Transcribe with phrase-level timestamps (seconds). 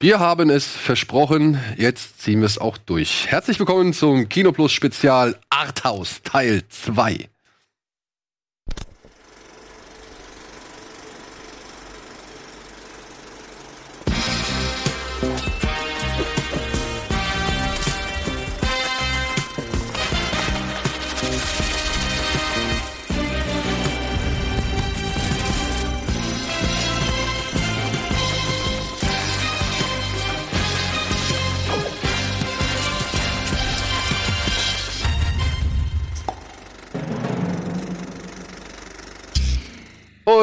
[0.00, 3.28] Wir haben es versprochen, jetzt ziehen wir es auch durch.
[3.28, 7.28] Herzlich willkommen zum Kinoplus Spezial Arthouse Teil 2.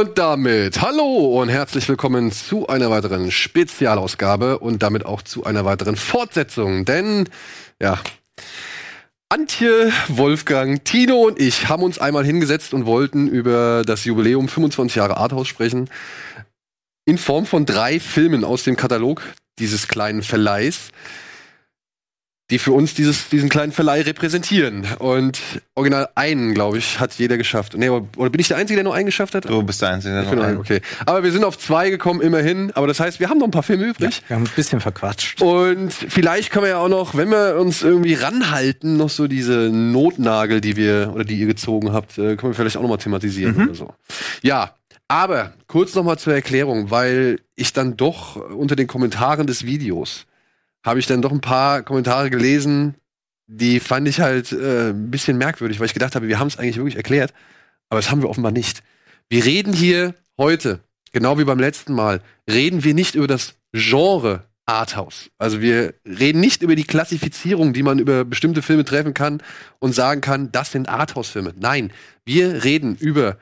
[0.02, 5.64] Und damit hallo und herzlich willkommen zu einer weiteren Spezialausgabe und damit auch zu einer
[5.64, 6.86] weiteren Fortsetzung.
[6.86, 7.30] Denn,
[7.80, 8.00] ja,
[9.30, 14.96] Antje, Wolfgang, Tino und ich haben uns einmal hingesetzt und wollten über das Jubiläum 25
[14.96, 15.88] Jahre Arthouse sprechen.
[17.06, 19.22] In Form von drei Filmen aus dem Katalog
[19.60, 20.90] dieses kleinen Verleihs
[22.52, 24.86] die für uns dieses, diesen kleinen Verleih repräsentieren.
[25.00, 25.40] Und
[25.74, 27.76] original einen, glaube ich, hat jeder geschafft.
[27.78, 29.50] Nee, oder bin ich der Einzige, der nur einen geschafft hat?
[29.50, 30.56] Du bist der Einzige, der Ich noch bin einen.
[30.58, 30.82] ein, okay.
[31.06, 32.72] Aber wir sind auf zwei gekommen, immerhin.
[32.76, 34.22] Aber das heißt, wir haben noch ein paar Filme übrig.
[34.28, 35.42] Wir haben ein bisschen verquatscht.
[35.42, 39.70] Und vielleicht können wir ja auch noch, wenn wir uns irgendwie ranhalten, noch so diese
[39.72, 42.98] Notnagel, die wir oder die ihr gezogen habt, äh, können wir vielleicht auch noch mal
[42.98, 43.64] thematisieren Mhm.
[43.64, 43.94] oder so.
[44.42, 44.76] Ja,
[45.08, 50.26] aber kurz noch mal zur Erklärung, weil ich dann doch unter den Kommentaren des Videos
[50.84, 52.96] habe ich dann doch ein paar Kommentare gelesen,
[53.48, 56.58] die fand ich halt äh, ein bisschen merkwürdig, weil ich gedacht habe, wir haben es
[56.58, 57.34] eigentlich wirklich erklärt,
[57.90, 58.82] aber das haben wir offenbar nicht.
[59.30, 60.80] Wir reden hier heute,
[61.12, 65.30] genau wie beim letzten Mal, reden wir nicht über das Genre Arthouse.
[65.38, 69.42] Also wir reden nicht über die Klassifizierung, die man über bestimmte Filme treffen kann
[69.80, 71.54] und sagen kann, das sind Arthouse-Filme.
[71.60, 71.92] Nein,
[72.26, 73.38] wir reden über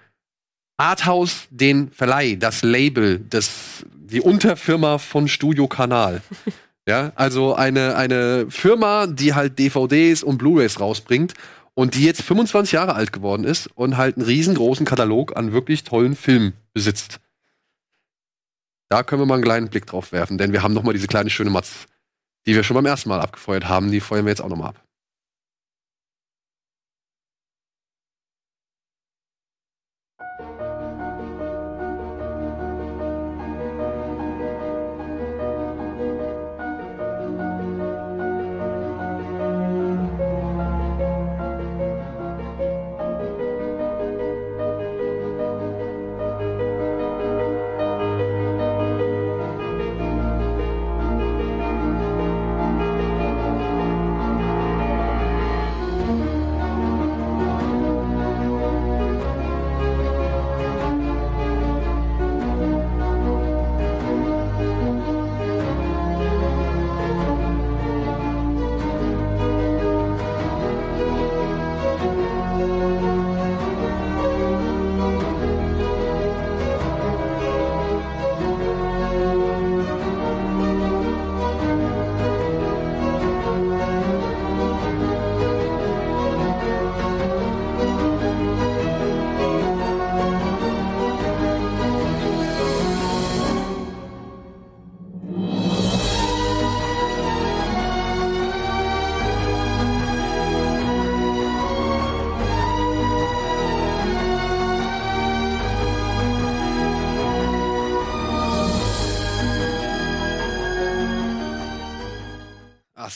[0.78, 6.22] Arthouse, den Verleih, das Label, das, die Unterfirma von Studio Kanal.
[6.90, 11.36] Ja, also eine, eine Firma, die halt DVDs und Blu-rays rausbringt
[11.76, 15.84] und die jetzt 25 Jahre alt geworden ist und halt einen riesengroßen Katalog an wirklich
[15.84, 17.20] tollen Filmen besitzt.
[18.90, 21.06] Da können wir mal einen kleinen Blick drauf werfen, denn wir haben noch mal diese
[21.06, 21.86] kleine schöne Matz,
[22.48, 24.70] die wir schon beim ersten Mal abgefeuert haben, die feuern wir jetzt auch noch mal
[24.70, 24.84] ab.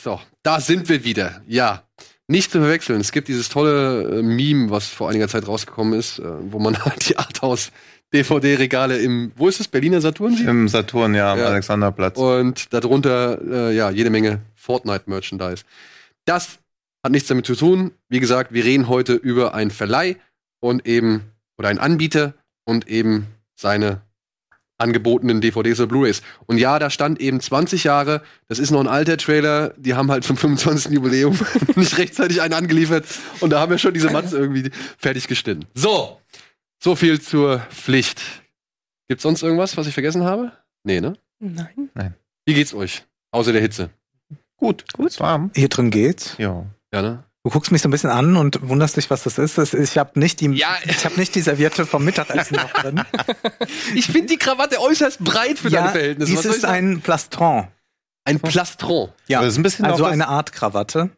[0.04, 1.42] So, da sind wir wieder.
[1.48, 1.84] Ja,
[2.28, 3.00] nicht zu verwechseln.
[3.00, 6.78] Es gibt dieses tolle äh, Meme, was vor einiger Zeit rausgekommen ist, äh, wo man
[6.86, 7.72] halt die Arthouse
[8.14, 10.38] DVD-Regale im, wo ist es, Berliner Saturn?
[10.46, 11.46] Im Saturn, ja, am Ja.
[11.46, 12.18] Alexanderplatz.
[12.18, 15.64] Und darunter, äh, ja, jede Menge Fortnite-Merchandise.
[16.26, 16.60] Das
[17.04, 17.92] hat nichts damit zu tun.
[18.10, 20.18] Wie gesagt, wir reden heute über einen Verleih
[20.60, 22.34] und eben, oder einen Anbieter
[22.66, 24.02] und eben seine
[24.84, 26.22] angebotenen DVDs oder Blu-rays.
[26.46, 30.12] Und ja, da stand eben 20 Jahre, das ist noch ein alter Trailer, die haben
[30.12, 30.92] halt zum 25.
[30.92, 31.38] Jubiläum
[31.76, 33.06] nicht rechtzeitig einen angeliefert
[33.40, 35.66] und da haben wir schon diese Matze irgendwie fertig geschnitten.
[35.74, 36.20] So,
[36.80, 38.22] so viel zur Pflicht.
[39.08, 40.52] Gibt's sonst irgendwas, was ich vergessen habe?
[40.84, 41.14] Nee, ne?
[41.40, 42.14] Nein.
[42.46, 43.04] Wie geht's euch?
[43.32, 43.90] Außer der Hitze.
[44.58, 45.20] Gut, gut.
[45.20, 45.52] Warm.
[45.56, 46.36] Hier drin geht's.
[46.38, 46.66] Ja.
[46.94, 47.24] Ja, ne?
[47.46, 49.58] Du guckst mich so ein bisschen an und wunderst dich, was das ist.
[49.58, 50.78] Das- Ich habe nicht die, Ja.
[50.86, 53.02] ich habe nicht die Serviette vom Mittagessen noch drin.
[53.96, 56.32] Ich finde die Krawatte äußerst breit für deine Verhältnisse.
[56.32, 57.68] dies ist ein Plastron.
[58.24, 59.10] ein Plastron.
[59.28, 61.10] Ja, Aber das ist ein bisschen also das- eine Art Krawatte,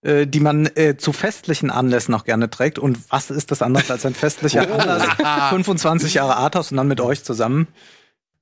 [0.00, 2.78] äh, die man äh, zu festlichen Anlässen auch gerne trägt.
[2.78, 5.50] Und was ist das anders als ein festlicher Anlass?
[5.50, 7.68] 25 Jahre Arthouse und dann mit euch zusammen.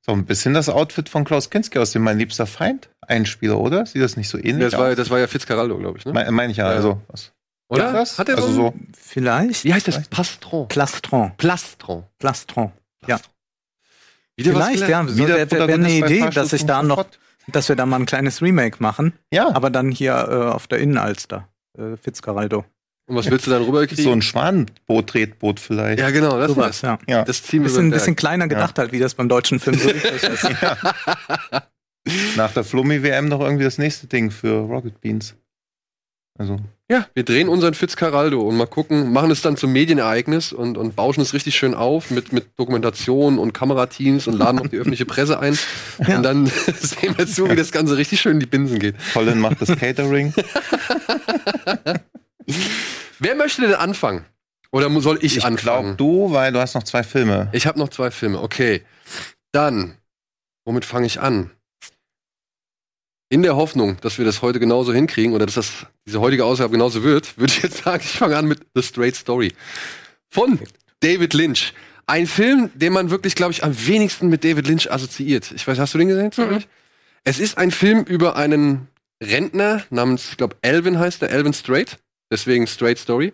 [0.05, 3.87] So ein bisschen das Outfit von Klaus Kinski aus dem Mein liebster Feind Einspieler, oder?
[3.87, 4.97] Sieht das nicht so ähnlich Das war, aus?
[4.97, 6.13] das war ja Fitzcarraldo, glaube ich, ne?
[6.13, 6.77] Me- Meine ich ja, Ja.
[6.77, 7.01] also.
[7.09, 7.33] Was?
[7.69, 7.85] Oder?
[7.87, 8.19] Ja, das?
[8.19, 8.75] Hat er also so, so.
[9.01, 9.65] Vielleicht.
[9.65, 10.09] Wie heißt das?
[10.09, 10.69] Pastron.
[10.69, 11.33] Plastron.
[11.39, 12.05] Plastron.
[12.19, 12.73] Plastron.
[13.07, 13.19] Ja.
[14.37, 15.07] Wieder Vielleicht, ja.
[15.07, 17.07] So Wieder wäre wär eine Idee, dass ich da noch,
[17.49, 19.13] dass wir da mal ein kleines Remake machen.
[19.33, 21.49] Ja, Aber dann hier äh, auf der Innenalster.
[21.79, 22.65] Äh, Fitzcarraldo.
[23.07, 24.05] Und was willst du dann rüberkriegen?
[24.05, 25.99] so ein Schwanenboot, Tretboot vielleicht.
[25.99, 26.99] ja, genau, das Sowas, ist ja.
[27.09, 27.25] Ja.
[27.25, 30.49] das ziehen wir Bisschen, kleiner gedacht halt, wie das beim deutschen Film so ist.
[32.37, 35.35] Nach der Flummi-WM noch irgendwie das nächste Ding für Rocket Beans.
[36.39, 36.57] Also,
[36.91, 40.97] Ja, wir drehen unseren Fitzcarraldo und mal gucken, machen es dann zum Medienereignis und, und
[40.97, 45.05] bauschen es richtig schön auf mit, mit Dokumentation und Kamerateams und laden auch die öffentliche
[45.07, 45.59] Presse ein.
[46.09, 46.17] Ja.
[46.17, 46.47] Und dann
[46.81, 48.95] sehen wir zu, wie das Ganze richtig schön in die Binsen geht.
[49.13, 50.33] Colin macht das Catering.
[53.23, 54.25] Wer möchte denn anfangen?
[54.73, 55.57] Oder soll ich, Ich anfangen?
[55.57, 57.49] glaube du, weil du hast noch zwei Filme.
[57.53, 58.41] Ich habe noch zwei Filme.
[58.41, 58.83] Okay.
[59.53, 59.97] Dann,
[60.65, 61.51] womit fange ich an?
[63.29, 66.73] In der Hoffnung, dass wir das heute genauso hinkriegen oder dass das diese heutige Ausgabe
[66.73, 69.53] genauso wird, würde ich jetzt sagen, ich fange an mit The Straight Story
[70.29, 70.59] von
[71.01, 71.73] David Lynch.
[72.07, 75.53] Ein Film, den man wirklich, glaube ich, am wenigsten mit David Lynch assoziiert.
[75.53, 76.33] Ich weiß, hast du den gesehen?
[76.33, 76.67] zufällig?
[77.25, 78.89] Es ist ein Film über einen
[79.23, 81.99] Rentner namens, ich glaube, Alvin heißt der, Alvin Straight,
[82.33, 83.33] deswegen Straight Story,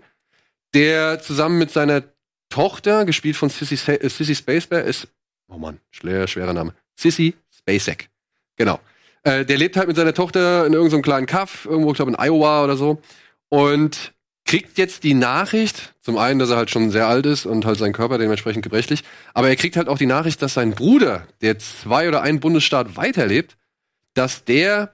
[0.74, 2.02] der zusammen mit seiner
[2.50, 5.08] Tochter, gespielt von Sissy, äh, Sissy Spaceball, ist,
[5.48, 8.10] oh Mann, schwer, schwerer Name, Sissy Spacek,
[8.56, 8.80] genau.
[9.22, 12.18] Äh, der lebt halt mit seiner Tochter in irgendeinem kleinen Kaff, irgendwo, ich glaube, in
[12.18, 13.00] Iowa oder so,
[13.48, 14.12] und
[14.44, 17.78] kriegt jetzt die Nachricht, zum einen, dass er halt schon sehr alt ist und halt
[17.78, 19.04] sein Körper dementsprechend gebrechlich,
[19.34, 22.96] aber er kriegt halt auch die Nachricht, dass sein Bruder, der zwei oder einen Bundesstaat
[22.96, 23.58] weiterlebt,
[24.14, 24.92] dass der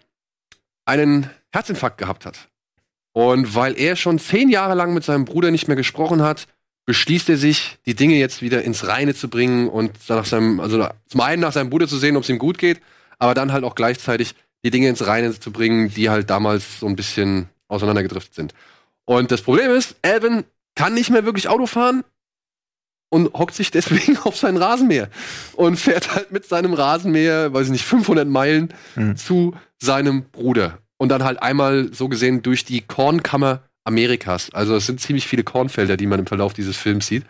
[0.85, 2.49] einen Herzinfarkt gehabt hat.
[3.15, 6.49] Und weil er schon zehn Jahre lang mit seinem Bruder nicht mehr gesprochen hat,
[6.85, 10.87] beschließt er sich, die Dinge jetzt wieder ins Reine zu bringen und nach seinem, also
[11.07, 12.81] zum einen nach seinem Bruder zu sehen, ob es ihm gut geht,
[13.19, 14.35] aber dann halt auch gleichzeitig
[14.65, 18.55] die Dinge ins Reine zu bringen, die halt damals so ein bisschen auseinandergedriftet sind.
[19.05, 20.45] Und das Problem ist, Alvin
[20.75, 22.03] kann nicht mehr wirklich Auto fahren
[23.11, 25.09] und hockt sich deswegen auf sein Rasenmäher
[25.55, 29.17] und fährt halt mit seinem Rasenmäher, weiß ich nicht, 500 Meilen Hm.
[29.17, 30.79] zu seinem Bruder.
[30.97, 34.51] Und dann halt einmal so gesehen durch die Kornkammer Amerikas.
[34.51, 37.25] Also es sind ziemlich viele Kornfelder, die man im Verlauf dieses Films sieht.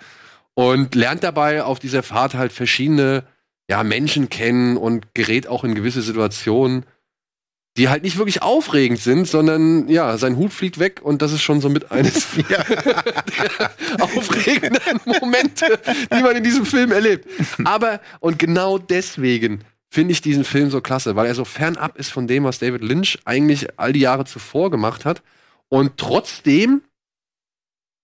[0.55, 3.25] Und lernt dabei auf dieser Fahrt halt verschiedene
[3.69, 6.85] ja, Menschen kennen und gerät auch in gewisse Situationen,
[7.77, 11.43] die halt nicht wirklich aufregend sind, sondern ja, sein Hut fliegt weg und das ist
[11.43, 12.65] schon so mit eines der
[14.01, 15.81] aufregenden Momente,
[16.13, 17.29] die man in diesem Film erlebt.
[17.65, 19.65] Aber, und genau deswegen
[19.95, 22.83] finde ich diesen Film so klasse, weil er so fernab ist von dem, was David
[22.83, 25.23] Lynch eigentlich all die Jahre zuvor gemacht hat
[25.69, 26.83] und trotzdem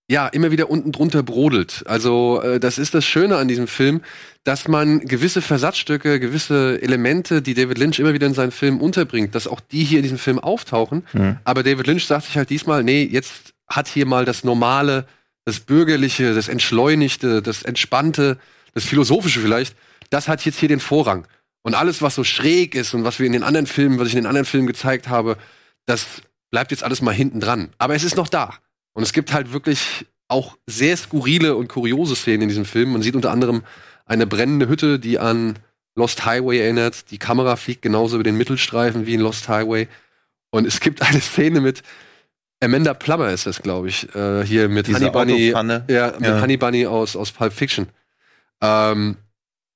[0.08, 1.84] ja immer wieder unten drunter brodelt.
[1.86, 4.02] Also äh, das ist das Schöne an diesem Film,
[4.44, 9.34] dass man gewisse Versatzstücke, gewisse Elemente, die David Lynch immer wieder in seinen Filmen unterbringt,
[9.34, 11.04] dass auch die hier in diesem Film auftauchen.
[11.12, 11.38] Hm.
[11.44, 15.06] Aber David Lynch sagt sich halt diesmal, nee, jetzt hat hier mal das Normale,
[15.44, 18.38] das Bürgerliche, das Entschleunigte, das Entspannte,
[18.74, 19.76] das Philosophische vielleicht,
[20.10, 21.26] das hat jetzt hier den Vorrang.
[21.62, 24.14] Und alles, was so schräg ist und was wir in den anderen Filmen, was ich
[24.14, 25.36] in den anderen Filmen gezeigt habe,
[25.86, 26.06] das
[26.50, 27.70] bleibt jetzt alles mal hinten dran.
[27.78, 28.54] Aber es ist noch da.
[28.92, 32.92] Und es gibt halt wirklich auch sehr skurrile und kuriose Szenen in diesem Film.
[32.92, 33.62] Man sieht unter anderem
[34.06, 35.58] eine brennende Hütte, die an
[35.96, 37.10] Lost Highway erinnert.
[37.10, 39.88] Die Kamera fliegt genauso über den Mittelstreifen wie in Lost Highway.
[40.50, 41.82] Und es gibt eine Szene mit
[42.62, 45.48] Amanda Plummer ist das, glaube ich, äh, hier mit Diese Honey Bunny.
[45.88, 46.40] Ja, mit Ja.
[46.40, 47.88] Honey Bunny aus, aus Pulp Fiction.
[48.60, 49.16] Ähm,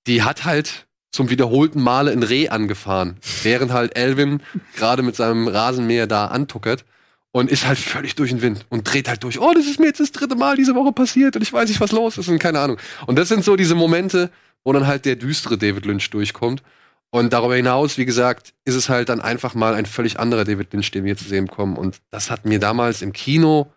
[0.06, 4.42] die hat halt zum wiederholten Male ein Reh angefahren, während halt Elvin
[4.74, 6.84] gerade mit seinem Rasenmäher da antuckert
[7.30, 9.38] und ist halt völlig durch den Wind und dreht halt durch.
[9.38, 11.80] Oh, das ist mir jetzt das dritte Mal diese Woche passiert und ich weiß nicht,
[11.80, 12.78] was los ist und keine Ahnung.
[13.06, 14.28] Und das sind so diese Momente,
[14.64, 16.64] wo dann halt der düstere David Lynch durchkommt.
[17.10, 20.72] Und darüber hinaus, wie gesagt, ist es halt dann einfach mal ein völlig anderer David
[20.72, 21.76] Lynch, den wir zu sehen bekommen.
[21.76, 23.72] Und das hat mir damals im Kino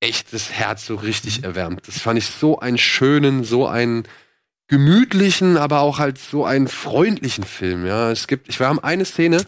[0.00, 1.88] echt das Herz so richtig erwärmt.
[1.88, 4.04] Das fand ich so einen schönen, so einen
[4.68, 7.86] gemütlichen, aber auch halt so einen freundlichen Film.
[7.86, 9.44] Ja, es gibt, ich wir haben eine Szene,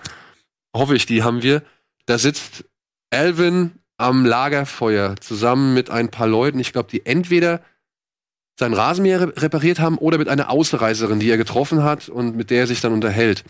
[0.75, 1.63] hoffe ich, die haben wir.
[2.07, 2.65] Da sitzt
[3.11, 6.61] Alvin am Lagerfeuer zusammen mit ein paar Leuten.
[6.61, 7.63] Ich glaube, die entweder
[8.59, 12.51] sein Rasenmäher re- repariert haben oder mit einer Ausreiserin, die er getroffen hat und mit
[12.51, 13.45] der er sich dann unterhält.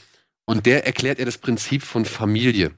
[0.46, 2.72] Und der erklärt er das Prinzip von Familie.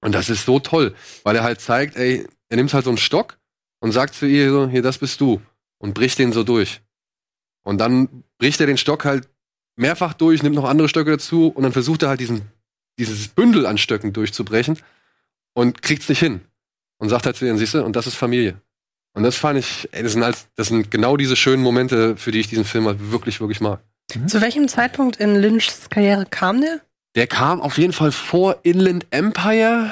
[0.00, 2.98] Und das ist so toll, weil er halt zeigt, ey, er nimmt halt so einen
[2.98, 3.38] Stock
[3.80, 5.42] und sagt zu ihr so, hier, das bist du.
[5.78, 6.80] Und bricht den so durch.
[7.68, 9.28] Und dann bricht er den Stock halt
[9.76, 12.50] mehrfach durch, nimmt noch andere Stöcke dazu und dann versucht er halt diesen,
[12.98, 14.78] dieses Bündel an Stöcken durchzubrechen
[15.52, 16.40] und kriegt's nicht hin.
[16.96, 18.54] Und sagt halt zu ihr, siehst du, und das ist Familie.
[19.12, 22.30] Und das fand ich, ey, das sind halt, das sind genau diese schönen Momente, für
[22.30, 23.80] die ich diesen Film halt wirklich, wirklich mag.
[24.26, 26.80] Zu welchem Zeitpunkt in Lynchs Karriere kam der?
[27.16, 29.90] Der kam auf jeden Fall vor Inland Empire.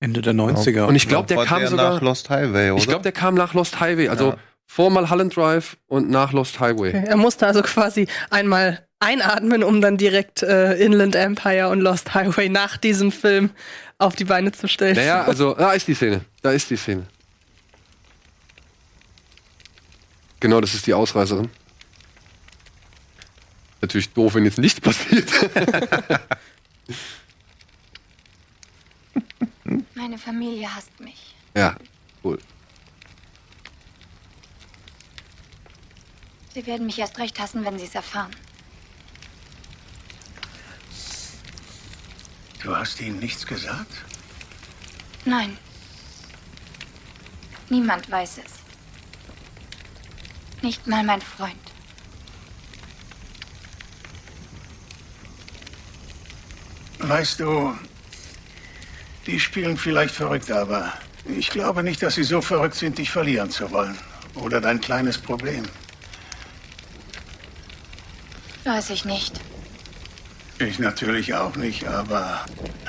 [0.00, 0.86] Ende der 90er.
[0.86, 1.94] Und ich glaube, der kam der sogar.
[1.94, 2.80] nach Lost Highway, oder?
[2.80, 4.08] ich glaube, der kam nach Lost Highway.
[4.08, 4.38] Also Ja.
[4.68, 6.90] Vor Mulholland Drive und nach Lost Highway.
[6.90, 7.04] Okay.
[7.08, 12.50] Er musste also quasi einmal einatmen, um dann direkt äh, Inland Empire und Lost Highway
[12.50, 13.50] nach diesem Film
[13.96, 14.94] auf die Beine zu stellen.
[14.94, 16.20] Naja, also, da ist die Szene.
[16.42, 17.06] Da ist die Szene.
[20.38, 21.48] Genau, das ist die Ausreißerin.
[23.80, 25.28] Natürlich doof, wenn jetzt nichts passiert.
[29.94, 31.34] Meine Familie hasst mich.
[31.56, 31.74] ja,
[32.22, 32.38] cool.
[36.58, 38.32] Sie werden mich erst recht hassen, wenn sie es erfahren.
[42.60, 43.92] Du hast ihnen nichts gesagt?
[45.24, 45.56] Nein.
[47.68, 48.54] Niemand weiß es.
[50.60, 51.54] Nicht mal mein Freund.
[56.98, 57.78] Weißt du,
[59.28, 60.92] die spielen vielleicht verrückt, aber
[61.24, 63.96] ich glaube nicht, dass sie so verrückt sind, dich verlieren zu wollen.
[64.34, 65.62] Oder dein kleines Problem.
[68.64, 69.40] Weiß ich nicht.
[70.58, 72.44] Ich natürlich auch nicht, aber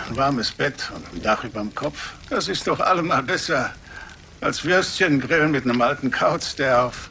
[0.08, 3.74] ein warmes Bett und ein Dach überm Kopf, das ist doch allemal besser
[4.42, 7.10] als Würstchen grillen mit einem alten Kauz, der auf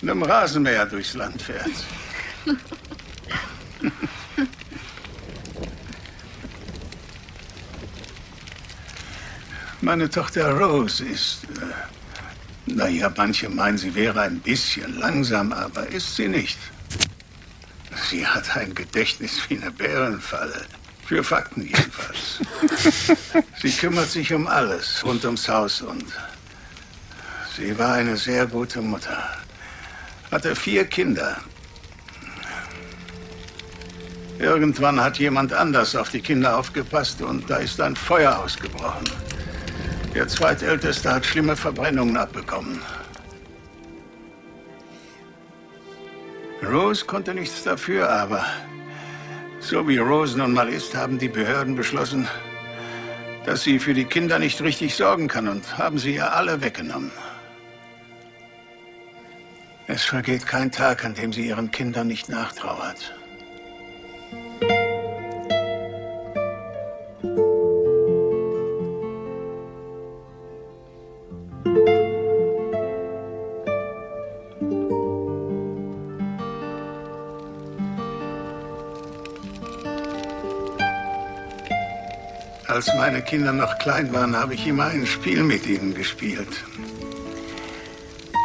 [0.00, 1.68] einem Rasenmäher durchs Land fährt.
[9.82, 16.16] Meine Tochter Rose ist, äh, naja, manche meinen, sie wäre ein bisschen langsam, aber ist
[16.16, 16.56] sie nicht.
[18.10, 20.66] Sie hat ein Gedächtnis wie eine Bärenfalle.
[21.06, 22.40] Für Fakten jedenfalls.
[23.62, 26.04] sie kümmert sich um alles rund ums Haus und
[27.56, 29.22] sie war eine sehr gute Mutter.
[30.30, 31.36] Hatte vier Kinder.
[34.38, 39.04] Irgendwann hat jemand anders auf die Kinder aufgepasst und da ist ein Feuer ausgebrochen.
[40.14, 42.80] Der zweitälteste hat schlimme Verbrennungen abbekommen.
[46.64, 48.44] Rose konnte nichts dafür, aber
[49.60, 52.28] so wie Rose nun mal ist, haben die Behörden beschlossen,
[53.46, 57.12] dass sie für die Kinder nicht richtig sorgen kann und haben sie ihr alle weggenommen.
[59.86, 63.14] Es vergeht kein Tag, an dem sie ihren Kindern nicht nachtrauert.
[82.86, 86.62] Als meine Kinder noch klein waren, habe ich immer ein Spiel mit ihnen gespielt.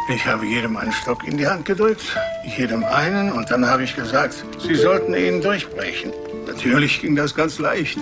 [0.08, 2.16] Ich habe jedem einen Stock in die Hand gedrückt,
[2.56, 6.10] jedem einen, und dann habe ich gesagt, sie sollten ihn durchbrechen.
[6.46, 7.98] Natürlich ging das ganz leicht.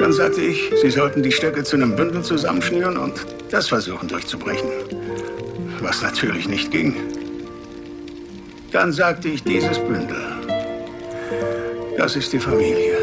[0.00, 3.14] Dann sagte ich, sie sollten die Stöcke zu einem Bündel zusammenschnüren und
[3.48, 4.68] das versuchen durchzubrechen.
[5.80, 6.96] Was natürlich nicht ging.
[8.72, 10.24] Dann sagte ich, dieses Bündel,
[11.96, 12.95] das ist die Familie.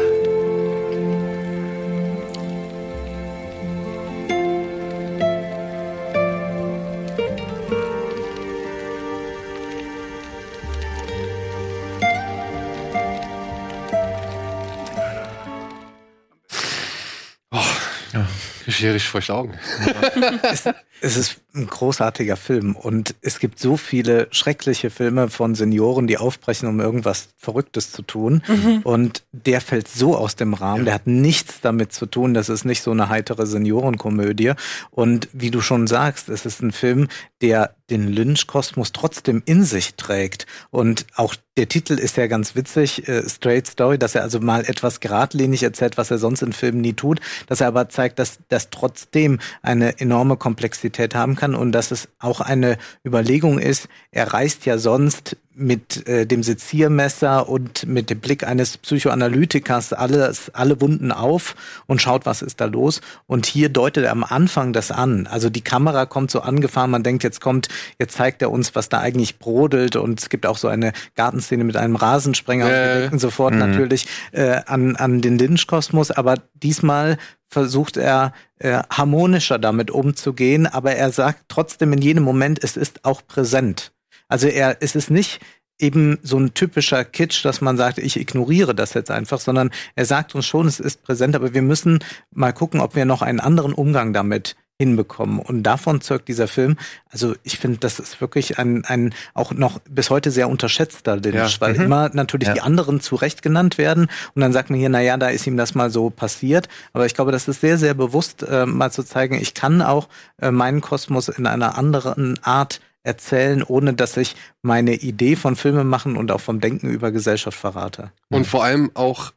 [18.84, 19.54] Kriege richtig feuchte Augen.
[21.00, 26.18] Es ist ein großartiger Film und es gibt so viele schreckliche Filme von Senioren, die
[26.18, 28.42] aufbrechen, um irgendwas Verrücktes zu tun.
[28.84, 30.84] Und der fällt so aus dem Rahmen.
[30.84, 32.34] Der hat nichts damit zu tun.
[32.34, 34.52] Das ist nicht so eine heitere Seniorenkomödie.
[34.90, 37.08] Und wie du schon sagst, es ist ein Film,
[37.40, 40.46] der den Lynch-Kosmos trotzdem in sich trägt.
[40.70, 44.64] Und auch der Titel ist ja ganz witzig, äh, Straight Story, dass er also mal
[44.64, 48.38] etwas geradlinig erzählt, was er sonst in Filmen nie tut, dass er aber zeigt, dass
[48.48, 54.32] das trotzdem eine enorme Komplexität haben kann und dass es auch eine Überlegung ist, er
[54.32, 60.80] reißt ja sonst mit äh, dem Seziermesser und mit dem Blick eines Psychoanalytikers alles, alle
[60.80, 61.54] Wunden auf
[61.86, 63.00] und schaut, was ist da los.
[63.26, 65.28] Und hier deutet er am Anfang das an.
[65.28, 67.68] Also die Kamera kommt so angefahren, man denkt, jetzt kommt,
[68.00, 69.94] jetzt zeigt er uns, was da eigentlich brodelt.
[69.94, 72.64] Und es gibt auch so eine Gartenszene mit einem Rasensprenger.
[72.64, 73.00] und wir Äh.
[73.02, 77.16] denken sofort natürlich äh, an, an den Lynch-Kosmos, aber diesmal
[77.48, 83.04] versucht er äh, harmonischer damit umzugehen, aber er sagt trotzdem in jedem Moment, es ist
[83.04, 83.92] auch präsent.
[84.28, 85.40] Also er, es ist nicht
[85.78, 90.04] eben so ein typischer Kitsch, dass man sagt, ich ignoriere das jetzt einfach, sondern er
[90.04, 91.98] sagt uns schon, es ist präsent, aber wir müssen
[92.30, 95.38] mal gucken, ob wir noch einen anderen Umgang damit hinbekommen.
[95.38, 96.76] Und davon zeugt dieser Film.
[97.10, 101.34] Also ich finde, das ist wirklich ein, ein auch noch bis heute sehr unterschätzter Lynch,
[101.54, 101.60] Ja.
[101.60, 102.54] weil immer natürlich Ja.
[102.54, 104.08] die anderen zurecht genannt werden.
[104.34, 106.68] Und dann sagt man hier, na ja, da ist ihm das mal so passiert.
[106.92, 110.08] Aber ich glaube, das ist sehr, sehr bewusst, äh, mal zu zeigen, ich kann auch
[110.40, 115.84] äh, meinen Kosmos in einer anderen Art erzählen, ohne dass ich meine Idee von Filme
[115.84, 118.10] machen und auch vom Denken über Gesellschaft verrate.
[118.30, 119.32] Und vor allem auch,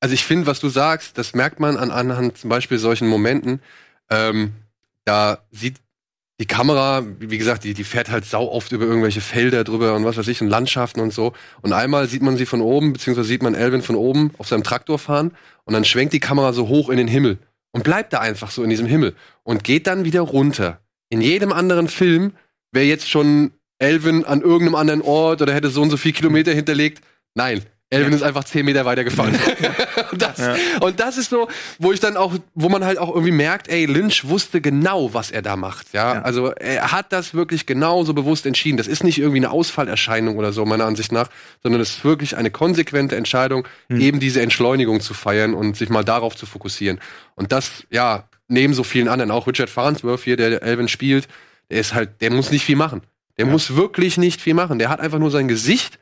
[0.00, 3.60] also ich finde, was du sagst, das merkt man an anhand zum Beispiel solchen Momenten.
[4.10, 4.52] Ähm,
[5.04, 5.80] da sieht
[6.40, 10.04] die Kamera, wie gesagt, die, die fährt halt sau oft über irgendwelche Felder drüber und
[10.04, 11.34] was weiß ich, und Landschaften und so.
[11.60, 14.64] Und einmal sieht man sie von oben, beziehungsweise sieht man Elvin von oben auf seinem
[14.64, 15.32] Traktor fahren
[15.64, 17.38] und dann schwenkt die Kamera so hoch in den Himmel
[17.70, 20.80] und bleibt da einfach so in diesem Himmel und geht dann wieder runter.
[21.10, 22.32] In jedem anderen Film
[22.72, 26.52] wäre jetzt schon Elvin an irgendeinem anderen Ort oder hätte so und so viel Kilometer
[26.52, 27.02] hinterlegt.
[27.34, 29.38] Nein, Elvin ist einfach zehn Meter weiter gefahren.
[30.12, 30.56] und, das, Ja.
[30.80, 33.84] und das ist so, wo ich dann auch, wo man halt auch irgendwie merkt, ey,
[33.86, 35.92] Lynch wusste genau, was er da macht.
[35.92, 36.22] Ja, Ja.
[36.22, 38.76] also er hat das wirklich genauso bewusst entschieden.
[38.78, 41.28] Das ist nicht irgendwie eine Ausfallerscheinung oder so, meiner Ansicht nach,
[41.62, 46.04] sondern es ist wirklich eine konsequente Entscheidung, eben diese Entschleunigung zu feiern und sich mal
[46.04, 46.98] darauf zu fokussieren.
[47.34, 51.28] Und das, ja, neben so vielen anderen, auch Richard Farnsworth hier, der Elvin spielt,
[51.70, 53.02] der ist halt, der muss nicht viel machen.
[53.38, 54.78] Der muss wirklich nicht viel machen.
[54.78, 55.98] Der hat einfach nur sein Gesicht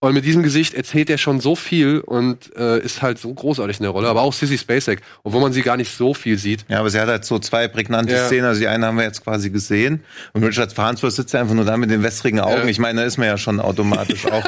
[0.00, 3.78] und mit diesem Gesicht erzählt er schon so viel und äh, ist halt so großartig
[3.78, 4.08] in der Rolle.
[4.08, 6.64] Aber auch Sissy Spacek, obwohl man sie gar nicht so viel sieht.
[6.68, 8.26] Ja, aber sie hat halt so zwei prägnante Ja.
[8.26, 8.44] Szenen.
[8.44, 10.04] Also die eine haben wir jetzt quasi gesehen.
[10.34, 12.62] Und Richard Farnsworth sitzt einfach nur da mit den wässrigen Augen.
[12.62, 12.66] Ja.
[12.66, 14.44] Ich meine, da ist man ja schon automatisch auch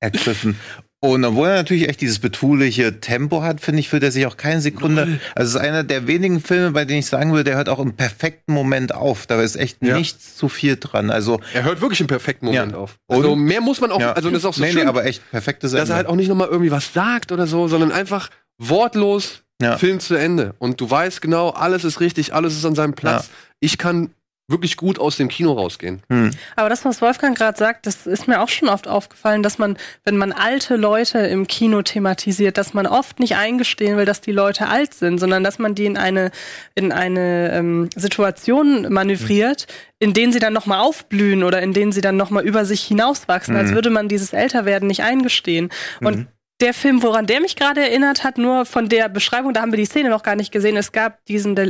[0.00, 0.58] ergriffen.
[1.02, 4.36] Und obwohl er natürlich echt dieses betuliche Tempo hat, finde ich, fühlt er sich auch
[4.36, 5.18] keine Sekunde.
[5.34, 7.78] Also es ist einer der wenigen Filme, bei denen ich sagen würde, der hört auch
[7.78, 9.26] im perfekten Moment auf.
[9.26, 9.96] Da ist echt Ja.
[9.96, 11.10] nichts zu viel dran.
[11.10, 12.78] Also Er hört wirklich im perfekten Moment Ja.
[12.78, 12.98] auf.
[13.08, 14.12] Also Und- mehr muss man auch, ja.
[14.12, 16.16] also das ist auch so nee, schön, nee, aber echt perfektes dass er halt auch
[16.16, 18.28] nicht nochmal irgendwie was sagt oder so, sondern einfach
[18.58, 19.42] wortlos.
[19.78, 20.54] Film zu Ende.
[20.58, 23.28] Und du weißt genau, alles ist richtig, alles ist an seinem Platz.
[23.58, 24.08] Ich kann
[24.50, 26.02] wirklich gut aus dem Kino rausgehen.
[26.10, 26.30] Hm.
[26.56, 29.76] Aber das, was Wolfgang gerade sagt, das ist mir auch schon oft aufgefallen, dass man,
[30.04, 34.32] wenn man alte Leute im Kino thematisiert, dass man oft nicht eingestehen will, dass die
[34.32, 36.30] Leute alt sind, sondern dass man die in eine,
[36.74, 39.66] in eine ähm, Situation manövriert,
[39.98, 43.56] in denen sie dann nochmal aufblühen oder in denen sie dann nochmal über sich hinauswachsen,
[43.56, 43.74] als Mhm.
[43.74, 45.70] würde man dieses Älterwerden nicht eingestehen.
[46.00, 46.26] Und
[46.60, 49.78] der Film, woran der mich gerade erinnert hat, nur von der Beschreibung, da haben wir
[49.78, 50.76] die Szene noch gar nicht gesehen.
[50.76, 51.68] Es gab diesen, der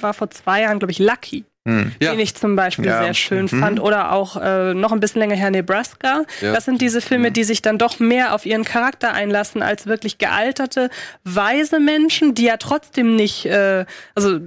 [0.00, 1.92] war vor zwei Jahren, glaube ich, Lucky Hm.
[2.00, 2.10] Ja.
[2.10, 3.02] den ich zum Beispiel Ja.
[3.02, 3.60] sehr schön Mhm.
[3.60, 3.80] fand.
[3.80, 6.22] Oder auch äh, noch ein bisschen länger her Nebraska.
[6.40, 6.52] Ja.
[6.52, 10.18] Das sind diese Filme, die sich dann doch mehr auf ihren Charakter einlassen als wirklich
[10.18, 10.90] gealterte,
[11.24, 14.40] weise Menschen, die ja trotzdem nicht, äh, also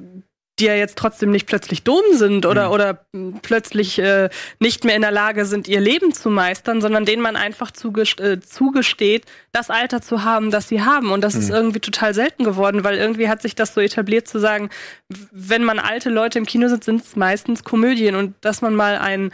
[0.60, 4.96] die ja jetzt trotzdem nicht plötzlich dumm sind oder, oder mh, plötzlich äh, nicht mehr
[4.96, 9.26] in der Lage sind, ihr Leben zu meistern, sondern denen man einfach zugest äh, zugesteht,
[9.52, 11.12] das Alter zu haben, das sie haben.
[11.12, 14.40] Und das ist irgendwie total selten geworden, weil irgendwie hat sich das so etabliert zu
[14.40, 14.70] sagen,
[15.32, 18.16] wenn man alte Leute im Kino sind, sind es meistens Komödien.
[18.16, 19.32] Und dass man mal einen,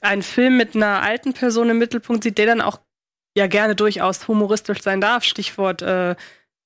[0.00, 2.78] einen Film mit einer alten Person im Mittelpunkt sieht, der dann auch
[3.36, 5.24] ja gerne durchaus humoristisch sein darf.
[5.24, 6.14] Stichwort äh,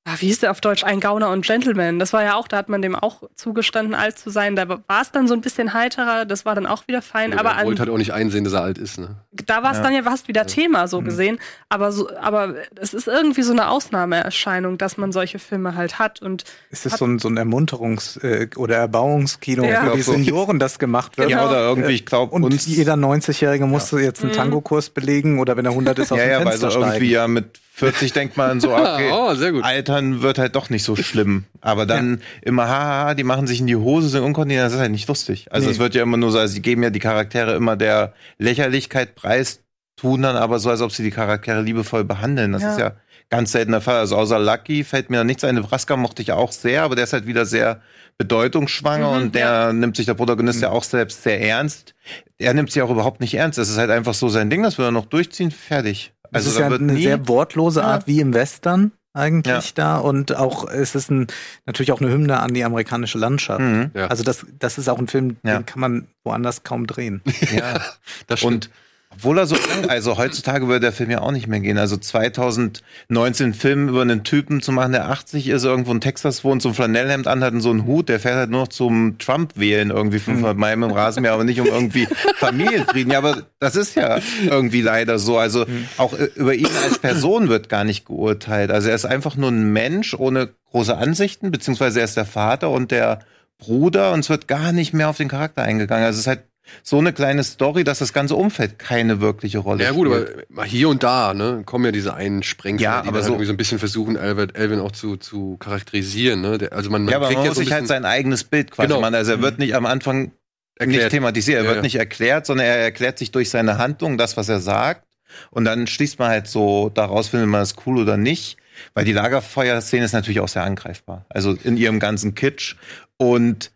[0.06, 0.84] ah, wie hieß der auf Deutsch?
[0.84, 1.98] Ein Gauner und Gentleman.
[1.98, 4.54] Das war ja auch, da hat man dem auch zugestanden, alt zu sein.
[4.56, 7.30] Da war es dann so ein bisschen heiterer, das war dann auch wieder fein.
[7.32, 8.98] Oder aber er an, wollte halt auch nicht einsehen, dass er alt ist.
[8.98, 9.16] Ne?
[9.46, 9.82] da war es Ja.
[9.84, 11.04] dann ja fast wieder Thema, so Mhm.
[11.06, 11.38] gesehen.
[11.68, 16.22] Aber so, aber es ist irgendwie so eine Ausnahmeerscheinung, dass man solche Filme halt hat.
[16.22, 19.84] Und Es ist so ein, so ein Ermunterungs- äh, oder Erbauungskino Ja.
[19.90, 20.02] für die.
[20.02, 21.30] Senioren, das gemacht wird.
[21.30, 22.66] Ja, oder irgendwie, ich glaube, Und uns.
[22.66, 24.36] jeder 90-Jährige musste jetzt einen Mhm.
[24.36, 27.10] Tangokurs belegen oder wenn er 100 ist, aus ja, dem ja, weil Fenster so irgendwie
[27.10, 29.64] ja mit 40 denkt man so, okay, Oh, sehr gut.
[29.64, 31.44] Altern wird halt doch nicht so schlimm.
[31.60, 34.92] Aber dann immer, haha, die machen sich in die Hose, sind unkontinent, das ist halt
[34.92, 35.48] nicht lustig.
[35.50, 35.72] Also Nee.
[35.72, 39.16] es wird ja immer nur so, also sie geben ja die Charaktere immer der Lächerlichkeit
[39.16, 39.60] preis,
[39.96, 42.52] tun dann aber so, als ob sie die Charaktere liebevoll behandeln.
[42.52, 42.70] Das Ja.
[42.72, 42.92] ist ja
[43.30, 43.96] ganz selten der Fall.
[43.98, 45.54] Also außer Lucky fällt mir da nichts ein.
[45.56, 47.80] Nebraska mochte ich auch sehr, aber der ist halt wieder sehr
[48.18, 51.94] bedeutungsschwanger Mhm, und der nimmt sich der Protagonist ja auch selbst sehr ernst.
[52.38, 53.58] Er nimmt sich auch überhaupt nicht ernst.
[53.58, 56.12] Das ist halt einfach so sein Ding, das will er noch durchziehen, fertig.
[56.34, 57.86] Also es ist ja wird eine sehr wortlose Ja.
[57.86, 59.72] Art wie im Western eigentlich Ja.
[59.74, 61.28] da und auch es ist ein,
[61.66, 63.60] natürlich auch eine Hymne an die amerikanische Landschaft.
[63.60, 63.90] Mhm.
[63.94, 64.08] Ja.
[64.08, 65.58] Also das, das ist auch ein Film, Ja.
[65.58, 67.22] den kann man woanders kaum drehen.
[67.54, 67.80] Ja.
[68.26, 68.54] Das stimmt.
[68.54, 68.70] Und
[69.16, 71.78] obwohl er so lang, also heutzutage würde der Film ja auch nicht mehr gehen.
[71.78, 76.44] Also 2019 einen Film über einen Typen zu machen, der 80 ist, irgendwo in Texas
[76.44, 79.18] wohnt, so ein Flanellhemd anhat und so einen Hut, der fährt halt nur noch zum
[79.18, 83.12] Trump wählen, irgendwie 500 Meilen im Rasenmäher, aber nicht um irgendwie Familienfrieden.
[83.12, 85.38] Ja, aber das ist ja irgendwie leider so.
[85.38, 88.70] Also auch äh, über ihn als Person wird gar nicht geurteilt.
[88.70, 92.70] Also er ist einfach nur ein Mensch ohne große Ansichten, beziehungsweise er ist der Vater
[92.70, 93.20] und der
[93.58, 96.04] Bruder und es wird gar nicht mehr auf den Charakter eingegangen.
[96.04, 96.42] Also es ist halt
[96.82, 100.46] so eine kleine Story, dass das ganze Umfeld keine wirkliche Rolle Ja gut, spielt.
[100.52, 103.44] aber hier und da, ne, kommen ja diese einen Ja, die aber so- halt irgendwie
[103.46, 106.58] so ein bisschen versuchen, Albert Elvin auch zu, zu charakterisieren, ne?
[106.58, 108.70] Der, also man, man ja, aber man ja muss so sich halt sein eigenes Bild
[108.70, 109.00] quasi Genau.
[109.00, 109.14] machen.
[109.14, 110.32] Also er wird nicht am Anfang
[110.76, 111.02] erklärt.
[111.02, 114.36] nicht thematisiert, er Ja, wird nicht erklärt, sondern er erklärt sich durch seine Handlung, das,
[114.36, 115.06] was er sagt.
[115.50, 118.56] Und dann schließt man halt so daraus, findet man das cool oder nicht.
[118.94, 121.26] Weil die Lagerfeuer-Szene ist natürlich auch sehr angreifbar.
[121.28, 122.74] Also in ihrem ganzen Kitsch.
[123.18, 123.70] Und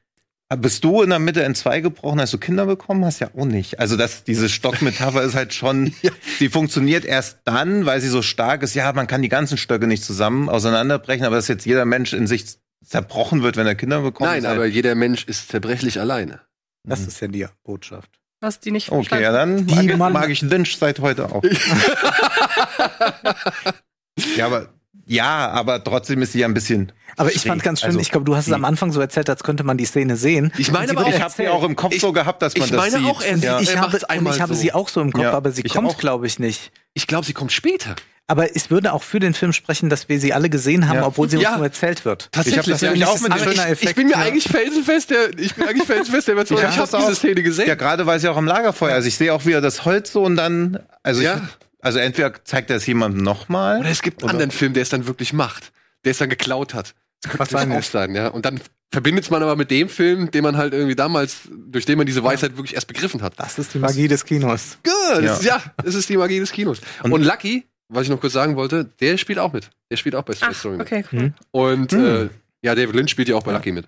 [0.56, 3.20] bist du in der Mitte in zwei gebrochen, als du Kinder bekommen hast?
[3.20, 3.78] Ja auch nicht.
[3.80, 5.92] Also das, diese Stockmetapher ist halt schon,
[6.40, 8.74] die funktioniert erst dann, weil sie so stark ist.
[8.74, 12.26] Ja, man kann die ganzen Stöcke nicht zusammen auseinanderbrechen, aber dass jetzt jeder Mensch in
[12.26, 12.46] sich
[12.84, 14.30] zerbrochen wird, wenn er Kinder bekommt.
[14.30, 16.40] Nein, halt, aber jeder Mensch ist zerbrechlich alleine.
[16.84, 17.08] Das Mhm.
[17.08, 18.10] ist ja die Botschaft.
[18.40, 21.42] Was die nicht Okay, ja, dann mag mag ich Lynch seit heute auch.
[24.36, 24.68] ja, aber
[25.08, 26.92] ja, aber trotzdem ist sie ja ein bisschen.
[27.16, 27.48] Aber ich schräg.
[27.50, 29.64] fand ganz schön, Also, ich glaube, du hast es am Anfang so erzählt, als könnte
[29.64, 30.52] man die Szene sehen.
[30.56, 32.66] Ich meine aber auch- Ich habe sie auch im Kopf Ich- so gehabt, dass man
[32.66, 33.10] ich das meine sieht.
[33.12, 33.58] auch, er- ja.
[33.60, 34.60] ich er habe, einmal ich habe so.
[34.60, 35.98] sie auch so im Kopf, Ja, aber sie ich kommt, auch.
[35.98, 36.70] glaube ich, nicht.
[36.94, 37.96] Ich glaube, sie kommt später.
[38.30, 41.06] Aber es würde auch für den Film sprechen, dass wir sie alle gesehen haben, Ja.
[41.06, 41.56] obwohl sie uns Ja.
[41.56, 42.28] nur erzählt wird.
[42.30, 44.18] Tatsächlich, Ich das ja, nämlich ich- auch mit ich, schöner ich Effekt, bin mir ja.
[44.18, 47.14] eigentlich felsenfest, der, ich bin eigentlich felsenfest der Überzeugung, Ja, ich habe diese.
[47.14, 47.66] Szene gesehen.
[47.66, 48.92] Ja, gerade weil sie auch am Lagerfeuer.
[48.92, 51.36] Also ich sehe auch wieder das Holz so und dann, also Ja.
[51.36, 53.80] ich, also entweder zeigt er es jemandem nochmal.
[53.80, 55.72] Oder es gibt einen anderen Film, der es dann wirklich macht,
[56.04, 56.94] der es dann geklaut hat.
[57.22, 58.28] Das könnte sein auch sein, ja.
[58.28, 58.60] Und dann
[58.90, 62.22] verbindet man aber mit dem Film, den man halt irgendwie damals, durch den man diese
[62.24, 63.34] Weisheit wirklich erst begriffen hat.
[63.38, 64.78] Das ist die Magie des Kinos.
[64.84, 65.20] Gut, Ja.
[65.20, 66.80] das ist, ja, das ist die Magie des Kinos.
[67.02, 69.70] Und, Und- Lucky, was ich noch kurz sagen wollte, der spielt auch mit.
[69.90, 70.86] Der spielt auch bei Ach, Story mit.
[70.86, 71.32] okay, cool.
[71.50, 72.04] Und Hm.
[72.04, 72.28] äh,
[72.62, 73.86] ja, David Lynch spielt ja auch bei Lucky mit.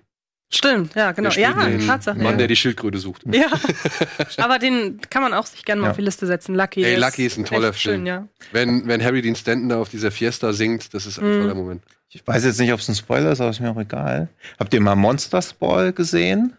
[0.52, 1.30] Stimmt, ja, genau.
[1.30, 1.52] Ja,
[1.86, 2.18] Tatsache.
[2.18, 2.38] Mann, ja.
[2.38, 3.22] der die Schildkröte sucht.
[3.30, 3.46] Ja,
[4.38, 5.90] aber den kann man auch sich gerne mal Ja.
[5.92, 6.56] auf die Liste setzen.
[6.56, 6.82] Lucky.
[6.84, 7.96] Ey, Lucky ist ein toller Film.
[7.98, 8.26] Schön, ja.
[8.50, 11.42] Wenn, wenn Harry Dean Stanton da auf dieser Fiesta singt, das ist ein Mhm.
[11.42, 11.82] toller Moment.
[12.08, 14.28] Ich weiß jetzt nicht, ob es ein Spoiler ist, aber ist mir auch egal.
[14.58, 16.56] Habt ihr mal Monsters Ball gesehen?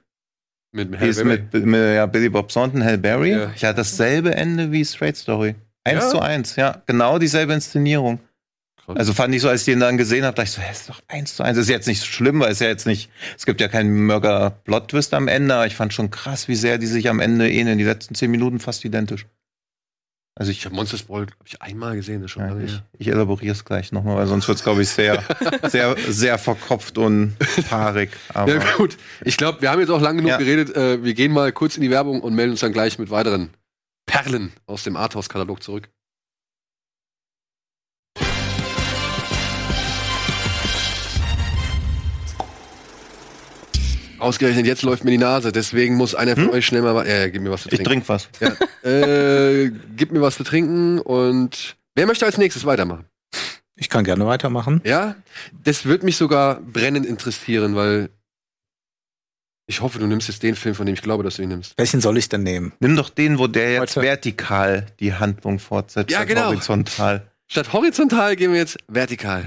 [0.72, 1.44] Mit Halle ist Berry.
[1.52, 3.32] mit, mit ja, Billy Bob Thornton, Halle Berry.
[3.32, 3.52] Ja.
[3.58, 3.74] Ja.
[3.74, 5.56] dasselbe Ende wie Straight Story.
[5.84, 6.10] Eins Ja?
[6.10, 6.82] zu eins, ja.
[6.86, 8.20] Genau dieselbe Inszenierung.
[8.94, 9.00] Krass.
[9.00, 10.90] Also fand ich so, als ich den dann gesehen habe, dachte ich so, hä, ist
[10.90, 11.58] doch eins zu eins.
[11.58, 14.06] Das ist jetzt nicht so schlimm, weil es ja jetzt nicht, es gibt ja keinen
[14.06, 17.78] Murder-Plot-Twist am Ende, aber ich fand schon krass, wie sehr die sich am Ende ähneln.
[17.78, 19.26] Die letzten zehn Minuten fast identisch.
[20.34, 23.08] Also ich, Ich habe Monsters Ball, glaube ich, einmal gesehen, das schon ja, ich, ich
[23.10, 25.22] elaboriere es gleich nochmal, weil sonst wird es, glaube ich, sehr,
[25.68, 27.36] sehr, sehr verkopft und.
[27.70, 28.08] Aber
[28.48, 28.98] Ja, gut.
[29.26, 30.38] Ich glaube, wir haben jetzt auch lang genug Ja.
[30.38, 30.74] geredet.
[30.76, 33.50] Äh, wir gehen mal kurz in die Werbung und melden uns dann gleich mit weiteren
[34.06, 35.90] Perlen aus dem Arthouse-Katalog zurück.
[44.22, 47.08] Ausgerechnet jetzt läuft mir die Nase, deswegen muss einer von euch schnell mal.
[47.08, 48.06] ja, gib mir was zu ich trinken.
[48.06, 48.30] trinke was.
[48.40, 48.90] Ja.
[48.90, 53.06] äh, gib mir was zu trinken und wer möchte als nächstes weitermachen?
[53.76, 54.82] Ich kann gerne weitermachen.
[54.86, 55.16] Ja,
[55.64, 58.10] das wird mich sogar brennend interessieren, weil
[59.66, 61.74] ich hoffe, du nimmst jetzt den Film, von dem ich glaube, dass du ihn nimmst.
[61.78, 62.74] Welchen soll ich denn nehmen?
[62.80, 64.06] Nimm doch den, wo der jetzt Heute.
[64.06, 66.48] vertikal die Handlung fortsetzt, Ja, statt genau.
[66.48, 67.32] horizontal.
[67.48, 69.46] Statt horizontal gehen wir jetzt vertikal.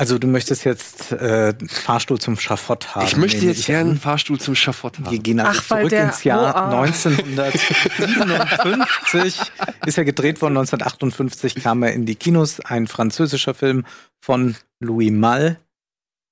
[0.00, 3.04] Also du möchtest jetzt äh, Fahrstuhl zum Schafott haben.
[3.04, 4.00] ich möchte jetzt gerne einen.
[4.00, 5.22] Fahrstuhl zum Schafott Wir haben.
[5.22, 6.80] gehen also Ach, weil zurück der- ins Jahr oh, ah.
[6.84, 9.52] 1957.
[9.84, 10.56] ist ja gedreht worden.
[10.56, 12.60] 1958 kam er in die Kinos.
[12.60, 13.84] Ein französischer Film
[14.24, 15.58] von Louis Malle.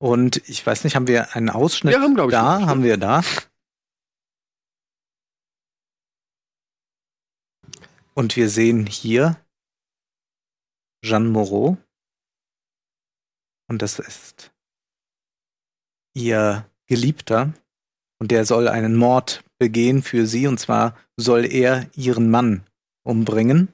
[0.00, 2.22] Und ich weiß nicht, haben wir einen Ausschnitt Ja, haben, da?
[2.24, 2.68] einen Ausschnitt.
[2.70, 3.20] Haben wir da?
[8.14, 9.36] Und wir sehen hier
[11.04, 11.76] Jeanne Moreau.
[13.68, 14.50] Und das ist
[16.14, 17.52] ihr Geliebter.
[18.18, 20.46] Und der soll einen Mord begehen für sie.
[20.46, 22.64] Und zwar soll er ihren Mann
[23.04, 23.68] umbringen,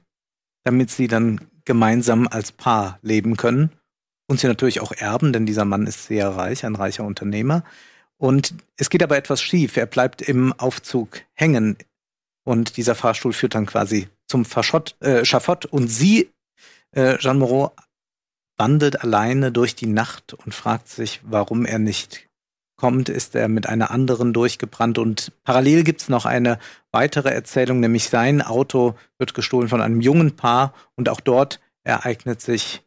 [0.64, 3.70] damit sie dann gemeinsam als Paar leben können.
[4.26, 7.62] Und sie natürlich auch erben, denn dieser Mann ist sehr reich, ein reicher Unternehmer.
[8.16, 9.76] Und es geht aber etwas schief.
[9.76, 11.76] Er bleibt im Aufzug hängen.
[12.44, 15.66] Und dieser Fahrstuhl führt dann quasi zum Verschott, äh, Schafott.
[15.66, 16.30] Und sie,
[16.92, 17.72] äh, Jeanne Moreau,
[18.56, 22.28] wandelt alleine durch die Nacht und fragt sich, warum er nicht
[22.76, 23.08] kommt.
[23.08, 24.98] Ist er mit einer anderen durchgebrannt?
[24.98, 26.58] Und parallel gibt's noch eine
[26.92, 30.74] weitere Erzählung, nämlich sein Auto wird gestohlen von einem jungen Paar.
[30.96, 32.82] Und auch dort ereignet sich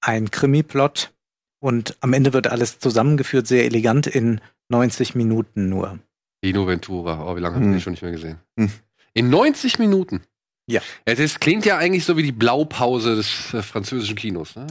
[0.00, 1.12] ein Krimi-Plot.
[1.60, 5.98] Und am Ende wird alles zusammengeführt, sehr elegant in 90 Minuten nur.
[6.44, 7.26] Dino Ventura.
[7.28, 7.72] Oh, wie lange haben wir Hm.
[7.74, 8.38] den schon nicht mehr gesehen?
[8.56, 8.70] Hm.
[9.14, 10.22] In 90 Minuten.
[10.68, 10.80] Ja.
[11.06, 11.14] ja.
[11.14, 14.54] Das klingt ja eigentlich so wie die Blaupause des äh, französischen Kinos.
[14.54, 14.66] Ne?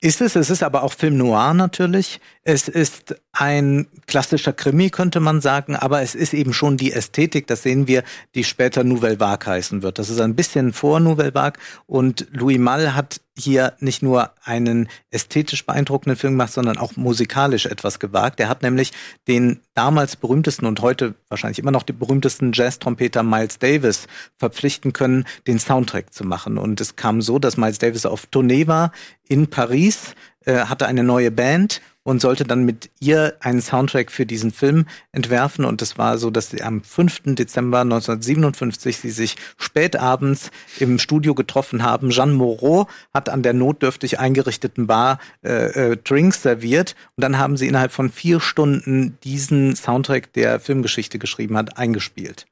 [0.00, 2.20] Ist es, es ist aber auch Film noir natürlich.
[2.50, 7.46] Es ist ein klassischer Krimi, könnte man sagen, aber es ist eben schon die Ästhetik,
[7.46, 9.98] das sehen wir, die später Nouvelle Vague heißen wird.
[9.98, 14.88] Das ist ein bisschen vor Nouvelle Vague und Louis Malle hat hier nicht nur einen
[15.10, 18.40] ästhetisch beeindruckenden Film gemacht, sondern auch musikalisch etwas gewagt.
[18.40, 18.92] Er hat nämlich
[19.28, 24.06] den damals berühmtesten und heute wahrscheinlich immer noch den berühmtesten Jazz-Trompeter Miles Davis
[24.38, 26.56] verpflichten können, den Soundtrack zu machen.
[26.56, 28.90] Und es kam so, dass Miles Davis auf Tournee war
[29.28, 30.14] in Paris,
[30.46, 34.86] äh, hatte eine neue Band und sollte dann mit ihr einen Soundtrack für diesen Film
[35.12, 35.66] entwerfen.
[35.66, 37.34] Und es war so, dass sie am 5.
[37.34, 42.08] Dezember 1957 sie sich spätabends im Studio getroffen haben.
[42.08, 46.96] Jeanne Moreau hat an der notdürftig eingerichteten Bar äh, äh, Drinks serviert.
[47.16, 52.46] Und dann haben sie innerhalb von vier Stunden diesen Soundtrack, der Filmgeschichte geschrieben hat, eingespielt.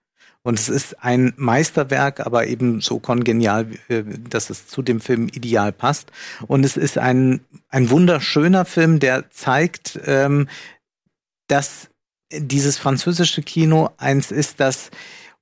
[0.47, 5.27] Und es ist ein Meisterwerk, aber eben so kongenial, äh, dass es zu dem Film
[5.27, 6.13] ideal passt.
[6.47, 10.49] Und es ist ein, ein wunderschöner Film, der zeigt, ähm,
[11.49, 11.89] dass
[12.31, 14.93] dieses französische Kino eins ist, das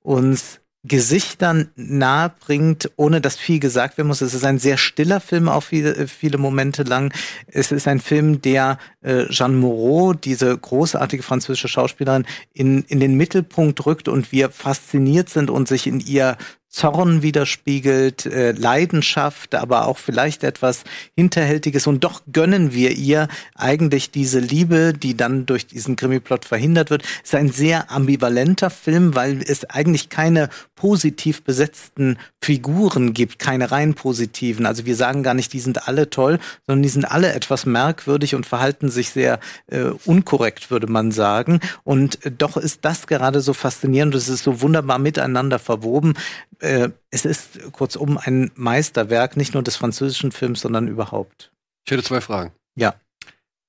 [0.01, 4.21] uns Gesichtern nahe bringt, ohne dass viel gesagt werden muss.
[4.21, 7.13] Es ist ein sehr stiller Film, auch viele, viele Momente lang.
[7.47, 13.15] Es ist ein Film, der äh, Jeanne Moreau, diese großartige französische Schauspielerin, in, in den
[13.15, 16.37] Mittelpunkt rückt und wir fasziniert sind und sich in ihr
[16.75, 20.83] Zorn widerspiegelt, äh, Leidenschaft, aber auch vielleicht etwas
[21.15, 21.87] Hinterhältiges.
[21.87, 27.03] Und doch gönnen wir ihr eigentlich diese Liebe, die dann durch diesen Krimiplot verhindert wird.
[27.23, 33.71] Es ist ein sehr ambivalenter Film, weil es eigentlich keine positiv besetzten Figuren gibt, keine
[33.71, 34.65] rein positiven.
[34.65, 38.35] Also wir sagen gar nicht, die sind alle toll, sondern die sind alle etwas merkwürdig
[38.35, 41.61] und verhalten sich sehr äh, unkorrekt, würde man sagen.
[41.85, 44.13] Und äh, doch ist das gerade so faszinierend.
[44.13, 46.15] Es ist so wunderbar miteinander verwoben
[46.59, 51.51] äh, es ist kurzum ein Meisterwerk, nicht nur des französischen Films, sondern überhaupt.
[51.85, 52.51] Ich hätte zwei Fragen.
[52.75, 52.95] Ja.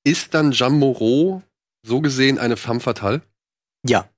[0.05, 1.43] Ist dann Jean Moreau
[1.83, 3.23] so gesehen eine femme fatale?
[3.87, 4.09] Ja.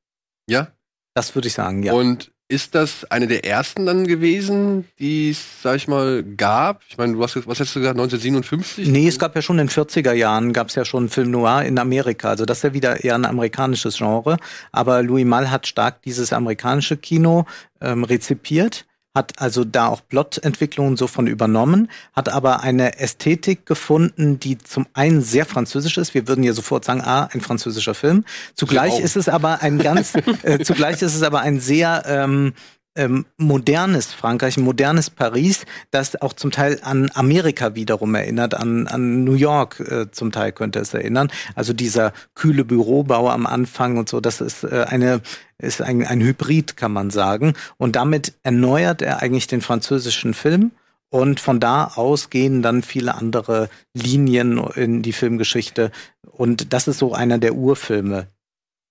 [0.48, 0.72] Ja?
[1.14, 1.92] Das würde ich sagen, ja.
[1.92, 6.80] Und ist das eine der ersten dann gewesen, die es, sag ich mal, gab?
[6.88, 8.88] Ich meine, was hast du gesagt, 1957?
[8.88, 11.62] Nee, es gab ja schon in den 40er Jahren, gab es ja schon Film Noir
[11.64, 12.30] in Amerika.
[12.30, 14.38] Also das ist ja wieder eher ein amerikanisches Genre.
[14.72, 17.44] Aber Louis Malle hat stark dieses amerikanische Kino
[17.82, 18.86] ähm, rezipiert
[19.18, 24.86] hat also da auch Plotentwicklungen so von übernommen, hat aber eine Ästhetik gefunden, die zum
[24.94, 26.14] einen sehr französisch ist.
[26.14, 28.24] Wir würden ja sofort sagen, ah, ein französischer Film.
[28.54, 32.54] Zugleich ist es aber ein ganz, äh, zugleich ist es aber ein sehr ähm,
[32.98, 38.86] ähm, modernes Frankreich, ein modernes Paris, das auch zum Teil an Amerika wiederum erinnert, an,
[38.88, 41.30] an New York äh, zum Teil könnte es erinnern.
[41.54, 45.22] Also dieser kühle Bürobau am Anfang und so, das ist äh, eine
[45.60, 47.54] ist ein, ein Hybrid, kann man sagen.
[47.78, 50.70] Und damit erneuert er eigentlich den französischen Film.
[51.10, 55.90] Und von da aus gehen dann viele andere Linien in die Filmgeschichte.
[56.30, 58.28] Und das ist so einer der Urfilme.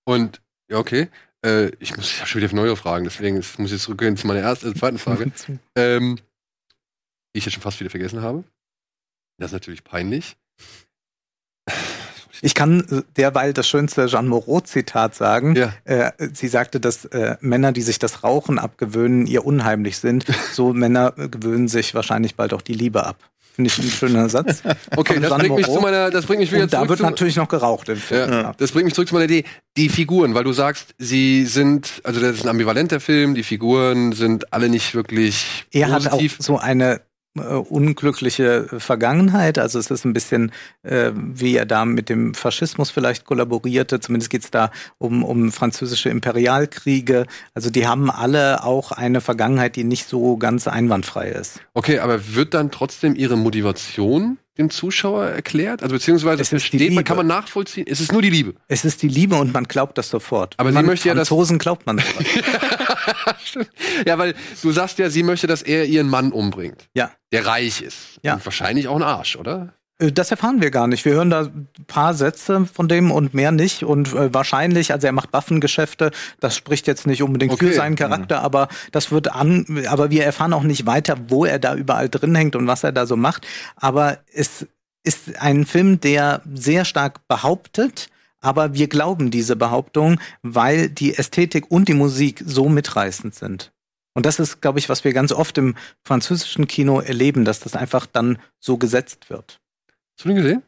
[0.04, 1.08] Und, ja, okay.
[1.44, 4.40] Äh, ich muss ich schon wieder neue Fragen, deswegen muss ich jetzt zurückgehen zu meiner
[4.40, 5.30] ersten, äh, zweiten Frage.
[5.76, 6.18] ähm,
[7.34, 8.44] die ich jetzt schon fast wieder vergessen habe.
[9.38, 10.36] Das ist natürlich peinlich.
[12.40, 15.56] Ich kann äh, derweil das schönste Jean Moreau-Zitat sagen.
[15.56, 15.74] Ja.
[15.82, 20.24] Äh, sie sagte, dass äh, Männer, die sich das Rauchen abgewöhnen, ihr unheimlich sind.
[20.52, 23.16] So Männer gewöhnen sich wahrscheinlich bald auch die Liebe ab.
[23.58, 24.62] Finde ich ein schöner Satz.
[24.96, 27.04] Okay, das bringt mich zu meiner, das bringt mich wieder Und da zurück wird zu,
[27.04, 28.30] natürlich noch geraucht im Film.
[28.30, 29.42] ja, Das bringt mich zurück zu meiner Idee.
[29.76, 34.12] Die Figuren, weil du sagst, sie sind, also das ist ein ambivalenter Film, die Figuren
[34.12, 36.36] sind alle nicht wirklich Er hat auch positiv.
[36.38, 37.00] so eine
[37.36, 39.58] unglückliche Vergangenheit.
[39.58, 44.00] Also es ist ein bisschen, äh, wie er da mit dem Faschismus vielleicht kollaborierte.
[44.00, 47.26] Zumindest geht es da um, um französische Imperialkriege.
[47.54, 51.60] Also die haben alle auch eine Vergangenheit, die nicht so ganz einwandfrei ist.
[51.74, 55.82] Okay, aber wird dann trotzdem ihre Motivation dem Zuschauer erklärt?
[55.84, 57.86] Also beziehungsweise Es versteht man, kann man nachvollziehen?
[57.88, 58.54] Es ist nur die Liebe.
[58.66, 60.54] Es ist die Liebe und man glaubt das sofort.
[60.56, 62.26] Aber sie man, möchte ja das- Franzosen glaubt man sofort.
[64.06, 67.10] Ja, weil du sagst ja, sie möchte, dass er ihren Mann umbringt, ja.
[67.32, 68.20] der reich ist.
[68.22, 68.34] Ja.
[68.34, 69.74] Und wahrscheinlich auch ein Arsch, oder?
[69.98, 71.04] Äh, Das erfahren wir gar nicht.
[71.04, 73.82] Wir hören da ein paar Sätze von dem und mehr nicht.
[73.82, 77.68] Und äh, wahrscheinlich, also er macht Waffengeschäfte, das spricht jetzt nicht unbedingt Okay.
[77.68, 81.58] für seinen Charakter, aber das wird an, aber wir erfahren auch nicht weiter, wo er
[81.58, 83.46] da überall drin hängt und was er da so macht.
[83.76, 84.66] Aber es
[85.04, 88.08] ist ein Film, der sehr stark behauptet,
[88.40, 93.72] aber wir glauben diese Behauptung, weil die Ästhetik und die Musik so mitreißend sind.
[94.14, 97.76] Und das ist, glaube ich, was wir ganz oft im französischen Kino erleben, dass das
[97.76, 99.60] einfach dann so gesetzt wird.
[100.16, 100.62] Hast du den gesehen?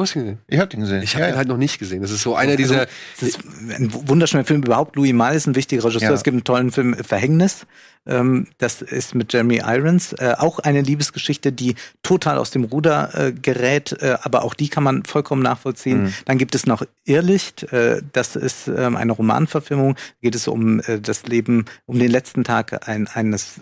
[0.00, 0.38] Du hast ihn gesehen.
[0.46, 1.02] Ich hab den gesehen.
[1.02, 2.00] Ich habe ja, ihn halt noch nicht gesehen.
[2.00, 2.86] Das ist so einer dieser.
[3.18, 4.96] Es ist ein wunderschöner Film überhaupt.
[4.96, 6.08] Louis Malle ist ein wichtiger Regisseur.
[6.08, 6.14] Ja.
[6.14, 7.66] Es gibt einen tollen Film äh, Verhängnis.
[8.06, 10.14] Ähm, das ist mit Jeremy Irons.
[10.14, 14.70] Äh, auch eine Liebesgeschichte, die total aus dem Ruder äh, gerät, äh, aber auch die
[14.70, 16.04] kann man vollkommen nachvollziehen.
[16.04, 16.14] Mhm.
[16.24, 17.70] Dann gibt es noch Irrlicht.
[17.70, 19.96] Äh, das ist ähm, eine Romanverfilmung.
[19.96, 23.60] Da geht es um äh, das Leben, um den letzten Tag ein, eines,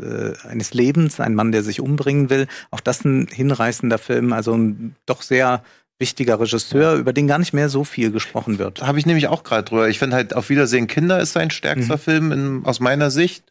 [0.49, 2.47] eines Lebens, ein Mann, der sich umbringen will.
[2.71, 5.65] Auch das ein hinreißender Film, also ein doch sehr
[5.99, 8.83] wichtiger Regisseur, über den gar nicht mehr so viel gesprochen wird.
[8.83, 9.89] Habe ich nämlich auch gerade drüber.
[9.89, 12.01] Ich finde halt, Auf Wiedersehen Kinder ist sein stärkster Mhm.
[12.01, 13.45] Film in, aus meiner Sicht.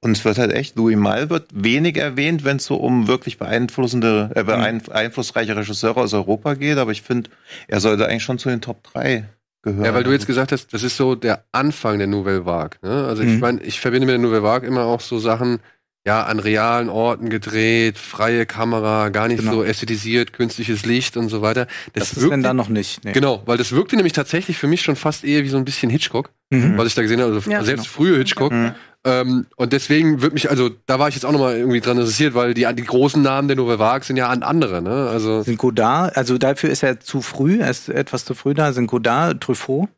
[0.00, 3.38] Und es wird halt echt, Louis Malle wird wenig erwähnt, wenn es so um wirklich
[3.38, 6.76] beeinflussende, äh, beein einflussreiche Regisseure aus Europa geht.
[6.78, 7.30] Aber ich finde,
[7.68, 9.24] er sollte eigentlich schon zu den Top 3
[9.62, 9.84] gehören.
[9.84, 12.78] Ja, weil du jetzt gesagt hast, das ist so der Anfang der Nouvelle Vague.
[12.82, 13.06] Ne?
[13.06, 13.40] Also ich Mhm.
[13.40, 15.60] meine, ich verbinde mit der Nouvelle Vague immer auch so Sachen,
[16.04, 19.52] ja, an realen Orten gedreht, freie Kamera, gar nicht Genau.
[19.52, 21.66] so ästhetisiert, künstliches Licht und so weiter.
[21.92, 23.04] Das, ist wirkte- denn da noch nicht.
[23.04, 23.12] Nee.
[23.12, 25.90] Genau, weil das wirkte nämlich tatsächlich für mich schon fast eher wie so ein bisschen
[25.90, 26.76] Hitchcock, Mhm.
[26.76, 27.62] was ich da gesehen habe, also Ja.
[27.62, 28.50] selbst frühe Hitchcock.
[28.52, 28.72] Mhm.
[29.04, 32.34] Ähm, und deswegen wird mich, also da war ich jetzt auch nochmal irgendwie dran interessiert,
[32.34, 35.08] weil die, die großen Namen der Nouvelle Vague sind ja an andere, ne?
[35.10, 38.72] Also Sind Godard, also dafür ist er zu früh, er ist etwas zu früh da,
[38.72, 39.88] sind Godard, Truffaut.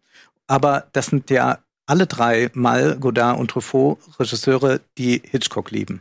[0.47, 6.01] Aber das sind ja alle drei Mal Godard und Truffaut Regisseure, die Hitchcock lieben.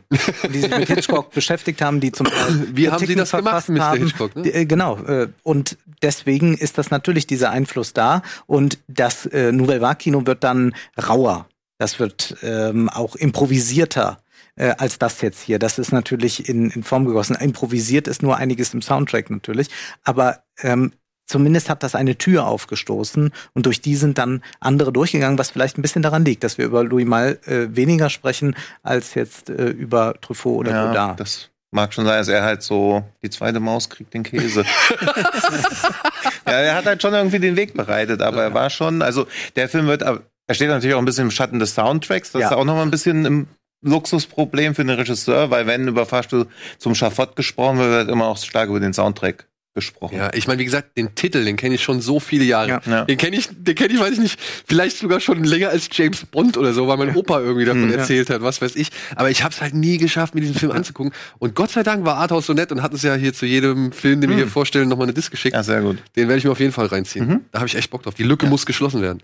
[0.52, 3.80] die sich mit Hitchcock beschäftigt haben, die zum Teil Wie haben Sie das gemacht, Mr.
[3.80, 3.98] haben.
[4.02, 4.42] Hitchcock, ne?
[4.42, 4.96] Die, äh, Genau.
[4.98, 8.22] äh, Und deswegen ist das natürlich dieser Einfluss da.
[8.46, 11.46] Und das äh, Nouvelle Vague Kino wird dann rauer.
[11.78, 14.18] Das wird ähm, auch improvisierter
[14.56, 15.58] äh, als das jetzt hier.
[15.58, 17.36] Das ist natürlich in, in Form gegossen.
[17.36, 19.68] Improvisiert ist nur einiges im Soundtrack natürlich,
[20.04, 20.92] aber ähm,
[21.26, 25.78] zumindest hat das eine Tür aufgestoßen und durch die sind dann andere durchgegangen, was vielleicht
[25.78, 29.68] ein bisschen daran liegt, dass wir über Louis Malle äh, weniger sprechen als jetzt äh,
[29.70, 31.20] über Truffaut oder ja, Godard.
[31.20, 34.64] das mag schon sein, dass er halt so, die zweite Maus kriegt den Käse.
[36.46, 39.68] ja, er hat halt schon irgendwie den Weg bereitet, aber er war schon, also der
[39.68, 42.32] Film wird, aber er steht natürlich auch ein bisschen im Schatten des Soundtracks.
[42.32, 42.48] Das Ja.
[42.48, 43.48] ist auch noch mal ein bisschen ein
[43.82, 46.46] Luxusproblem für den Regisseur, weil wenn über Fahrstuhl
[46.78, 50.16] zum Schafott gesprochen wird, wird immer auch stark über den Soundtrack gesprochen.
[50.16, 52.68] Ja, ich meine, wie gesagt, den Titel, den kenne ich schon so viele Jahre.
[52.68, 52.80] Ja.
[52.86, 53.04] Ja.
[53.04, 56.24] Den kenne ich, den kenne ich, weiß ich nicht, vielleicht sogar schon länger als James
[56.26, 57.96] Bond oder so, weil mein Opa irgendwie davon Hm, ja.
[57.98, 58.88] erzählt hat, was weiß ich.
[59.16, 61.12] Aber ich habe es halt nie geschafft, mir diesen Film anzugucken.
[61.38, 63.90] Und Gott sei Dank war Arthouse so nett und hat uns ja hier zu jedem
[63.92, 65.54] Film, den wir hier vorstellen, nochmal eine Disc geschickt.
[65.54, 65.98] Ja, sehr gut.
[66.16, 67.26] Den werde ich mir auf jeden Fall reinziehen.
[67.26, 67.40] Mhm.
[67.50, 68.14] Da habe ich echt Bock drauf.
[68.14, 68.50] Die Lücke Ja.
[68.50, 69.20] muss geschlossen werden.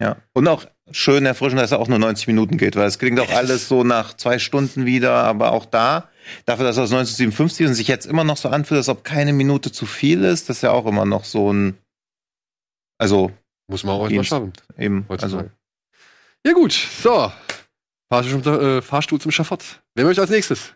[0.00, 0.16] Ja.
[0.32, 3.30] Und auch schön erfrischend, dass er auch nur 90 Minuten geht, weil es klingt auch
[3.30, 6.10] alles so nach zwei Stunden wieder, aber auch da,
[6.46, 9.04] dafür, dass er aus 1957 ist und sich jetzt immer noch so anfühlt, als ob
[9.04, 11.78] keine Minute zu viel ist, das ist ja auch immer noch so ein,
[12.98, 13.30] also
[13.68, 14.28] Muss man auch erstmal Dienst.
[14.30, 14.52] schaffen.
[14.78, 15.36] eben, Heutzutage.
[15.38, 15.50] also
[16.46, 17.32] Ja gut, so.
[18.12, 19.82] Fahrstuhl, zum- äh, Fahrstuhl zum Schafott.
[19.94, 20.74] Wer möchte als nächstes?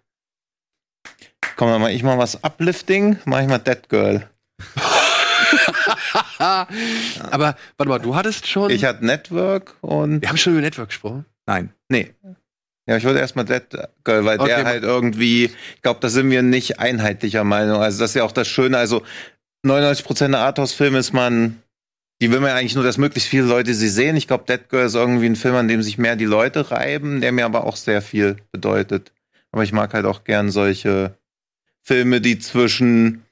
[1.57, 4.29] komm, dann mach ich mal was Uplifting, mach ich mal Dead Girl.
[7.31, 8.71] Aber warte mal, du hattest schon.
[8.71, 11.25] Ich hatte Network und, wir haben schon über Network gesprochen.
[11.47, 11.71] Nein.
[11.89, 12.15] nee.
[12.89, 13.65] Ja, ich wollte erstmal Dead
[14.03, 17.83] Girl, weil Okay, der halt irgendwie, ich glaube, da sind wir nicht einheitlicher Meinung.
[17.83, 18.79] Also das ist ja auch das Schöne.
[18.79, 19.03] Also
[19.67, 21.63] 99% der Arthouse-Filme ist man,
[22.23, 24.17] die will man ja eigentlich nur, dass möglichst viele Leute sie sehen.
[24.17, 27.21] Ich glaube, Dead Girl ist irgendwie ein Film, an dem sich mehr die Leute reiben,
[27.21, 29.13] der mir aber auch sehr viel bedeutet.
[29.53, 31.15] Aber ich mag halt auch gern solche
[31.83, 33.25] Filme, die zwischen,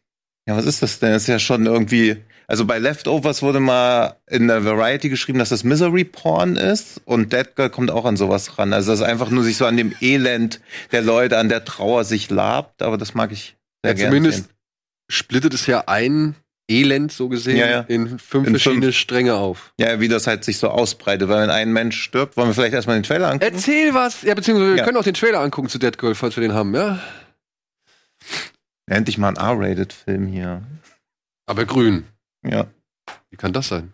[0.47, 1.13] ja, was ist das denn?
[1.13, 5.49] Das ist ja schon irgendwie, also bei Leftovers wurde mal in der Variety geschrieben, dass
[5.49, 8.73] das Misery Porn ist und Dead Girl kommt auch an sowas ran.
[8.73, 10.61] Also das ist einfach nur sich so an dem Elend
[10.93, 14.11] der Leute, an der Trauer sich labt, aber das mag ich sehr Ja, gerne.
[14.11, 14.55] zumindest sehen.
[15.11, 16.35] splittet es ja ein
[16.69, 17.81] Elend, so gesehen, Ja, ja.
[17.83, 19.73] in fünf In verschiedene Stränge auf.
[19.79, 22.75] Ja, wie das halt sich so ausbreitet, weil wenn ein Mensch stirbt, wollen wir vielleicht
[22.75, 23.55] erstmal den Trailer angucken?
[23.55, 24.23] Erzähl was!
[24.23, 24.85] Ja, beziehungsweise wir Ja.
[24.85, 26.99] können auch den Trailer angucken zu Dead Girl, falls wir den haben, ja?
[28.87, 30.63] Endlich mal ein R-Rated-Film hier.
[31.47, 32.05] Aber grün.
[32.51, 32.67] Ja.
[33.31, 33.93] Wie kann das sein?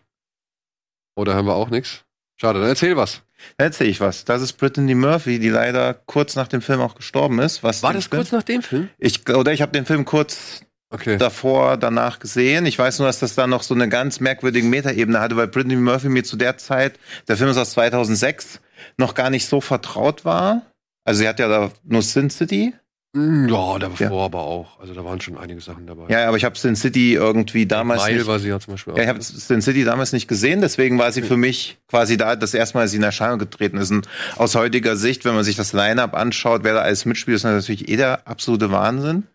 [1.16, 2.04] Oder haben wir auch nichts?
[2.40, 3.22] Schade, dann erzähl was.
[3.56, 4.24] Da erzähl ich was.
[4.24, 7.62] Das ist Brittany Murphy, die leider kurz nach dem Film auch gestorben ist.
[7.62, 8.88] Was War das Film- kurz nach dem Film?
[8.98, 11.16] Ich, oder ich habe den Film kurz Okay.
[11.18, 12.66] davor, danach gesehen.
[12.66, 15.76] Ich weiß nur, dass das da noch so eine ganz merkwürdige Metaebene hatte, weil Brittany
[15.76, 18.60] Murphy mir zu der Zeit, der Film ist aus 2006,
[18.98, 20.62] noch gar nicht so vertraut war.
[21.04, 22.74] Also sie hat ja da nur Sin City.
[23.14, 24.80] Mm, Ja, davor aber auch.
[24.80, 26.08] Also da waren schon einige Sachen dabei.
[26.08, 28.94] Ja, aber ich habe Sin City irgendwie damals Mile nicht, war sie ja zum Beispiel
[28.94, 28.96] auch.
[28.96, 32.36] ja, ich habe Sin City damals nicht gesehen, deswegen war sie für mich quasi da
[32.36, 33.90] das erste Mal, als sie in Erscheinung getreten ist.
[33.90, 37.44] Und aus heutiger Sicht, wenn man sich das Line-Up anschaut, wer da alles mitspielt, ist
[37.44, 39.26] natürlich eh der absolute Wahnsinn.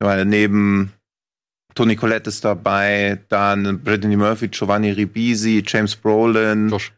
[0.00, 0.92] Ich meine, neben
[1.74, 6.92] Toni Collette ist dabei, dann Brittany Murphy, Giovanni Ribisi, James Brolin, Josh.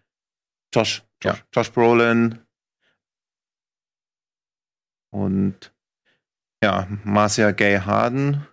[0.74, 1.24] Josh, Josh.
[1.24, 2.38] Ja, Josh Brolin
[5.10, 5.72] und
[6.62, 8.46] ja, Marcia Gay Harden.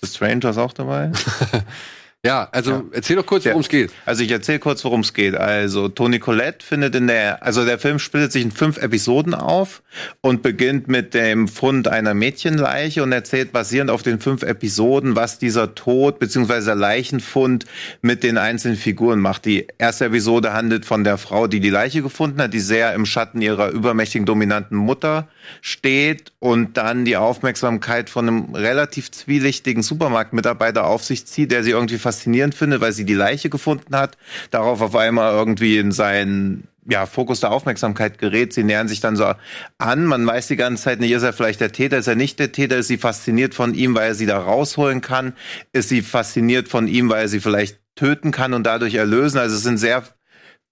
[0.00, 1.12] The Stranger ist auch dabei.
[2.26, 2.84] Ja, also Ja.
[2.92, 3.90] erzähl doch kurz, worum es geht.
[4.04, 5.36] Also ich erzähle kurz, worum es geht.
[5.36, 9.82] Also Toni Collette findet in der, also der Film splittet sich in fünf Episoden auf
[10.22, 15.38] und beginnt mit dem Fund einer Mädchenleiche und erzählt basierend auf den fünf Episoden, was
[15.38, 16.72] dieser Tod bzw.
[16.72, 17.64] Leichenfund
[18.02, 19.44] mit den einzelnen Figuren macht.
[19.44, 23.06] Die erste Episode handelt von der Frau, die die Leiche gefunden hat, die sehr im
[23.06, 25.28] Schatten ihrer übermächtigen dominanten Mutter
[25.60, 31.70] steht und dann die Aufmerksamkeit von einem relativ zwielichtigen Supermarktmitarbeiter auf sich zieht, der sie
[31.70, 34.16] irgendwie faszinierend findet, weil sie die Leiche gefunden hat,
[34.50, 38.52] darauf auf einmal irgendwie in seinen ja, Fokus der Aufmerksamkeit gerät.
[38.52, 39.32] Sie nähern sich dann so
[39.78, 40.04] an.
[40.04, 42.52] Man weiß die ganze Zeit nicht, ist er vielleicht der Täter, ist er nicht der
[42.52, 45.34] Täter, ist sie fasziniert von ihm, weil er sie da rausholen kann,
[45.72, 49.38] ist sie fasziniert von ihm, weil er sie vielleicht töten kann und dadurch erlösen.
[49.38, 50.04] Also es sind sehr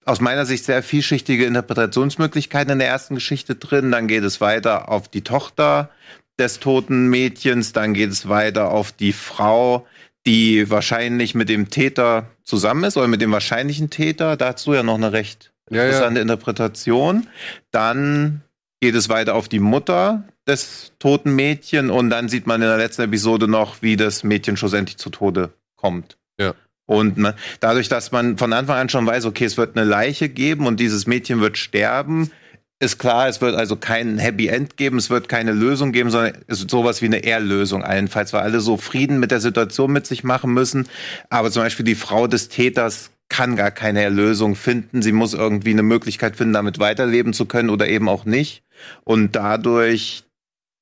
[0.05, 3.91] aus meiner Sicht sehr vielschichtige Interpretationsmöglichkeiten in der ersten Geschichte drin.
[3.91, 5.89] Dann geht es weiter auf die Tochter
[6.37, 9.87] des toten Mädchens, dann geht es weiter auf die Frau,
[10.25, 14.37] die wahrscheinlich mit dem Täter zusammen ist oder mit dem wahrscheinlichen Täter.
[14.37, 15.85] Dazu ja noch eine recht Ja, ja.
[15.85, 17.27] interessante Interpretation.
[17.71, 18.41] Dann
[18.81, 22.77] geht es weiter auf die Mutter des toten Mädchen und dann sieht man in der
[22.77, 26.17] letzten Episode noch, wie das Mädchen schlussendlich zu Tode kommt.
[26.39, 26.53] Ja.
[26.85, 30.29] Und ne, dadurch, dass man von Anfang an schon weiß, okay, es wird eine Leiche
[30.29, 32.31] geben und dieses Mädchen wird sterben,
[32.79, 36.37] ist klar, es wird also kein Happy End geben, es wird keine Lösung geben, sondern
[36.47, 40.05] es wird sowas wie eine Erlösung allenfalls, weil alle so Frieden mit der Situation mit
[40.05, 40.87] sich machen müssen.
[41.29, 45.01] Aber zum Beispiel die Frau des Täters kann gar keine Erlösung finden.
[45.01, 48.63] Sie muss irgendwie eine Möglichkeit finden, damit weiterleben zu können oder eben auch nicht.
[49.03, 50.23] Und dadurch,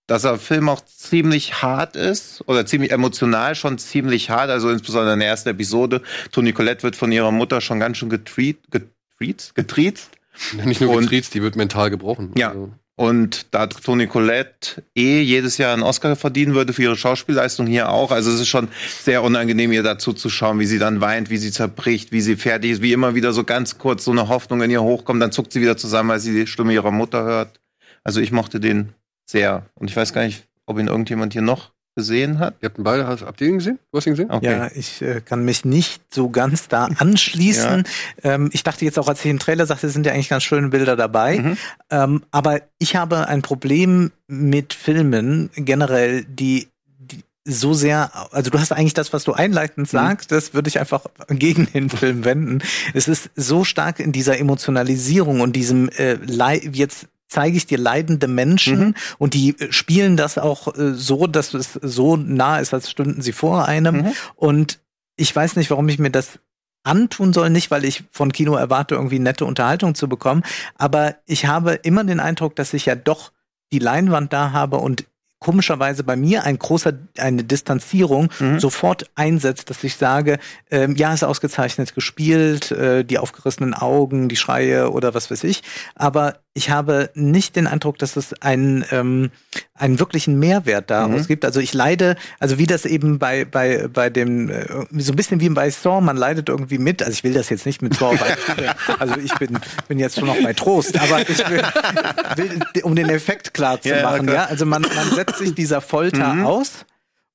[0.08, 5.14] dass der Film auch ziemlich hart ist oder ziemlich emotional schon ziemlich hart, also insbesondere
[5.14, 9.56] in der ersten Episode, Toni Collette wird von ihrer Mutter schon ganz schön getreat, getriezt,
[9.56, 10.10] getriezt.
[10.66, 12.32] Nicht nur getriezt, die wird mental gebrochen.
[12.38, 12.50] Ja.
[12.50, 17.66] Also, Und da Toni Collette eh jedes Jahr einen Oscar verdienen würde für ihre Schauspielleistung
[17.66, 18.12] hier auch.
[18.12, 18.68] Also es ist schon
[19.02, 22.36] sehr unangenehm, ihr dazu zu schauen, wie sie dann weint, wie sie zerbricht, wie sie
[22.36, 25.32] fertig ist, wie immer wieder so ganz kurz so eine Hoffnung in ihr hochkommt, dann
[25.32, 27.60] zuckt sie wieder zusammen, weil sie die Stimme ihrer Mutter hört.
[28.04, 28.94] Also ich mochte den
[29.26, 29.66] sehr.
[29.76, 32.56] Und ich weiß gar nicht, ob ihn irgendjemand hier noch gesehen hat.
[32.62, 33.80] ihr habt ihn beide, habt ihr ihn gesehen?
[33.92, 34.32] Du hast ihn gesehen?
[34.32, 34.52] Okay.
[34.52, 37.84] Ja, ich äh, kann mich nicht so ganz da anschließen.
[38.24, 40.70] Ähm, ich dachte jetzt auch, als ich den Trailer sagte, sind ja eigentlich ganz schöne
[40.70, 41.40] Bilder dabei.
[41.40, 41.58] Mhm.
[41.90, 46.68] Ähm, aber ich habe ein Problem mit Filmen generell, die,
[47.46, 51.06] so sehr, also du hast eigentlich das, was du einleitend sagst, das würde ich einfach
[51.28, 52.64] gegen den Film wenden.
[52.94, 56.18] Es ist so stark in dieser Emotionalisierung und diesem äh,
[56.72, 61.54] jetzt zeige ich dir leidende Menschen und die äh, spielen das auch äh, so, dass
[61.54, 63.96] es so nah ist, als stünden sie vor einem.
[63.96, 64.12] Mhm.
[64.36, 64.80] Und
[65.16, 66.40] ich weiß nicht, warum ich mir das
[66.84, 70.44] antun soll, nicht weil ich von Kino erwarte, irgendwie nette Unterhaltung zu bekommen,
[70.78, 73.32] aber ich habe immer den Eindruck, dass ich ja doch
[73.72, 75.06] die Leinwand da habe und
[75.44, 78.60] komischerweise bei mir ein großer, eine Distanzierung Mhm.
[78.60, 80.40] sofort einsetzt, dass ich sage,
[80.72, 85.62] ähm, ja, ist ausgezeichnet gespielt, äh, die aufgerissenen Augen, die Schreie oder was weiß ich,
[85.96, 89.32] aber ich habe nicht den Eindruck, dass es einen, ähm,
[89.74, 91.28] einen wirklichen Mehrwert daraus Mhm.
[91.28, 91.46] gibt.
[91.46, 94.68] Also ich leide, also wie das eben bei, bei, bei dem, äh,
[95.00, 97.02] so ein bisschen wie bei Saw, man leidet irgendwie mit.
[97.02, 100.28] Also ich will das jetzt nicht mit Saw, weil, also ich bin, bin jetzt schon
[100.28, 101.64] noch bei Trost, aber ich will,
[102.36, 104.36] will um den Effekt klar zu Ja, ja, machen, klar.
[104.36, 104.46] ja.
[104.46, 106.86] Also man, man setzt sich dieser Folter aus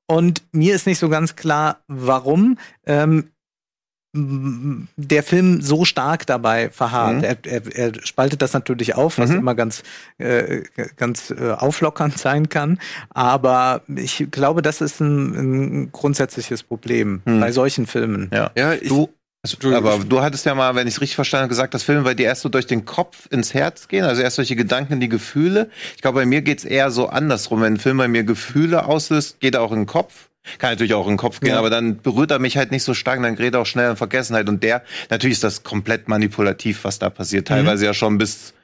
[0.07, 2.57] und mir ist nicht so ganz klar, warum.
[2.87, 3.31] Ähm,
[4.15, 7.19] der Film so stark dabei verharrt.
[7.19, 7.25] Mhm.
[7.25, 9.37] Er, er, er spaltet das natürlich auf, was Mhm.
[9.37, 9.83] immer ganz,
[10.19, 10.63] äh,
[10.97, 12.79] ganz äh, auflockernd sein kann.
[13.11, 15.35] Aber ich glaube, das ist ein,
[15.85, 17.41] ein grundsätzliches Problem Mhm.
[17.41, 18.31] bei solchen Filmen.
[18.33, 18.51] Ja.
[18.57, 19.09] Ja, ich, Du,
[19.43, 19.87] Entschuldigung.
[19.87, 22.15] aber du hattest ja mal, wenn ich es richtig verstanden habe, gesagt, dass Filme bei
[22.15, 25.09] dir erst so durch den Kopf ins Herz gehen, also erst durch die Gedanken, die
[25.09, 25.71] Gefühle.
[25.97, 27.61] Ich glaube, bei mir geht's eher so andersrum.
[27.61, 30.28] Wenn ein Film bei mir Gefühle auslöst, geht er auch in den Kopf.
[30.59, 31.59] Kann natürlich auch in den Kopf gehen, Ja.
[31.59, 33.97] aber dann berührt er mich halt nicht so stark, dann gerät er auch schnell in
[33.97, 34.49] Vergessenheit.
[34.49, 37.49] Und der, natürlich ist das komplett manipulativ, was da passiert.
[37.49, 38.55] Teilweise ja schon bis,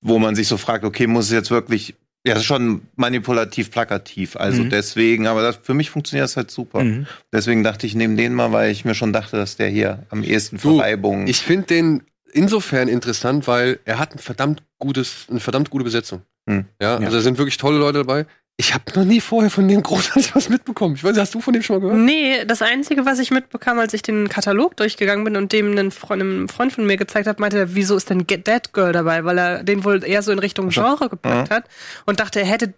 [0.00, 1.94] wo man sich so fragt, okay, muss es jetzt wirklich,
[2.26, 4.36] ja, es ist schon manipulativ, plakativ.
[4.36, 4.70] Also Mhm.
[4.70, 6.82] deswegen, aber das, für mich funktioniert das halt super.
[6.82, 7.06] Mhm.
[7.32, 10.22] Deswegen dachte ich, nehme den mal, weil ich mir schon dachte, dass der hier am
[10.24, 11.26] ehesten Du, Verreibung.
[11.26, 16.22] ich finde den insofern interessant, weil er hat ein verdammt gutes, eine verdammt gute Besetzung.
[16.48, 16.66] Hm.
[16.80, 18.26] Ja, also da sind wirklich tolle Leute dabei.
[18.60, 20.96] Ich habe noch nie vorher von dem großartig was mitbekommen.
[20.96, 21.98] Ich weiß, nicht, hast du von dem schon mal gehört?
[22.04, 25.92] Nee, das Einzige, was ich mitbekam, als ich den Katalog durchgegangen bin und dem einen
[25.92, 28.92] Freund, einem Freund von mir gezeigt habe, meinte er, wieso ist denn Get Dead Girl
[28.92, 29.24] dabei?
[29.24, 31.64] Weil er den wohl eher so in Richtung Genre gepackt hat
[32.06, 32.74] und dachte, er hätte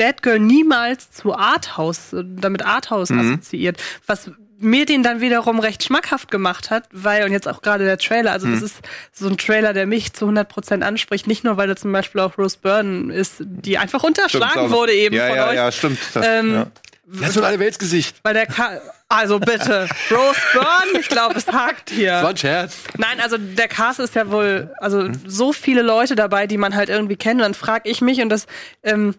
[0.00, 3.20] Dead Girl niemals zu Arthouse, äh, damit Arthouse Mhm.
[3.20, 3.80] assoziiert.
[4.06, 4.30] Was
[4.62, 8.32] mir den dann wiederum recht schmackhaft gemacht hat, weil, und jetzt auch gerade der Trailer,
[8.32, 8.54] also Mhm.
[8.54, 8.76] das ist
[9.12, 12.38] so ein Trailer, der mich zu 100% anspricht, nicht nur, weil da zum Beispiel auch
[12.38, 14.70] Rose Byrne ist, die einfach Stimmt, unterschlagen auch.
[14.70, 15.98] wurde eben ja, von ja, euch, Ja, stimmt.
[16.14, 16.66] Das, ähm, ja.
[17.04, 18.16] Der hat so ein Allerweltsgesicht.
[18.22, 22.12] Weil der Ka also bitte, Rose Byrne, ich glaube, es hakt hier.
[22.12, 22.76] Das war ein Scherz.
[22.96, 26.88] Nein, also der Cast ist ja wohl, also so viele Leute dabei, die man halt
[26.88, 27.34] irgendwie kennt.
[27.34, 28.46] Und dann frage ich mich, und das
[28.82, 29.14] ähm,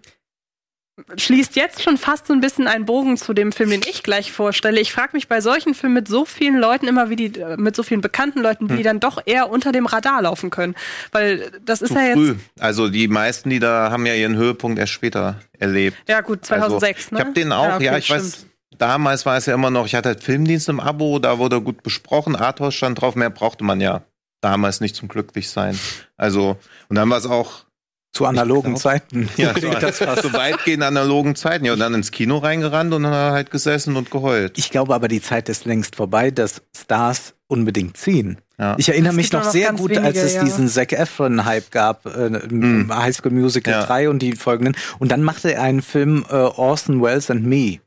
[1.17, 4.31] schließt jetzt schon fast so ein bisschen einen Bogen zu dem Film, den ich gleich
[4.31, 4.79] vorstelle.
[4.79, 7.75] Ich frage mich bei solchen Filmen mit so vielen Leuten immer, wie die, äh, mit
[7.75, 10.75] so vielen bekannten Leuten, wie die dann doch eher unter dem Radar laufen können.
[11.11, 12.15] Weil das ist Zu ja jetzt.
[12.15, 12.35] früh.
[12.59, 15.97] Also die meisten, die da haben ja ihren Höhepunkt erst später erlebt.
[16.07, 17.19] Ja, gut, 2006, also, ne?
[17.19, 18.51] Ich habe den auch, ja, okay, ich weiß, stimmt.
[18.77, 21.81] damals war es ja immer noch, ich hatte halt Filmdienst im Abo, da wurde gut
[21.81, 24.03] besprochen, Arthouse stand drauf, mehr brauchte man ja
[24.41, 25.79] damals nicht zum Glücklichsein.
[26.17, 26.57] Also,
[26.89, 27.65] und dann war es auch,
[28.13, 29.27] Zu analogen Zeiten.
[29.37, 30.21] ja, das fast.
[30.21, 31.65] so weitgehend analogen Zeiten.
[31.65, 34.55] Ja, und dann ins Kino reingerannt und dann halt gesessen und geheult.
[34.57, 38.37] Ich glaube aber, die Zeit ist längst vorbei, dass Stars unbedingt ziehen.
[38.59, 38.75] Ja.
[38.77, 40.43] Ich erinnere Es mich noch noch sehr gut, wenige, als es ja.
[40.43, 43.85] diesen Zac Efron-Hype gab, äh, im High School Musical Ja.
[43.85, 44.75] 3 und die folgenden.
[44.99, 47.79] Und dann machte er einen Film äh, Orson Welles and Me.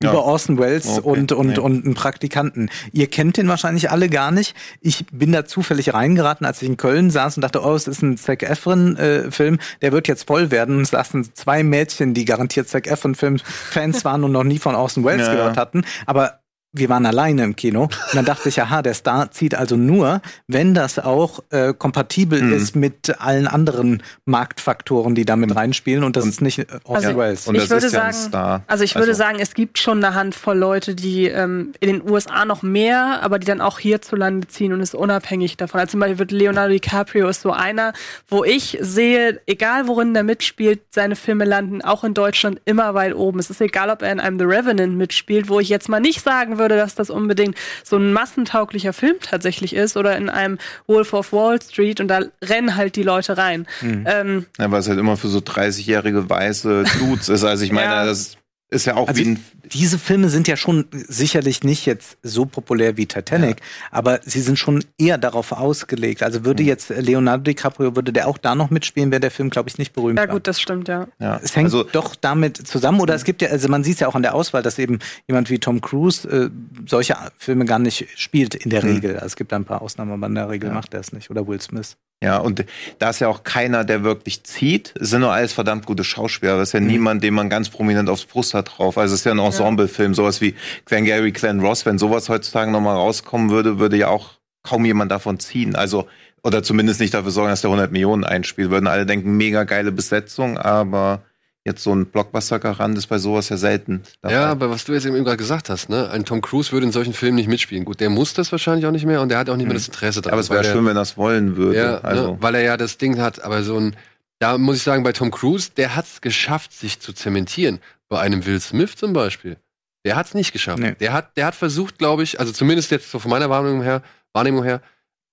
[0.00, 0.10] Ja.
[0.12, 1.58] Über Orson Welles Okay, und, und, nee.
[1.58, 2.70] und einen Praktikanten.
[2.92, 4.54] Ihr kennt den wahrscheinlich alle gar nicht.
[4.80, 8.02] Ich bin da zufällig reingeraten, als ich in Köln saß und dachte, oh, es ist
[8.02, 10.82] ein Zac Efron-Film, der wird jetzt voll werden.
[10.82, 15.26] Es saßen zwei Mädchen, die garantiert Zac Efron-Film-Fans waren und noch nie von Orson Welles
[15.26, 15.34] Ja.
[15.34, 15.84] gehört hatten.
[16.06, 16.38] Aber
[16.72, 17.84] wir waren alleine im Kino.
[17.84, 22.42] Und dann dachte ich, aha, der Star zieht also nur, wenn das auch äh, kompatibel
[22.42, 22.52] Mhm.
[22.52, 26.04] ist mit allen anderen Marktfaktoren, die da mit reinspielen.
[26.04, 27.46] Und das ist nicht äh, Orson Also, Welles.
[27.48, 28.62] Und ich das würde ist ja sagen, Star.
[28.66, 32.08] also ich würde Also- sagen, es gibt schon eine Handvoll Leute, die ähm, in den
[32.10, 35.80] USA noch mehr, aber die dann auch hierzulande ziehen und ist unabhängig davon.
[35.80, 37.92] Also zum Beispiel wird Leonardo DiCaprio ist so einer,
[38.28, 43.14] wo ich sehe, egal worin der mitspielt, seine Filme landen auch in Deutschland immer weit
[43.14, 43.38] oben.
[43.38, 46.22] Es ist egal, ob er in einem The Revenant mitspielt, wo ich jetzt mal nicht
[46.22, 51.12] sagen würde, dass das unbedingt so ein massentauglicher Film tatsächlich ist oder in einem Wolf
[51.12, 53.66] of Wall Street und da rennen halt die Leute rein.
[53.82, 57.44] Ähm, Ja, weil es halt immer für so 30-jährige weiße Dudes ist.
[57.44, 58.04] Also ich meine, Ja.
[58.04, 58.36] das
[58.70, 62.46] ist ja auch Also wie ein diese Filme sind ja schon sicherlich nicht jetzt so
[62.46, 63.60] populär wie Titanic,
[63.90, 66.22] aber sie sind schon eher darauf ausgelegt.
[66.22, 66.68] Also würde Mhm.
[66.70, 69.92] jetzt Leonardo DiCaprio, würde der auch da noch mitspielen, wäre der Film, glaube ich, nicht
[69.92, 70.18] berühmt.
[70.18, 70.34] ja war.
[70.34, 71.06] gut, das stimmt, ja.
[71.18, 71.38] ja.
[71.42, 74.08] Es hängt also, doch damit zusammen, oder es gibt ja, also man sieht es ja
[74.08, 76.48] auch an der Auswahl, dass eben jemand wie Tom Cruise äh,
[76.86, 78.92] solche Filme gar nicht spielt in der Mhm.
[78.92, 79.14] Regel.
[79.16, 80.74] Also es gibt da ein paar Ausnahmen, aber in der Regel Ja.
[80.74, 81.30] macht er es nicht.
[81.30, 81.96] Oder Will Smith.
[82.22, 82.64] Ja, und
[82.98, 84.92] da ist ja auch keiner, der wirklich zieht.
[85.00, 86.58] Es sind nur alles verdammt gute Schauspieler.
[86.58, 88.98] Das ist ja niemand, den man ganz prominent aufs Brust hat drauf.
[88.98, 91.86] Also es ist ja ein Ensemble-Film, sowas wie Glenn Gary, Glenn Ross.
[91.86, 94.30] Wenn sowas heutzutage nochmal rauskommen würde, würde ja auch
[94.64, 95.76] kaum jemand davon ziehen.
[95.76, 96.08] Also,
[96.42, 98.70] oder zumindest nicht dafür sorgen, dass der 100 Millionen einspielt.
[98.70, 101.22] Würden alle denken, mega geile Besetzung, aber
[101.68, 104.02] jetzt so ein Blockbuster-Garant ist bei sowas ja selten.
[104.20, 104.34] dabei.
[104.34, 106.10] Ja, aber was du jetzt eben gerade gesagt hast, ne?
[106.10, 107.84] Ein Tom Cruise würde in solchen Filmen nicht mitspielen.
[107.84, 109.86] Gut, der muss das wahrscheinlich auch nicht mehr und der hat auch nicht mehr das
[109.86, 110.34] Interesse daran.
[110.34, 111.78] aber es wäre schön, wenn er es wollen würde.
[111.78, 112.32] Ja, also.
[112.32, 113.96] ne, weil er ja das Ding hat, aber so ein,
[114.38, 117.80] da muss ich sagen, bei Tom Cruise, der hat es geschafft, sich zu zementieren.
[118.08, 119.56] Bei einem Will Smith zum Beispiel,
[120.04, 120.78] der hat es nicht geschafft.
[120.78, 120.94] Nee.
[120.98, 124.02] Der hat, der hat versucht, glaube ich, also zumindest jetzt so von meiner Wahrnehmung her,
[124.32, 124.80] Wahrnehmung her,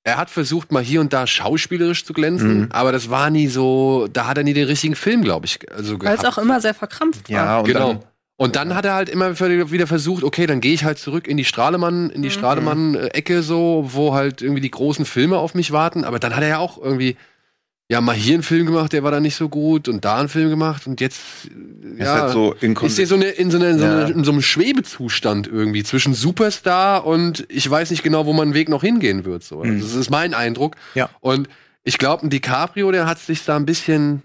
[0.06, 2.68] er hat versucht, mal hier und da schauspielerisch zu glänzen, Mhm.
[2.72, 6.00] aber das war nie so, da hat er nie den richtigen Film, glaube ich, also
[6.02, 7.36] Weil es auch immer sehr verkrampft war.
[7.36, 7.88] ja, und genau.
[7.94, 8.00] dann,
[8.38, 11.38] und dann hat er halt immer wieder versucht, okay, dann gehe ich halt zurück in
[11.38, 16.04] die Strahlemann, in die Strahlemann-Ecke so, wo halt irgendwie die großen Filme auf mich warten.
[16.04, 17.16] Aber dann hat er ja auch irgendwie,
[17.90, 20.30] ja, mal hier einen Film gemacht, der war dann nicht so gut und da einen
[20.30, 23.58] Film gemacht und jetzt, äh, ist ja, halt so ist der so eine, in, so
[23.58, 24.08] eine, in, so eine, Ja.
[24.08, 28.70] in so einem Schwebezustand irgendwie zwischen Superstar und ich weiß nicht genau, wo mein Weg
[28.70, 29.44] noch hingehen wird.
[29.44, 29.64] So.
[29.64, 29.82] Mhm.
[29.82, 30.76] Das ist mein Eindruck.
[30.96, 31.10] Ja.
[31.22, 31.48] Und
[31.84, 34.24] ich glaube, ein DiCaprio, der hat sich da ein bisschen,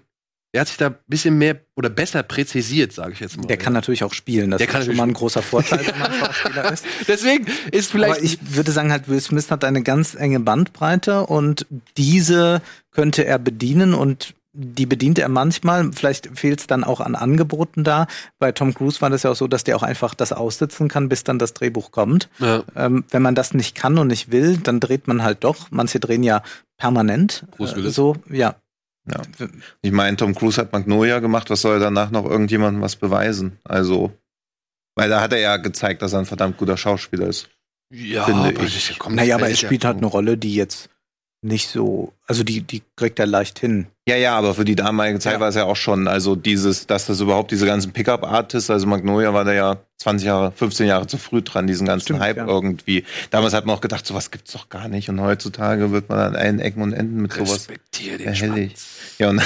[0.53, 3.47] der hat sich da ein bisschen mehr oder besser präzisiert, sage ich jetzt mal.
[3.47, 4.51] Der kann natürlich auch spielen.
[4.51, 6.85] Das Der ist kann schon mal ein großer Vorteil, wenn man Schauspieler ist.
[7.07, 8.15] Deswegen ist vielleicht.
[8.17, 11.65] Aber ich würde sagen, halt Will Smith hat eine ganz enge Bandbreite und
[11.97, 15.93] diese könnte er bedienen und die bedient er manchmal.
[15.93, 18.07] Vielleicht fehlt es dann auch an Angeboten da.
[18.37, 21.07] Bei Tom Cruise war das ja auch so, dass der auch einfach das aussitzen kann,
[21.07, 22.27] bis dann das Drehbuch kommt.
[22.39, 25.67] ja, Ähm, wenn man das nicht kann und nicht will, dann dreht man halt doch.
[25.71, 26.43] Manche drehen ja
[26.77, 27.45] permanent.
[27.59, 28.55] Äh, so, ja.
[29.09, 29.21] Ja.
[29.81, 33.57] Ich meine, Tom Cruise hat Magnolia gemacht, was soll er danach noch irgendjemandem was beweisen?
[33.63, 34.11] Also,
[34.95, 37.49] weil da hat er ja gezeigt, dass er ein verdammt guter Schauspieler ist.
[37.89, 38.99] ja finde aber ich.
[39.09, 40.89] Naja, aber er spielt halt eine Rolle, die jetzt
[41.43, 43.87] nicht so, also die, die kriegt er leicht hin.
[44.07, 45.39] Ja, ja, aber für die damalige Zeit Ja.
[45.39, 49.33] war es ja auch schon, also dieses, dass das überhaupt diese ganzen Pickup-Artists, also Magnolia
[49.33, 52.47] war da ja 20 Jahre, 15 Jahre zu früh dran, diesen ganzen Stimmt, Hype ja.
[52.47, 53.05] irgendwie.
[53.31, 56.35] Damals hat man auch gedacht, sowas gibt's doch gar nicht und heutzutage wird man an
[56.35, 58.77] allen Ecken und Enden mit sowas Respektier den erhelligt.
[58.77, 59.15] Schwanz.
[59.17, 59.41] Ja, und,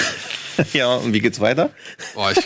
[0.74, 1.70] ja, und wie geht's weiter?
[2.16, 2.38] Oh, ich,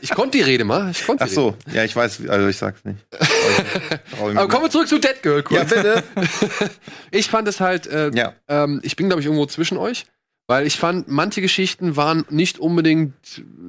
[0.00, 0.90] ich konnte die Rede mal.
[0.90, 2.98] Ich konnte Ach so, ja, ich weiß, also ich sag's nicht.
[4.20, 5.42] Mir Aber kommen wir zurück zu Dead Girl.
[5.42, 5.70] Kurz.
[5.70, 6.02] Ja, bitte.
[7.10, 8.34] Ich fand es halt, äh, Ja.
[8.48, 10.06] ähm, ich bin, glaube ich, irgendwo zwischen euch,
[10.46, 13.14] weil ich fand, manche Geschichten waren nicht unbedingt,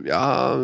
[0.06, 0.58] ja,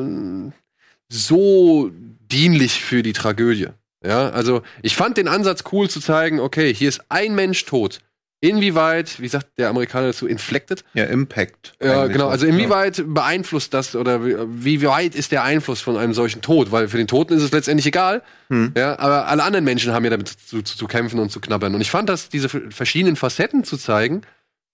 [1.09, 1.91] so
[2.31, 3.67] dienlich für die Tragödie.
[4.05, 7.99] Ja, also ich fand den Ansatz cool zu zeigen, okay, hier ist ein Mensch tot.
[8.41, 10.85] Inwieweit, wie sagt der Amerikaner dazu, inflected?
[10.93, 11.73] Ja, Impact.
[11.83, 12.29] Ja, genau.
[12.29, 16.71] Also inwieweit beeinflusst das oder wie, wie weit ist der Einfluss von einem solchen Tod?
[16.71, 18.21] Weil für den Toten ist es letztendlich egal.
[18.49, 18.71] Hm.
[18.77, 21.75] Ja, aber alle anderen Menschen haben ja damit zu, zu, zu kämpfen und zu knabbern.
[21.75, 24.21] Und ich fand das, diese verschiedenen Facetten zu zeigen,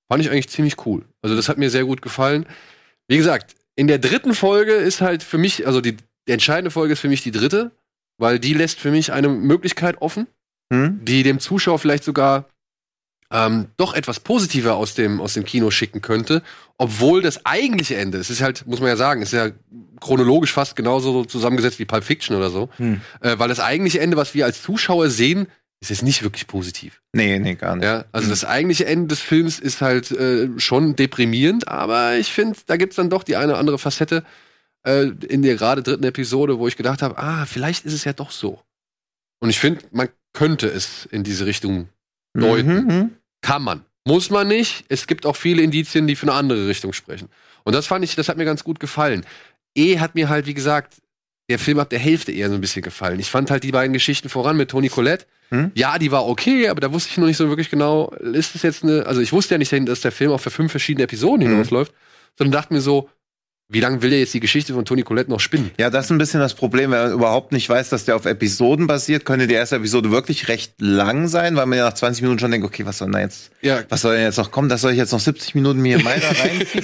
[0.08, 1.04] fand ich eigentlich ziemlich cool.
[1.24, 2.46] Also das hat mir sehr gut gefallen.
[3.08, 5.98] Wie gesagt, in der dritten Folge ist halt für mich, also die,
[6.28, 7.72] die entscheidende Folge ist für mich die dritte,
[8.20, 10.28] weil die lässt für mich eine Möglichkeit offen,
[10.74, 11.00] Hm?
[11.06, 12.46] die dem Zuschauer vielleicht sogar
[13.32, 16.44] ähm, doch etwas positiver aus dem, aus dem Kino schicken könnte,
[16.78, 19.52] obwohl das eigentliche Ende, es ist halt, muss man ja sagen, es ist ja
[20.00, 23.02] chronologisch fast genauso zusammengesetzt wie Pulp Fiction oder so, Hm.
[23.22, 25.48] äh, weil das eigentliche Ende, was wir als Zuschauer sehen,
[25.82, 27.02] ist jetzt nicht wirklich positiv.
[27.14, 27.86] Nee, nee, gar nicht.
[27.86, 32.58] Ja, also das eigentliche Ende des Films ist halt äh, schon deprimierend, aber ich finde,
[32.66, 34.24] da gibt's dann doch die eine oder andere Facette
[34.84, 38.14] äh, in der gerade dritten Episode, wo ich gedacht habe, ah, vielleicht ist es ja
[38.14, 38.62] doch so.
[39.40, 41.90] Und ich finde, man könnte es in diese Richtung
[42.42, 42.84] deuten.
[42.86, 43.10] Mhm, mhm.
[43.42, 43.86] Kann man.
[44.06, 44.86] Muss man nicht.
[44.90, 47.30] Es gibt auch viele Indizien, die für eine andere Richtung sprechen.
[47.64, 49.26] Und das fand ich, das hat mir ganz gut gefallen.
[49.76, 51.02] E hat mir halt, wie gesagt,
[51.50, 53.20] der Film ab der Hälfte eher so ein bisschen gefallen.
[53.20, 55.26] Ich fand halt die beiden Geschichten voran mit Toni Collette.
[55.50, 55.72] Hm?
[55.76, 58.64] Ja, die war okay, aber da wusste ich noch nicht so wirklich genau, ist es
[58.64, 61.46] jetzt eine, also ich wusste ja nicht, dass der Film auch für fünf verschiedene Episoden
[61.46, 61.52] Hm.
[61.52, 61.94] hinausläuft,
[62.38, 63.10] sondern dachte mir so,
[63.68, 65.72] wie lange will er jetzt die Geschichte von Toni Collette noch spinnen?
[65.80, 68.26] Ja, das ist ein bisschen das Problem, wenn man überhaupt nicht weiß, dass der auf
[68.26, 72.22] Episoden basiert, könnte die erste Episode wirklich recht lang sein, weil man ja nach 20
[72.22, 74.52] Minuten schon denkt, okay, was soll denn da jetzt, Ja, was soll denn jetzt noch
[74.52, 74.70] kommen?
[74.70, 76.84] Das soll ich jetzt noch 70 Minuten mir da reinziehen?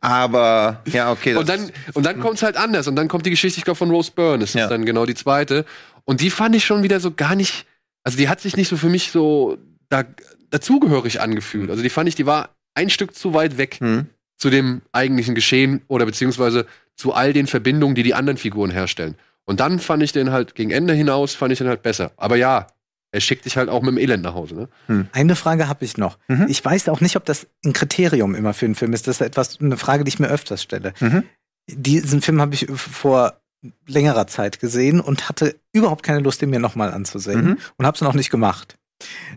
[0.00, 1.32] Aber, ja, okay.
[1.34, 2.86] das- Und dann, und dann kommt's halt anders.
[2.88, 4.38] Und dann kommt die Geschichte, ich glaube, von Rose Byrne.
[4.38, 4.64] Das Ja.
[4.64, 5.64] ist dann genau die zweite.
[6.04, 7.66] Und die fand ich schon wieder so gar nicht,
[8.02, 9.58] also die hat sich nicht so für mich so
[9.90, 10.04] da,
[10.50, 11.70] dazugehörig angefühlt.
[11.70, 14.06] Also die fand ich, die war ein Stück zu weit weg Hm.
[14.38, 16.66] Zu dem eigentlichen Geschehen oder beziehungsweise
[16.96, 19.14] zu all den Verbindungen, die die anderen Figuren herstellen.
[19.44, 22.12] Und dann fand ich den halt gegen Ende hinaus, fand ich den halt besser.
[22.16, 22.66] Aber ja,
[23.10, 25.06] er schickt dich halt auch mit dem Elend nach Hause, ne?
[25.12, 26.18] Eine Frage habe ich noch.
[26.28, 26.46] Mhm.
[26.48, 29.06] Ich weiß auch nicht, ob das ein Kriterium immer für einen Film ist.
[29.06, 30.92] Das ist etwas, eine Frage, die ich mir öfters stelle.
[31.00, 31.22] Mhm.
[31.70, 33.40] Diesen Film habe ich vor
[33.86, 37.58] längerer Zeit gesehen und hatte überhaupt keine Lust, ihn mir nochmal anzusehen Mhm.
[37.76, 38.76] und habe es noch nicht gemacht.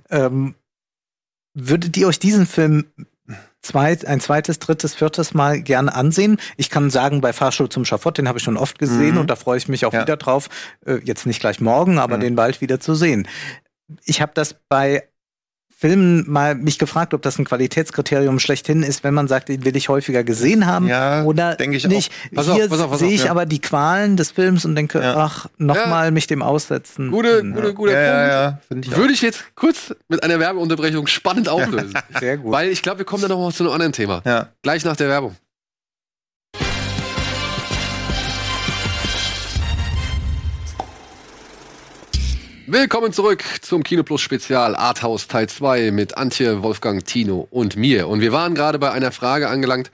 [0.10, 0.54] Ähm,
[1.54, 2.86] würdet ihr euch diesen Film
[3.62, 6.38] zweit, ein zweites, drittes, viertes Mal gerne ansehen?
[6.58, 9.22] Ich kann sagen, bei Fahrstuhl zum Schafott, den habe ich schon oft gesehen Mhm.
[9.22, 10.02] und da freue ich mich auch Ja.
[10.02, 10.50] wieder drauf,
[10.86, 12.22] äh, jetzt nicht gleich morgen, aber Mhm.
[12.22, 13.28] den bald wieder zu sehen.
[14.06, 15.04] Ich habe das bei
[15.82, 19.76] Filmen mal mich gefragt, ob das ein Qualitätskriterium schlechthin ist, wenn man sagt, den will
[19.76, 22.12] ich häufiger gesehen haben Ja, oder denke ich nicht.
[22.30, 22.36] auch.
[22.36, 23.32] Pass auf, Hier pass auf, pass sehe ich ja.
[23.32, 25.16] aber die Qualen des Films und denke, Ja.
[25.18, 27.10] ach, nochmal mich dem aussetzen.
[27.10, 28.72] Gute, gute, guter ja, Punkt.
[28.72, 28.98] ja, ja, ich auch.
[28.98, 31.94] Würde ich jetzt kurz mit einer Werbeunterbrechung spannend auflösen.
[32.20, 32.52] Sehr gut.
[32.52, 34.22] Weil ich glaube, wir kommen dann noch mal zu einem anderen Thema.
[34.24, 34.50] Ja.
[34.62, 35.36] Gleich nach der Werbung.
[42.68, 48.08] Willkommen zurück zum Kino Plus Spezial Arthouse Teil 2 mit Antje, Wolfgang, Tino und mir.
[48.08, 49.92] Und wir waren gerade bei einer Frage angelangt,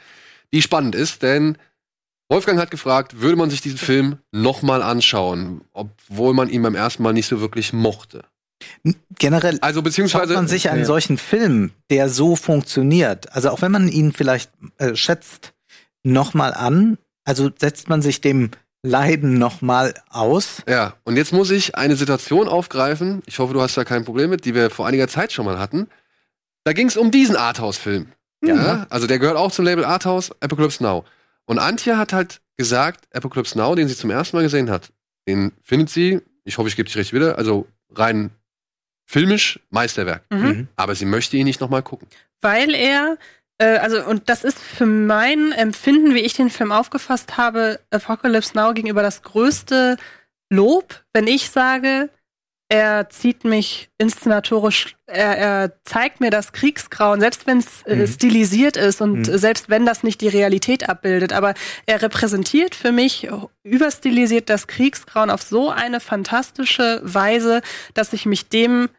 [0.52, 1.58] die spannend ist, denn
[2.30, 7.04] Wolfgang hat gefragt, würde man sich diesen Film nochmal anschauen, obwohl man ihn beim ersten
[7.04, 8.26] Mal nicht so wirklich mochte.
[9.18, 10.86] Generell Also schaut beziehungsweise man sich einen ja.
[10.86, 15.54] solchen Film, der so funktioniert, also auch wenn man ihn vielleicht äh, schätzt,
[16.04, 18.52] nochmal an, also setzt man sich dem
[18.88, 20.64] Leiden nochmal aus.
[20.68, 23.22] Ja, und jetzt muss ich eine Situation aufgreifen.
[23.26, 25.60] Ich hoffe, du hast da kein Problem mit, die wir vor einiger Zeit schon mal
[25.60, 25.88] hatten.
[26.64, 28.08] Da ging es um diesen Arthouse-Film.
[28.44, 28.86] Ja.
[28.90, 31.06] Also der gehört auch zum Label Arthouse, Apocalypse Now.
[31.46, 34.92] Und Antje hat halt gesagt, Apocalypse Now, den sie zum ersten Mal gesehen hat,
[35.28, 38.32] den findet sie, ich hoffe, ich gebe dich recht wieder, also rein
[39.06, 40.24] filmisch Meisterwerk.
[40.30, 40.68] Mhm.
[40.76, 42.08] Aber sie möchte ihn nicht nochmal gucken.
[42.42, 43.18] Weil er,
[43.66, 48.74] also, und das ist für mein Empfinden, wie ich den Film aufgefasst habe, Apocalypse Now
[48.74, 49.98] gegenüber das größte
[50.50, 52.10] Lob, wenn ich sage,
[52.70, 58.08] er zieht mich inszenatorisch, er, er zeigt mir das Kriegsgrauen, selbst wenn es äh, Mhm.
[58.08, 59.34] stilisiert ist und Mhm.
[59.34, 61.54] äh, selbst wenn das nicht die Realität abbildet, aber
[61.86, 63.30] er repräsentiert für mich
[63.64, 67.62] überstilisiert das Kriegsgrauen auf so eine fantastische Weise,
[67.94, 68.90] dass ich mich dem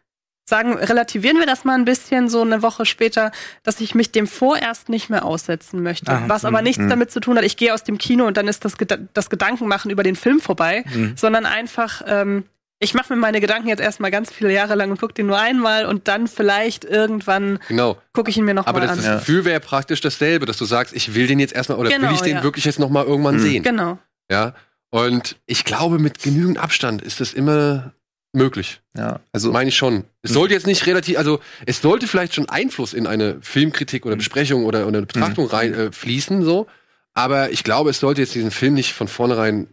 [0.49, 3.31] sagen, relativieren wir das mal ein bisschen so eine Woche später,
[3.63, 6.11] dass ich mich dem vorerst nicht mehr aussetzen möchte.
[6.11, 6.89] Ah, was aber mm, nichts mm.
[6.89, 8.75] damit zu tun hat, ich gehe aus dem Kino und dann ist das,
[9.15, 11.13] das Gedankenmachen über den Film vorbei, Mhm.
[11.17, 12.45] sondern einfach, ähm,
[12.81, 15.39] ich mache mir meine Gedanken jetzt erstmal ganz viele Jahre lang und gucke den nur
[15.39, 17.99] einmal und dann vielleicht irgendwann Genau.
[18.13, 18.97] gucke ich ihn mir Aber nochmal das, an.
[18.99, 19.15] das Ja.
[19.17, 22.15] Gefühl wäre praktisch dasselbe, dass du sagst, ich will den jetzt erstmal, oder Genau, will
[22.15, 22.43] ich den ja.
[22.43, 23.41] wirklich jetzt nochmal irgendwann Mhm.
[23.41, 23.63] sehen?
[23.65, 23.99] Genau.
[24.31, 24.55] Ja.
[24.91, 27.93] Und ich glaube, mit genügend Abstand ist das immer
[28.39, 28.81] möglich.
[28.97, 30.05] Ja, also Meine ich schon.
[30.23, 34.17] Es sollte jetzt nicht relativ, also es sollte vielleicht schon Einfluss in eine Filmkritik oder
[34.17, 36.67] Besprechung oder, oder eine Betrachtung rein äh, fließen, so.
[37.15, 39.69] Aber ich glaube, es sollte jetzt diesen Film nicht von vornherein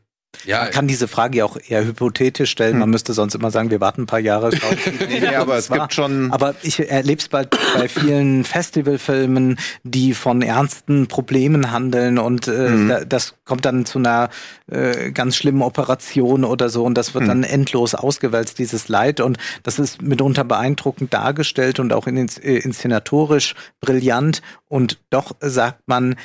[0.45, 2.79] Ja, Man kann diese Frage ja auch eher hypothetisch stellen.
[2.79, 4.51] Man müsste sonst immer sagen, wir warten ein paar Jahre.
[5.07, 10.13] wie Nee, aber es gibt schon- Aber ich erlebe es bei, bei vielen Festivalfilmen, die
[10.13, 12.89] von ernsten Problemen handeln und äh, Mhm.
[12.89, 14.29] da, das kommt dann zu einer
[14.71, 17.27] äh, ganz schlimmen Operation oder so und das wird Mhm.
[17.27, 19.19] dann endlos ausgewälzt, dieses Leid.
[19.19, 24.41] Und das ist mitunter beeindruckend dargestellt und auch in, äh, inszenatorisch brillant.
[24.67, 26.15] Und doch sagt man,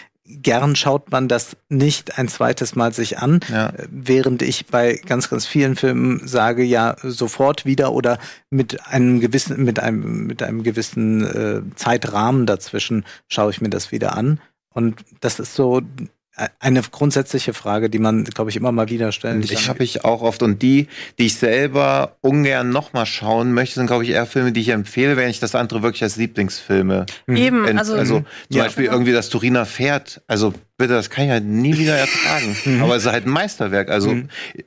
[0.42, 3.68] gern schaut man das nicht ein zweites Mal sich an, Ja.
[3.70, 8.18] äh, während ich bei ganz, ganz vielen Filmen sage, ja, sofort wieder oder
[8.50, 13.92] mit einem gewissen, mit einem, mit einem gewissen äh, Zeitrahmen dazwischen schaue ich mir das
[13.92, 14.40] wieder an.
[14.72, 15.82] Und das ist so
[16.58, 19.68] eine grundsätzliche Frage, die man, glaube ich, immer mal wieder stellen Ich kann.
[19.68, 20.42] habe ich auch oft.
[20.42, 20.86] Und die,
[21.18, 25.16] die ich selber ungern nochmal schauen möchte, sind, glaube ich, eher Filme, die ich empfehle,
[25.16, 27.06] wenn ich das andere wirklich als Lieblingsfilme.
[27.28, 28.26] Eben, also, also zum
[28.56, 28.64] Ja.
[28.64, 30.22] Beispiel irgendwie das Turiner Pferd.
[30.28, 32.56] Also bitte, das kann ich halt nie wieder ertragen.
[32.82, 33.88] Aber es ist halt ein Meisterwerk.
[33.90, 34.16] Also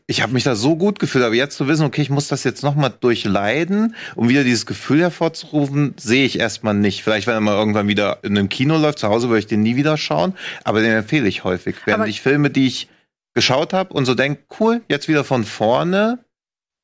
[0.07, 1.25] ich habe mich da so gut gefühlt.
[1.25, 5.01] Aber jetzt zu wissen, okay, ich muss das jetzt nochmal durchleiden, um wieder dieses Gefühl
[5.01, 7.03] hervorzurufen, sehe ich erstmal nicht.
[7.03, 9.61] Vielleicht, wenn er mal irgendwann wieder in einem Kino läuft, zu Hause würde ich den
[9.61, 10.33] nie wieder schauen.
[10.63, 11.75] Aber den empfehle ich häufig.
[11.85, 12.87] Während Aber- ich Filme, die ich
[13.33, 16.19] geschaut habe und so denke, cool, jetzt wieder von vorne,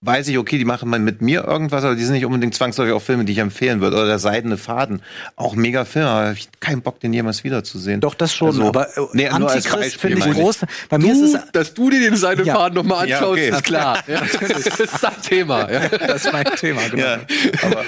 [0.01, 2.93] weiß ich, okay, die machen mal mit mir irgendwas, aber die sind nicht unbedingt zwangsläufig
[2.93, 3.97] auch Filme, die ich empfehlen würde.
[3.97, 5.01] Oder der Seidene Faden.
[5.35, 7.99] Auch mega Film, aber hab ich keinen Bock, den jemals wiederzusehen.
[7.99, 10.59] Doch, das schon, Also, aber äh, nee, Antichrist finde ich groß.
[10.87, 12.55] Bei mir ist Du, es dass du dir den seinen Ja.
[12.55, 13.49] Faden nochmal Ja, anschaust, okay.
[13.49, 13.99] ist klar.
[14.07, 15.69] Ja, das ist das Thema.
[15.69, 15.87] Ja.
[15.89, 17.03] das ist mein Thema, genau.
[17.03, 17.17] Ja,
[17.63, 17.83] aber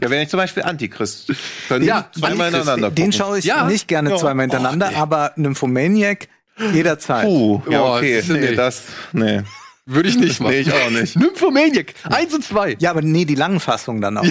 [0.00, 1.32] ja, wenn ich zum Beispiel Antichrist,
[1.68, 3.12] können Ja, zweimal Antichrist, ineinander Den gucken.
[3.12, 3.66] schaue ich Ja.
[3.66, 4.16] nicht gerne Ja.
[4.16, 4.96] zweimal hintereinander, Oh, nee.
[4.96, 6.28] aber Nymphomaniac
[6.72, 7.24] jederzeit.
[7.24, 8.54] Puh, ja, okay, das ist- nee, nee.
[8.54, 9.42] das, nee.
[9.88, 10.50] Würde ich nicht machen.
[10.52, 11.14] Nee, ich auch nicht.
[11.16, 12.76] Nymphomaniac, eins und zwei.
[12.80, 14.24] Ja, aber nee, die langen Fassungen dann auch.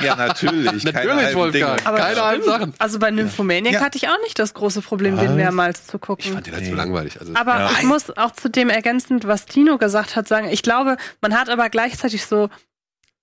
[0.00, 0.84] Ja, natürlich.
[0.84, 1.84] keine Natürlich, Wolfgang.
[1.84, 2.74] Keine halben Sachen.
[2.78, 3.80] Also bei Nymphomaniac Ja.
[3.80, 6.24] hatte ich auch nicht das große Problem, den mehrmals zu gucken.
[6.26, 7.18] Ich fand den halt so langweilig.
[7.20, 7.70] Also, Aber Ja.
[7.78, 11.48] ich muss auch zu dem ergänzend, was Tino gesagt hat, sagen, ich glaube, man hat
[11.48, 12.48] aber gleichzeitig so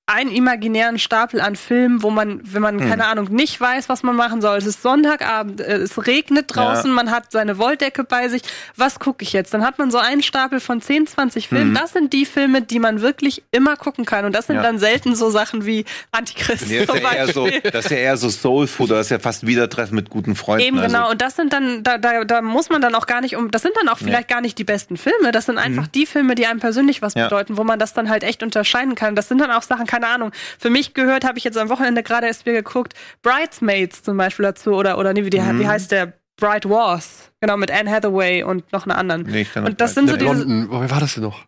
[0.07, 2.89] einen imaginären Stapel an Filmen, wo man, wenn man, Hm.
[2.89, 4.55] keine Ahnung, nicht weiß, was man machen soll.
[4.57, 6.95] Es ist Sonntagabend, äh, es regnet draußen, Ja.
[6.95, 8.43] man hat seine Wolldecke bei sich.
[8.75, 9.51] Was gucke ich jetzt?
[9.55, 11.73] Dann hat man so einen Stapel von 10, 20 Filmen.
[11.73, 14.25] Das sind die Filme, die man wirklich immer gucken kann.
[14.25, 14.63] Und das sind Hm.
[14.63, 14.69] Ja.
[14.69, 17.91] dann selten so Sachen wie Antichrist Nee, das, zum ist ja eher so, das ist
[17.91, 20.65] ja eher so Soul Food, das ist ja fast Wiedertreffen mit guten Freunden.
[20.67, 23.21] Eben genau, Also, und das sind dann, da, da, da muss man dann auch gar
[23.21, 25.87] nicht um, das sind dann auch vielleicht gar nicht die besten Filme, das sind einfach
[25.87, 29.15] die Filme, die einem persönlich was bedeuten, wo man das dann halt echt unterscheiden kann.
[29.15, 30.31] Das sind dann auch Sachen, keine Ahnung.
[30.59, 34.43] Für mich gehört, habe ich jetzt am Wochenende gerade erst wieder geguckt, Bridesmaids zum Beispiel
[34.43, 35.59] dazu oder, oder nee, wie, die, Mhm.
[35.59, 36.13] wie heißt der?
[36.37, 37.31] Bride Wars.
[37.39, 39.21] Genau, mit Anne Hathaway und noch einer anderen.
[39.23, 41.45] Nee, ich kenn und das sind so diese, Blonden, oh, wer war das denn noch?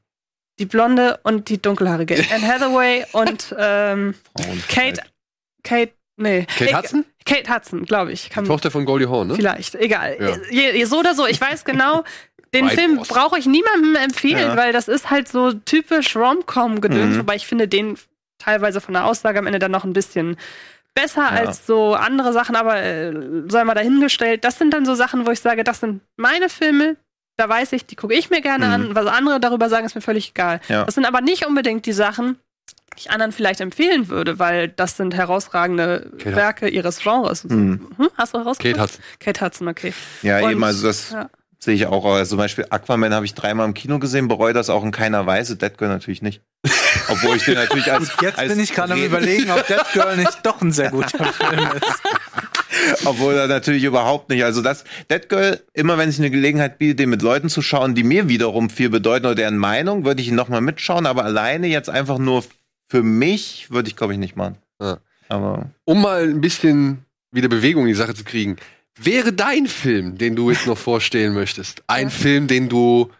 [0.59, 2.15] die blonde und die dunkelhaarige.
[2.33, 4.15] Anne Hathaway und ähm.
[4.69, 5.01] Kate,
[5.63, 6.45] Kate, nee.
[6.57, 7.05] Kate Hudson?
[7.25, 8.29] Kate Hudson, glaube ich.
[8.29, 9.35] Kann, Tochter von Goldie Hawn, ne?
[9.35, 10.17] Vielleicht, egal.
[10.19, 10.37] Ja.
[10.49, 12.03] Je, so oder so, ich weiß genau,
[12.55, 14.57] den Film brauche ich niemandem empfehlen, Ja.
[14.57, 17.19] weil das ist halt so typisch Rom-Com-Gedöns, Mhm.
[17.19, 17.97] wobei ich finde den
[18.37, 20.37] teilweise von der Aussage am Ende dann noch ein bisschen
[20.93, 21.29] besser Ja.
[21.45, 23.13] als so andere Sachen, aber äh,
[23.49, 24.43] sei mal dahingestellt.
[24.43, 26.97] Das sind dann so Sachen, wo ich sage, das sind meine Filme,
[27.37, 28.71] da weiß ich, die gucke ich mir gerne Mhm.
[28.73, 28.95] an.
[28.95, 30.59] Was andere darüber sagen, ist mir völlig egal.
[30.69, 30.85] Ja.
[30.85, 32.39] Das sind aber nicht unbedingt die Sachen,
[32.95, 37.43] die ich anderen vielleicht empfehlen würde, weil das sind herausragende Kate Werke ihres Genres.
[37.43, 37.89] Mhm.
[37.97, 38.09] Hm?
[38.17, 38.79] Hast du herausgefunden?
[38.79, 39.03] Kate Hudson.
[39.19, 39.93] Kate Hudson, okay.
[40.23, 41.29] Ja, Und- eben, also das ja.
[41.59, 42.05] Sehe ich auch.
[42.05, 45.25] Also zum Beispiel Aquaman habe ich dreimal im Kino gesehen, bereue das auch in keiner
[45.25, 45.55] Weise.
[45.55, 46.41] Dead Girl natürlich nicht.
[47.09, 48.11] Obwohl ich den natürlich als.
[48.21, 51.23] Jetzt als bin ich gerade am überlegen, ob Dead Girl nicht doch ein sehr guter
[51.33, 53.05] Film ist.
[53.05, 54.43] Obwohl er natürlich überhaupt nicht.
[54.43, 57.95] Also das Dead Girl, immer wenn ich eine Gelegenheit biete, den mit Leuten zu schauen,
[57.95, 61.67] die mir wiederum viel bedeuten oder deren Meinung, würde ich ihn nochmal mitschauen, aber alleine
[61.67, 62.43] jetzt einfach nur
[62.89, 64.57] für mich würde ich, glaube ich, nicht machen.
[64.81, 64.99] Ja.
[65.29, 68.55] Aber Um mal ein bisschen wieder Bewegung in die Sache zu kriegen.
[68.97, 73.11] Wäre dein Film, den du jetzt noch vorstellen möchtest, ein Film, den du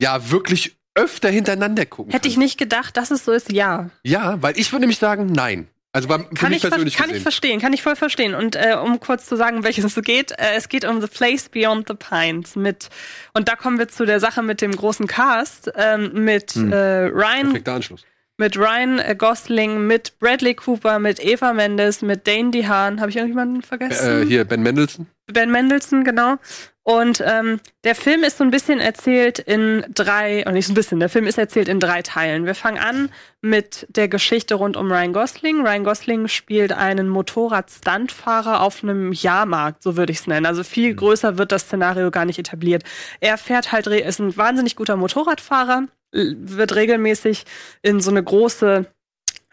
[0.00, 2.44] ja wirklich öfter hintereinander gucken Hätte ich kannst?
[2.44, 3.90] nicht gedacht, dass es so ist, ja.
[4.02, 5.68] Ja, weil ich würde nämlich sagen, nein.
[5.92, 7.22] Also für Kann, mich ich, persönlich kann ich gesehen.
[7.22, 8.34] verstehen, kann ich voll verstehen.
[8.36, 11.48] Und äh, um kurz zu sagen, welches es geht, äh, es geht um The Place
[11.48, 12.90] Beyond the Pines mit,
[13.34, 16.72] und da kommen wir zu der Sache mit dem großen Cast, ähm, mit Hm.
[16.72, 18.04] äh, Ryan, Perfekter Anschluss.
[18.40, 22.98] Mit Ryan äh, Gosling, mit Bradley Cooper, mit Eva Mendes, mit Dane DeHaan.
[22.98, 24.22] Habe ich irgendjemanden vergessen?
[24.22, 25.06] Äh, hier, Ben Mendelssohn.
[25.26, 26.36] Ben Mendelssohn, genau.
[26.82, 30.74] Und ähm, der Film ist so ein bisschen erzählt in drei, und nicht so ein
[30.74, 32.46] bisschen, der Film ist erzählt in drei Teilen.
[32.46, 33.10] Wir fangen an
[33.42, 35.60] mit der Geschichte rund um Ryan Gosling.
[35.60, 40.46] Ryan Gosling spielt einen Motorrad-Stuntfahrer auf einem Jahrmarkt, so würde ich es nennen.
[40.46, 42.84] Also viel größer wird das Szenario gar nicht etabliert.
[43.20, 47.44] Er fährt halt, ist ein wahnsinnig guter Motorradfahrer, wird regelmäßig
[47.82, 48.86] in so eine große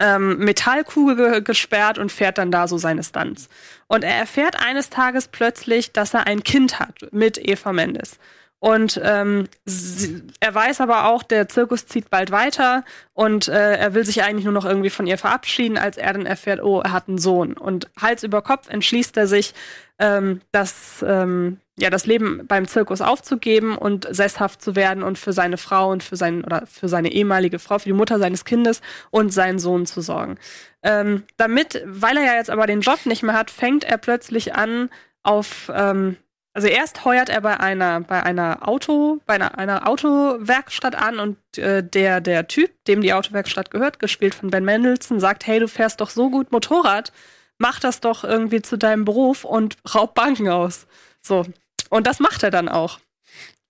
[0.00, 3.48] ähm, Metallkugel ge gesperrt und fährt dann da so seine Stunts.
[3.86, 8.18] Und er erfährt eines Tages plötzlich, dass er ein Kind hat mit Eva Mendes.
[8.60, 12.84] Und ähm, sie, er weiß aber auch, der Zirkus zieht bald weiter
[13.14, 16.26] und äh, er will sich eigentlich nur noch irgendwie von ihr verabschieden, als er dann
[16.26, 17.52] erfährt, oh, er hat einen Sohn.
[17.52, 19.54] Und Hals über Kopf entschließt er sich,
[20.00, 25.32] ähm, das, ähm, ja, das Leben beim Zirkus aufzugeben und sesshaft zu werden und für
[25.32, 28.80] seine Frau und für seinen oder für seine ehemalige Frau, für die Mutter seines Kindes
[29.10, 30.38] und seinen Sohn zu sorgen.
[30.82, 34.54] Ähm, damit, weil er ja jetzt aber den Job nicht mehr hat, fängt er plötzlich
[34.56, 34.90] an,
[35.22, 36.16] auf ähm,
[36.52, 41.58] also erst heuert er bei einer bei einer Auto bei einer, einer Autowerkstatt an und
[41.58, 45.68] äh, der der Typ, dem die Autowerkstatt gehört, gespielt von Ben Mendelssohn, sagt, hey, du
[45.68, 47.12] fährst doch so gut Motorrad,
[47.58, 50.88] mach das doch irgendwie zu deinem Beruf und raub Banken aus.
[51.22, 51.44] So
[51.88, 52.98] und das macht er dann auch.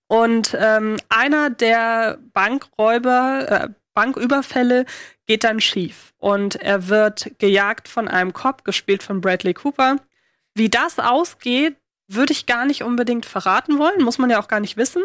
[0.07, 4.85] Und ähm, einer der Bankräuber, äh, Banküberfälle
[5.27, 9.97] geht dann schief und er wird gejagt von einem Cop, gespielt von Bradley Cooper.
[10.55, 11.75] Wie das ausgeht,
[12.07, 15.03] würde ich gar nicht unbedingt verraten wollen, muss man ja auch gar nicht wissen.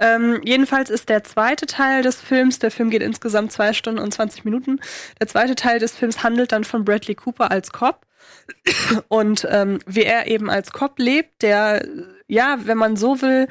[0.00, 4.12] Ähm, jedenfalls ist der zweite Teil des Films, der Film geht insgesamt zwei Stunden und
[4.12, 4.80] 20 Minuten,
[5.20, 8.06] der zweite Teil des Films handelt dann von Bradley Cooper als Cop
[9.08, 11.86] und ähm, wie er eben als Cop lebt, der,
[12.26, 13.46] ja, wenn man so will,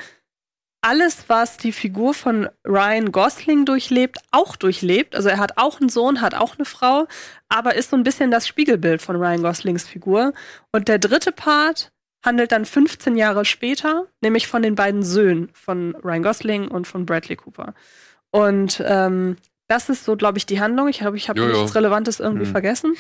[0.82, 5.16] alles, was die Figur von Ryan Gosling durchlebt, auch durchlebt.
[5.16, 7.08] Also er hat auch einen Sohn, hat auch eine Frau,
[7.50, 10.34] aber ist so ein bisschen das Spiegelbild von Ryan Goslings Figur.
[10.72, 11.92] Und der dritte Part
[12.24, 17.06] handelt dann 15 Jahre später, nämlich von den beiden Söhnen von Ryan Gosling und von
[17.06, 17.74] Bradley Cooper.
[18.32, 20.88] Und ähm, das ist so, glaube ich, die Handlung.
[20.88, 22.52] Ich glaube, ich habe nichts Relevantes irgendwie mhm.
[22.52, 22.96] vergessen.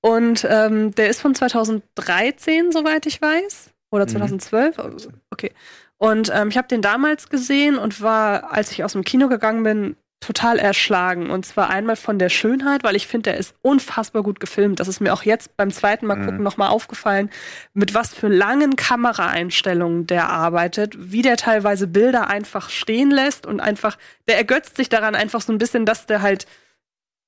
[0.00, 3.70] Und ähm, der ist von 2013, soweit ich weiß.
[3.90, 4.76] Oder 2012.
[4.76, 4.96] Mhm.
[5.30, 5.52] Okay.
[5.96, 9.62] Und ähm, ich habe den damals gesehen und war, als ich aus dem Kino gegangen
[9.62, 11.30] bin, total erschlagen.
[11.30, 14.80] Und zwar einmal von der Schönheit, weil ich finde, der ist unfassbar gut gefilmt.
[14.80, 16.42] Das ist mir auch jetzt beim zweiten Mal gucken mhm.
[16.42, 17.30] nochmal aufgefallen,
[17.72, 23.60] mit was für langen Kameraeinstellungen der arbeitet, wie der teilweise Bilder einfach stehen lässt und
[23.60, 23.96] einfach,
[24.26, 26.46] der ergötzt sich daran einfach so ein bisschen, dass der halt,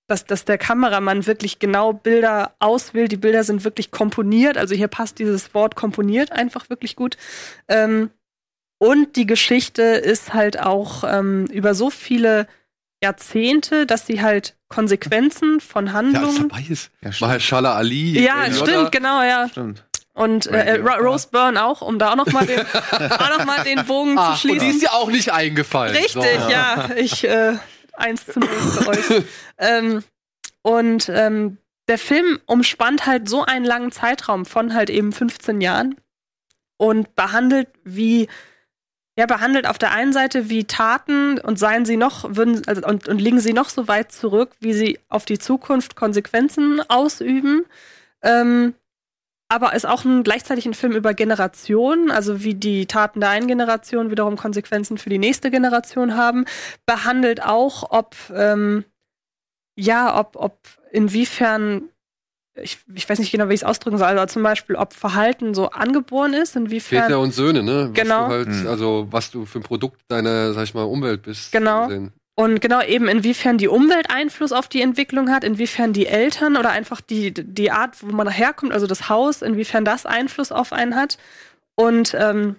[0.09, 3.13] dass, dass der Kameramann wirklich genau Bilder auswählt.
[3.13, 4.59] Die Bilder sind wirklich komponiert.
[4.59, 7.17] Also hier passt dieses Wort komponiert einfach wirklich gut.
[7.69, 8.11] Ähm,
[8.83, 12.49] und die Geschichte ist halt auch ähm, über so viele
[13.03, 16.37] Jahrzehnte, dass sie halt Konsequenzen von Handlungen.
[16.37, 16.91] Ja, dabei ist.
[17.03, 18.21] Ja, Mahershala Ali.
[18.21, 19.49] Ja, äh, stimmt, genau, ja.
[19.49, 19.85] Stimmt.
[20.13, 23.87] Und äh, Rose Byrne auch, um da auch noch mal den, auch noch mal den
[23.87, 24.61] Bogen ah, zu schließen.
[24.61, 25.97] Und die ist dir auch nicht eingefallen.
[25.97, 26.51] Richtig, so.
[26.51, 26.91] ja.
[26.97, 27.57] Ich äh,
[27.95, 29.23] eins zu null für euch.
[29.59, 30.05] ähm,
[30.63, 35.97] und ähm, der Film umspannt halt so einen langen Zeitraum von halt eben 15 Jahren
[36.77, 38.29] und behandelt wie
[39.21, 43.07] ja, behandelt auf der einen Seite wie Taten und seien sie noch, würden, also, und,
[43.07, 47.67] und liegen sie noch so weit zurück, wie sie auf die Zukunft Konsequenzen ausüben.
[48.23, 48.73] Ähm,
[49.51, 53.47] aber ist auch ein, gleichzeitig ein Film über Generationen, also wie die Taten der einen
[53.47, 56.47] Generation wiederum Konsequenzen für die nächste Generation haben.
[56.87, 58.87] Behandelt auch, ob, ähm,
[59.77, 60.61] ja, ob, ob
[60.93, 61.90] inwiefern
[62.63, 65.55] ich, ich weiß nicht genau, wie ich es ausdrücken soll, aber zum Beispiel, ob Verhalten
[65.55, 67.05] so angeboren ist, inwiefern.
[67.05, 67.89] Väter und Söhne, ne?
[67.91, 68.29] Was genau.
[68.29, 68.67] Halt, mhm.
[68.67, 71.53] Also, was du für ein Produkt deiner, sag ich mal, Umwelt bist.
[71.53, 71.89] Genau.
[72.37, 76.71] Und genau eben, inwiefern die Umwelt Einfluss auf die Entwicklung hat, inwiefern die Eltern oder
[76.71, 80.97] einfach die, die Art, wo man herkommt, also das Haus, inwiefern das Einfluss auf einen
[80.97, 81.19] hat.
[81.77, 82.57] Und ähm,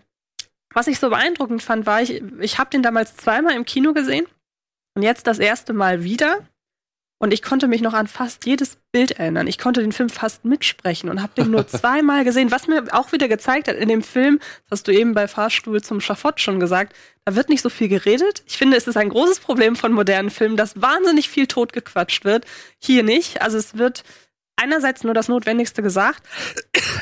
[0.74, 4.26] was ich so beeindruckend fand, war, ich, ich habe den damals zweimal im Kino gesehen
[4.96, 6.40] und jetzt das erste Mal wieder.
[7.22, 9.46] Und ich konnte mich noch an fast jedes Bild erinnern.
[9.46, 12.50] Ich konnte den Film fast mitsprechen und habe den nur zweimal gesehen.
[12.50, 15.84] Was mir auch wieder gezeigt hat in dem Film, das hast du eben bei Fahrstuhl
[15.84, 18.42] zum Schafott schon gesagt, da wird nicht so viel geredet.
[18.48, 22.46] Ich finde, es ist ein großes Problem von modernen Filmen, dass wahnsinnig viel totgequatscht wird.
[22.80, 23.44] Hier nicht.
[23.44, 24.04] Also es wird
[24.56, 26.24] einerseits nur das Notwendigste gesagt.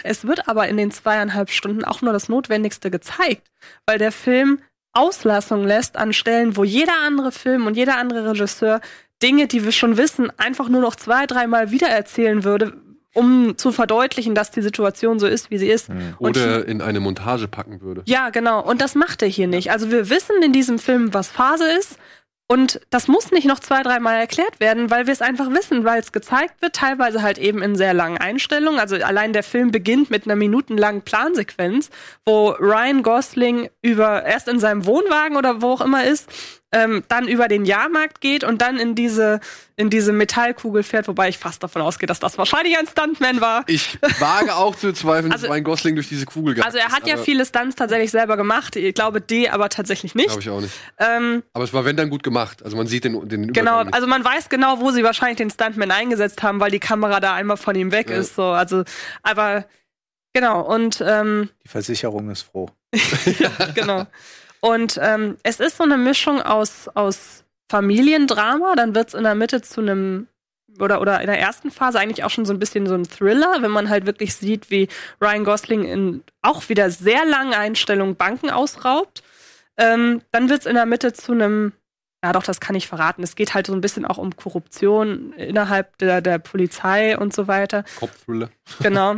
[0.03, 3.49] Es wird aber in den zweieinhalb Stunden auch nur das Notwendigste gezeigt,
[3.86, 4.59] weil der Film
[4.91, 8.82] Auslassung lässt an Stellen, wo jeder andere Film und jeder andere Regisseur
[9.22, 12.74] Dinge, die wir schon wissen, einfach nur noch zwei, dreimal wiedererzählen würde,
[13.13, 15.89] um zu verdeutlichen, dass die Situation so ist, wie sie ist.
[15.89, 16.15] Mhm.
[16.20, 18.03] Oder in eine Montage packen würde.
[18.05, 18.63] Ja, genau.
[18.63, 19.72] Und das macht er hier nicht.
[19.72, 21.97] Also wir wissen in diesem Film, was Phase ist.
[22.51, 25.99] Und das muss nicht noch zwei, dreimal erklärt werden, weil wir es einfach wissen, weil
[25.99, 28.80] es gezeigt wird, teilweise halt eben in sehr langen Einstellungen.
[28.80, 31.91] Also allein der Film beginnt mit einer minutenlangen Plansequenz,
[32.26, 36.28] wo Ryan Gosling über erst in seinem Wohnwagen oder wo auch immer ist,
[36.72, 39.39] ähm, dann über den Jahrmarkt geht und dann in diese,
[39.76, 43.63] in diese Metallkugel fährt, wobei ich fast davon ausgehe, dass das wahrscheinlich ein Stuntman war.
[43.67, 46.65] Ich wage auch zu zweifeln, also, dass Ryan Gosling durch diese Kugel geht.
[46.65, 48.76] Also er hat ja viele Stunts tatsächlich selber gemacht.
[48.76, 50.28] Ich glaube D, aber tatsächlich nicht.
[50.28, 50.74] Glaube ich auch nicht.
[50.99, 52.63] Ähm, aber es war wenn dann gut gemacht.
[52.63, 55.89] Also man sieht den, den Genau, also man weiß genau, wo sie wahrscheinlich den Stuntman
[55.91, 58.17] eingesetzt haben, weil die Kamera da einmal von ihm weg ja.
[58.17, 58.36] ist.
[58.36, 58.84] So, also,
[59.24, 59.65] aber
[60.34, 62.70] genau und ähm, die Versicherung ist froh.
[62.93, 64.05] ja, genau.
[64.62, 69.36] Und ähm, es ist so eine Mischung aus, aus Familiendrama, dann wird es in der
[69.36, 70.28] Mitte zu einem
[70.80, 73.57] oder, oder in der ersten Phase eigentlich auch schon so ein bisschen so ein Thriller,
[73.62, 74.88] wenn man halt wirklich sieht, wie
[75.22, 79.24] Ryan Gosling in auch wieder sehr langen Einstellungen Banken ausraubt.
[79.78, 81.74] Ähm, dann wird es in der Mitte zu einem,
[82.24, 83.24] ja doch, das kann ich verraten.
[83.24, 87.47] Es geht halt so ein bisschen auch um Korruption innerhalb der, der Polizei und so
[87.47, 87.84] weiter.
[87.99, 88.49] Kopfthriller.
[88.82, 89.18] Genau.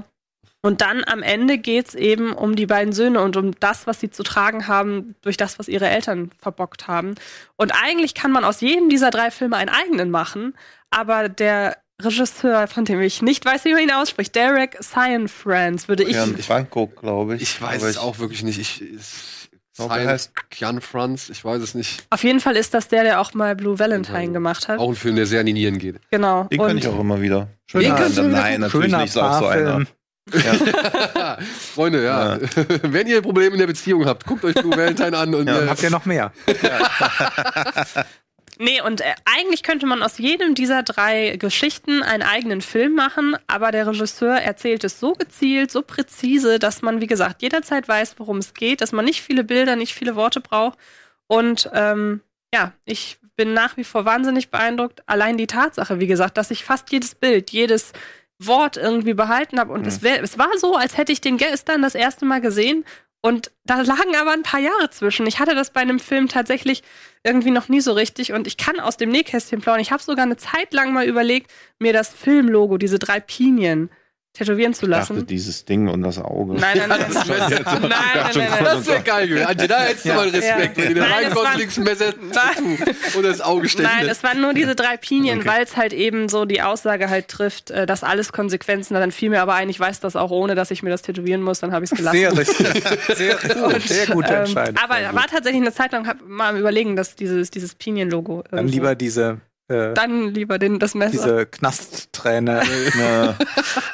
[0.63, 4.11] Und dann am Ende geht's eben um die beiden Söhne und um das, was sie
[4.11, 7.15] zu tragen haben, durch das, was ihre Eltern verbockt haben.
[7.55, 10.53] Und eigentlich kann man aus jedem dieser drei Filme einen eigenen machen,
[10.91, 16.03] aber der Regisseur, von dem ich nicht weiß, wie man ihn ausspricht, Derek Cianfrance, würde
[16.03, 16.15] ich.
[16.45, 17.41] Franco, glaube ich.
[17.43, 18.59] Ich weiß es auch wirklich nicht.
[18.59, 22.03] Ich, es, er Sein- heißt- Kian Franz, ich weiß es nicht.
[22.09, 24.79] Auf jeden Fall ist das der, der auch mal Blue Valentine gemacht hat.
[24.79, 25.95] Auch ein Film, der sehr an die Nieren geht.
[26.11, 26.43] Genau.
[26.45, 27.47] Den kann ich auch immer wieder.
[27.67, 29.85] Schöner- Nein, nein, natürlich Schöner nicht, ist auch so einer.
[30.31, 31.37] Ja.
[31.73, 32.37] Freunde, ja.
[32.83, 35.61] Wenn ihr Probleme in der Beziehung habt, guckt euch Blue Valentine an und Ja.
[35.61, 36.31] äh, Habt ihr noch mehr?
[38.59, 43.35] Nee, und äh, eigentlich könnte man aus jedem dieser drei Geschichten einen eigenen Film machen,
[43.47, 48.15] aber der Regisseur erzählt es so gezielt, so präzise, dass man, wie gesagt, jederzeit weiß,
[48.19, 50.77] worum es geht, dass man nicht viele Bilder, nicht viele Worte braucht.
[51.25, 52.21] Und ähm,
[52.53, 55.01] ja, ich bin nach wie vor wahnsinnig beeindruckt.
[55.07, 57.93] Allein die Tatsache, wie gesagt, dass ich fast jedes Bild, jedes
[58.47, 59.73] Wort irgendwie behalten habe.
[59.73, 62.85] Und es, wär, es war so, als hätte ich den gestern das erste Mal gesehen.
[63.21, 65.27] Und da lagen aber ein paar Jahre zwischen.
[65.27, 66.81] Ich hatte das bei einem Film tatsächlich
[67.23, 68.33] irgendwie noch nie so richtig.
[68.33, 69.81] Und ich kann aus dem Nähkästchen plaudern.
[69.81, 73.91] Ich habe sogar eine Zeit lang mal überlegt, mir das Filmlogo, diese drei Pinien,
[74.33, 75.27] tätowieren zu Ich dachte, lassen.
[75.27, 76.53] dieses Ding und das Auge.
[76.53, 77.05] Nein, nein, nein.
[77.13, 78.63] das wäre Nein, nein, nein, nein.
[78.63, 79.45] das wär geil gewesen.
[79.45, 80.15] Antje, da hättest du Ja.
[80.15, 80.83] mal Respekt, Ja.
[80.85, 84.39] wenn Nein, Ryan das war- Goslings Messer Tattoo oder das Auge stechen Nein, es waren
[84.39, 85.47] nur diese drei Pinien, Okay.
[85.49, 89.03] weil es halt eben so die Aussage halt trifft, äh, dass alles Konsequenzen hat.
[89.03, 91.41] Dann fiel mir aber ein, ich weiß das auch ohne, dass ich mir das tätowieren
[91.41, 92.17] muss, dann habe ich es gelassen.
[92.17, 92.83] Sehr richtig.
[93.17, 94.77] Sehr, gut, sehr gute Ähm, Entscheidung.
[94.77, 98.43] aber war tatsächlich eine Zeit lang hab mal am überlegen, dass dieses, dieses Pinien-Logo.
[98.49, 99.41] Dann irgendwo- lieber diese,
[99.71, 101.11] äh, Dann lieber den, das Messer.
[101.11, 102.61] diese Knastträne.
[102.99, 103.35] Ja.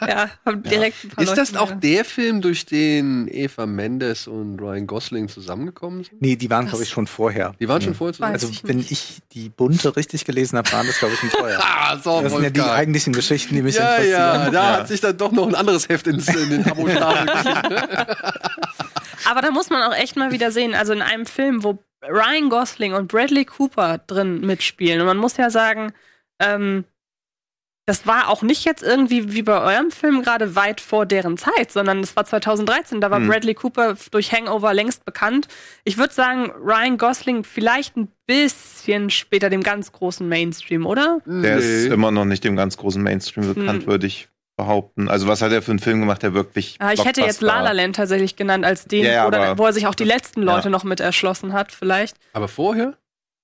[0.07, 1.77] ja, direkt ein paar Ist das auch mehr.
[1.77, 6.21] der Film, durch den Eva Mendes und Ryan Gosling zusammengekommen sind?
[6.21, 7.53] Nee, die waren, glaube ich, schon vorher.
[7.59, 8.33] Die waren schon vorher zusammen?
[8.33, 11.29] Weiß Also, ich wenn ich die bunte richtig gelesen habe, waren das, glaube ich, schon
[11.29, 11.59] vorher.
[11.89, 14.11] Ah, so, Das sind ja die eigentlichen Geschichten, die mich Ja, interessieren.
[14.19, 14.77] ja, da Ja.
[14.79, 18.86] hat sich dann doch noch ein anderes Heft ins, in den Abo-Stapel geschickt.
[19.25, 22.49] Aber da muss man auch echt mal wieder sehen, also in einem Film, wo Ryan
[22.49, 24.99] Gosling und Bradley Cooper drin mitspielen.
[25.01, 25.93] Und man muss ja sagen,
[26.39, 26.85] ähm,
[27.89, 31.71] das war auch nicht jetzt irgendwie wie bei eurem Film gerade weit vor deren Zeit,
[31.71, 32.99] sondern das war 2013.
[32.99, 33.27] Da war Hm.
[33.29, 35.47] Bradley Cooper durch Hangover längst bekannt.
[35.85, 41.19] Ich würde sagen, Ryan Gosling vielleicht ein bisschen später dem ganz großen Mainstream, oder?
[41.25, 43.87] Der ist immer noch nicht dem ganz großen Mainstream bekannt, Hm.
[43.87, 44.27] würde ich
[44.57, 45.07] behaupten.
[45.07, 47.61] Also was hat er für einen Film gemacht, der wirklich Ah, ich hätte jetzt La
[47.61, 50.41] La Land tatsächlich genannt als den, Ja, ja, oder, wo er sich auch die letzten
[50.41, 50.69] Leute Ja.
[50.71, 52.17] noch mit erschlossen hat, vielleicht.
[52.33, 52.97] Aber vorher?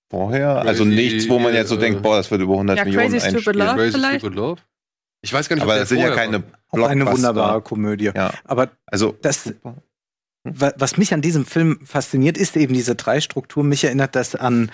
[0.10, 0.58] vorher?
[0.58, 2.84] Also Crazy, nichts, wo man jetzt so äh, denkt, boah, das wird über 100 Ja,
[2.86, 3.68] Millionen Crazy Stupid einspielen.
[3.68, 3.78] Love.
[3.78, 4.20] Crazy vielleicht?
[4.20, 4.62] Stupid Love?
[5.22, 8.12] Ich weiß gar nicht, Aber das sind ja keine Auch eine wunderbare Komödie.
[8.14, 9.54] Ja, Aber also Das-
[10.46, 13.64] was mich an diesem Film fasziniert, ist eben diese Dreistruktur.
[13.64, 14.72] Mich erinnert das an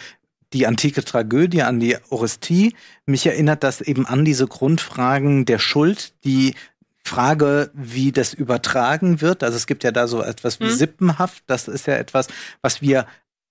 [0.54, 2.76] die antike Tragödie, an die Orestie.
[3.06, 6.56] Mich erinnert das eben an diese Grundfragen der Schuld, die
[7.04, 9.44] Frage, wie das übertragen wird.
[9.44, 10.70] Also es gibt ja da so etwas wie Mhm.
[10.76, 11.44] Sippenhaft.
[11.48, 12.28] Das ist ja etwas,
[12.62, 13.06] was wir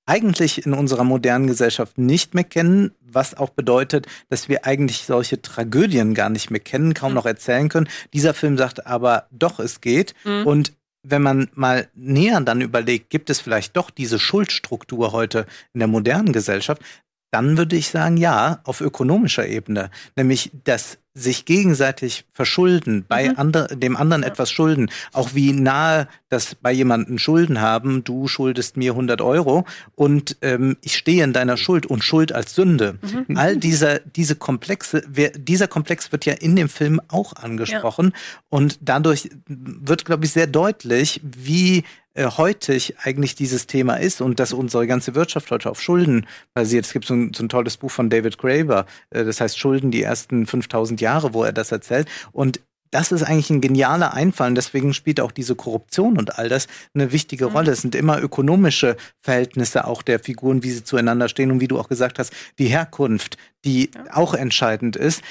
[0.06, 5.42] eigentlich in unserer modernen Gesellschaft nicht mehr kennen, was auch bedeutet, dass wir eigentlich solche
[5.42, 7.16] Tragödien gar nicht mehr kennen, kaum Mhm.
[7.16, 7.88] noch erzählen können.
[8.14, 10.14] Dieser Film sagt aber, doch, es geht.
[10.24, 10.46] Mhm.
[10.46, 10.72] Und
[11.02, 15.88] wenn man mal näher dann überlegt, gibt es vielleicht doch diese Schuldstruktur heute in der
[15.88, 16.82] modernen Gesellschaft,
[17.30, 19.90] dann würde ich sagen, ja, auf ökonomischer Ebene.
[20.16, 23.34] Nämlich das sich gegenseitig verschulden, bei Mhm.
[23.36, 24.28] ander, dem anderen Ja.
[24.28, 24.90] etwas schulden.
[25.12, 29.64] Auch wie nahe das bei jemandem Schulden haben, du schuldest mir 100 Euro
[29.94, 32.98] und ähm, ich stehe in deiner Schuld und Schuld als Sünde.
[33.02, 33.36] Mhm.
[33.36, 38.12] All dieser, diese Komplexe, wer, dieser Komplex wird ja in dem Film auch angesprochen
[38.48, 41.84] und dadurch wird, glaube ich, sehr deutlich, wie
[42.26, 46.86] heutig eigentlich dieses Thema ist und dass unsere ganze Wirtschaft heute auf Schulden basiert.
[46.86, 49.90] Es gibt so ein, so ein tolles Buch von David Graeber, äh, das heißt Schulden
[49.90, 52.60] die ersten 5000 Jahre, wo er das erzählt und
[52.90, 54.48] das ist eigentlich ein genialer Einfall.
[54.48, 57.52] Und deswegen spielt auch diese Korruption und all das eine wichtige Mhm.
[57.52, 57.72] Rolle.
[57.72, 61.78] Es sind immer ökonomische Verhältnisse auch der Figuren, wie sie zueinander stehen und wie du
[61.78, 65.22] auch gesagt hast, die Herkunft, die auch entscheidend ist.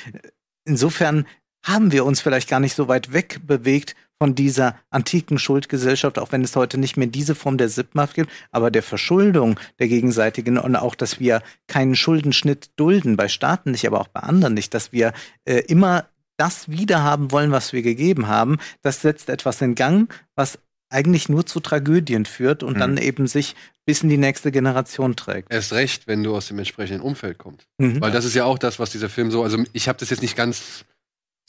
[0.65, 1.25] Insofern
[1.65, 6.43] haben wir uns vielleicht gar nicht so weit wegbewegt von dieser antiken Schuldgesellschaft, auch wenn
[6.43, 10.75] es heute nicht mehr diese Form der Sippmacht gibt, aber der Verschuldung der gegenseitigen und
[10.75, 14.91] auch, dass wir keinen Schuldenschnitt dulden, bei Staaten nicht, aber auch bei anderen nicht, dass
[14.91, 15.13] wir
[15.45, 16.05] äh, immer
[16.37, 20.59] das wiederhaben wollen, was wir gegeben haben, das setzt etwas in Gang, was
[20.89, 22.79] eigentlich nur zu Tragödien führt und Mhm.
[22.79, 23.55] dann eben sich
[23.85, 25.51] bis in die nächste Generation trägt.
[25.51, 27.67] Erst recht, wenn du aus dem entsprechenden Umfeld kommst.
[27.77, 28.01] Mhm.
[28.01, 30.21] Weil das ist ja auch das, was dieser Film so, also ich habe das jetzt
[30.21, 30.85] nicht ganz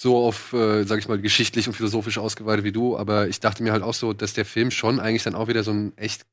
[0.01, 3.65] so auf, äh, sag ich mal, geschichtlich und philosophisch ausgeweitet wie du, aber ich dachte
[3.65, 6.25] mir halt auch so, dass der Film schon eigentlich dann auch wieder so ein echt,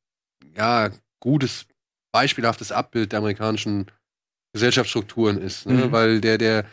[0.55, 1.65] ja, gutes,
[2.11, 3.87] beispielhaftes Abbild der amerikanischen
[4.53, 5.65] Gesellschaftsstrukturen ist.
[5.65, 5.87] Ne?
[5.87, 5.91] Mhm.
[5.91, 6.65] Weil der, der,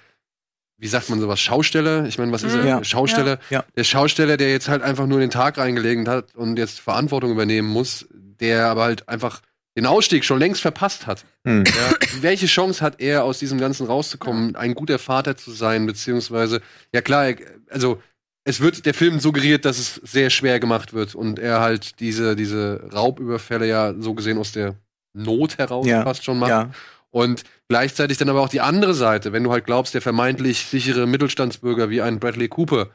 [0.76, 2.61] wie sagt man sowas, Schausteller, ich meine, was ist er?
[2.62, 2.68] Mhm.
[2.68, 2.84] Ja.
[2.84, 3.64] Schausteller, Ja.
[3.74, 7.68] der Schausteller, der jetzt halt einfach nur den Tag reingelegt hat und jetzt Verantwortung übernehmen
[7.68, 9.40] muss, der aber halt einfach
[9.77, 11.25] den Ausstieg schon längst verpasst hat.
[11.47, 11.64] Hm.
[11.64, 16.61] Ja, welche Chance hat er, aus diesem Ganzen rauszukommen, ein guter Vater zu sein, beziehungsweise,
[16.95, 17.35] ja klar,
[17.70, 18.03] also
[18.45, 22.37] es wird der Film suggeriert, dass es sehr schwer gemacht wird und er halt diese,
[22.37, 24.75] diese Raubüberfälle ja so gesehen aus der
[25.14, 26.51] Not heraus Ja, fast schon macht.
[26.51, 26.70] Ja.
[27.11, 31.07] Und gleichzeitig dann aber auch die andere Seite, wenn du halt glaubst, der vermeintlich sichere
[31.07, 32.91] Mittelstandsbürger wie ein Bradley Cooper,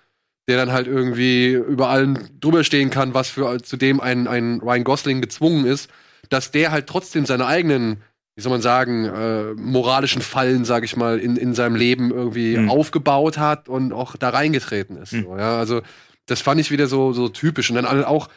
[0.50, 4.84] der dann halt irgendwie über allem drüber stehen kann, was für zudem ein, ein Ryan
[4.84, 5.90] Gosling gezwungen ist,
[6.30, 8.01] dass der halt trotzdem seine eigenen,
[8.36, 12.57] wie soll man sagen, äh, moralischen Fallen, sag ich mal, in, in seinem Leben irgendwie
[12.57, 12.70] Mhm.
[12.70, 15.13] aufgebaut hat und auch da reingetreten ist.
[15.13, 15.24] Mhm.
[15.24, 15.82] So, ja, also
[16.28, 17.70] das fand ich wieder so, so typisch.
[17.70, 18.28] Und dann auch,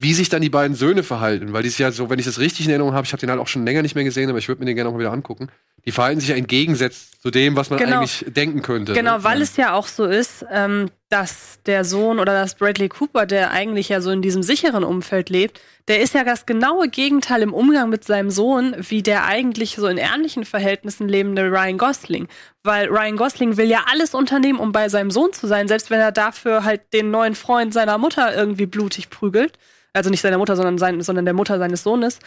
[0.00, 2.38] wie sich dann die beiden Söhne verhalten, weil die ist ja so, wenn ich das
[2.40, 4.38] richtig in Erinnerung habe, ich habe den halt auch schon länger nicht mehr gesehen, aber
[4.38, 5.48] ich würde mir den gerne auch mal wieder angucken.
[5.86, 7.98] Die verhalten sich ja entgegensetzt zu dem, was man Genau.
[7.98, 8.92] eigentlich denken könnte.
[8.94, 9.24] Genau, ne?
[9.24, 13.50] weil es ja auch so ist, ähm, dass der Sohn oder das Bradley Cooper, der
[13.50, 17.52] eigentlich ja so in diesem sicheren Umfeld lebt, der ist ja das genaue Gegenteil im
[17.52, 22.28] Umgang mit seinem Sohn, wie der eigentlich so in ärmlichen Verhältnissen lebende Ryan Gosling.
[22.62, 26.00] Weil Ryan Gosling will ja alles unternehmen, um bei seinem Sohn zu sein, selbst wenn
[26.00, 29.58] er dafür halt den neuen Freund seiner Mutter irgendwie blutig prügelt.
[29.92, 32.18] Also nicht seiner Mutter, sondern, sein, sondern der Mutter seines Sohnes.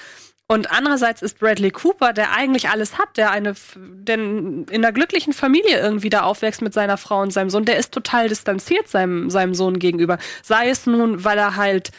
[0.49, 5.33] Und andererseits ist Bradley Cooper, der eigentlich alles hat, der eine, der in einer glücklichen
[5.33, 9.29] Familie irgendwie da aufwächst mit seiner Frau und seinem Sohn, der ist total distanziert seinem,
[9.29, 10.17] seinem Sohn gegenüber.
[10.43, 11.91] Sei es nun, weil er halt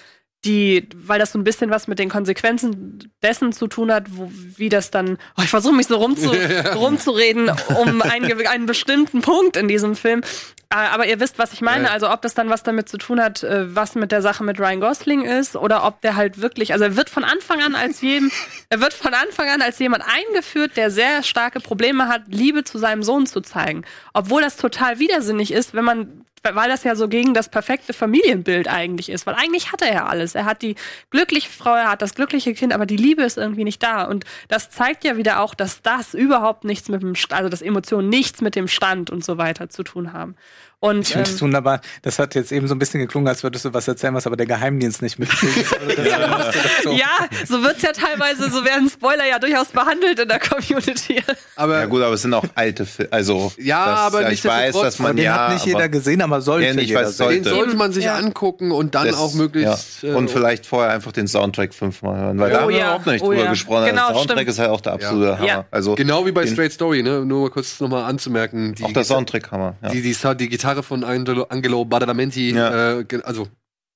[0.44, 4.30] die, weil das so ein bisschen was mit den Konsequenzen dessen zu tun hat, wo,
[4.56, 6.30] wie das dann, oh, ich versuche mich so rumzu,
[6.74, 10.22] rumzureden um einen, einen bestimmten Punkt in diesem Film.
[10.70, 11.90] Äh, Aber ihr wisst, was ich meine.
[11.90, 14.60] Also ob das dann was damit zu tun hat, äh, was mit der Sache mit
[14.60, 18.00] Ryan Gosling ist, oder ob der halt wirklich, also er wird von Anfang an als
[18.00, 18.30] jedem,
[18.68, 22.78] er wird von Anfang an als jemand eingeführt, der sehr starke Probleme hat, Liebe zu
[22.78, 23.82] seinem Sohn zu zeigen.
[24.12, 28.68] Obwohl das total widersinnig ist, wenn man weil das ja so gegen das perfekte Familienbild
[28.68, 29.26] eigentlich ist.
[29.26, 30.34] Weil eigentlich hat er ja alles.
[30.34, 30.74] Er hat die
[31.10, 34.04] glückliche Frau, er hat das glückliche Kind, aber die Liebe ist irgendwie nicht da.
[34.04, 38.08] Und das zeigt ja wieder auch, dass das überhaupt nichts mit dem, also dass Emotionen
[38.08, 40.36] nichts mit dem Stand und so weiter zu tun haben.
[40.80, 41.80] Und Ich finde es ähm, wunderbar.
[42.02, 44.36] Das hat jetzt eben so ein bisschen geklungen, als würdest du was erzählen, was aber
[44.36, 45.66] der Geheimdienst nicht mitkriegt.
[45.88, 46.54] Also das
[46.84, 46.92] so.
[46.92, 47.06] ja,
[47.46, 51.20] so wird's ja teilweise, so werden Spoiler ja durchaus behandelt in der Community.
[51.56, 53.12] Aber Ja gut, aber es sind auch alte Filme.
[53.12, 55.88] Also Ja, das, aber ja, ich weiß, dass man den ja, hat nicht aber jeder
[55.88, 57.28] gesehen, aber sollte Ja, nicht, jeder sehen.
[57.30, 57.58] den sollte.
[57.58, 58.14] sollte man sich Ja.
[58.16, 60.02] angucken und dann das- auch möglichst.
[60.02, 60.10] ja.
[60.10, 62.54] äh, und vielleicht vorher einfach den Soundtrack fünfmal hören, weil Ja.
[62.54, 63.50] da haben Oh wir ja, auch noch nicht oh drüber ja.
[63.50, 63.86] gesprochen.
[63.86, 64.50] Genau, der Soundtrack stimmt.
[64.50, 65.46] ist halt auch der absolute Hammer.
[65.48, 65.64] Ja.
[65.72, 67.24] Also Genau wie bei den- Straight Story, ne?
[67.24, 68.74] Nur mal kurz nochmal anzumerken.
[68.82, 69.74] Auch der Soundtrack Hammer.
[69.82, 69.88] Ja.
[69.90, 72.98] die, die, die Gitarre von Angelo, Angelo Badalamenti, Ja.
[73.00, 73.48] äh, also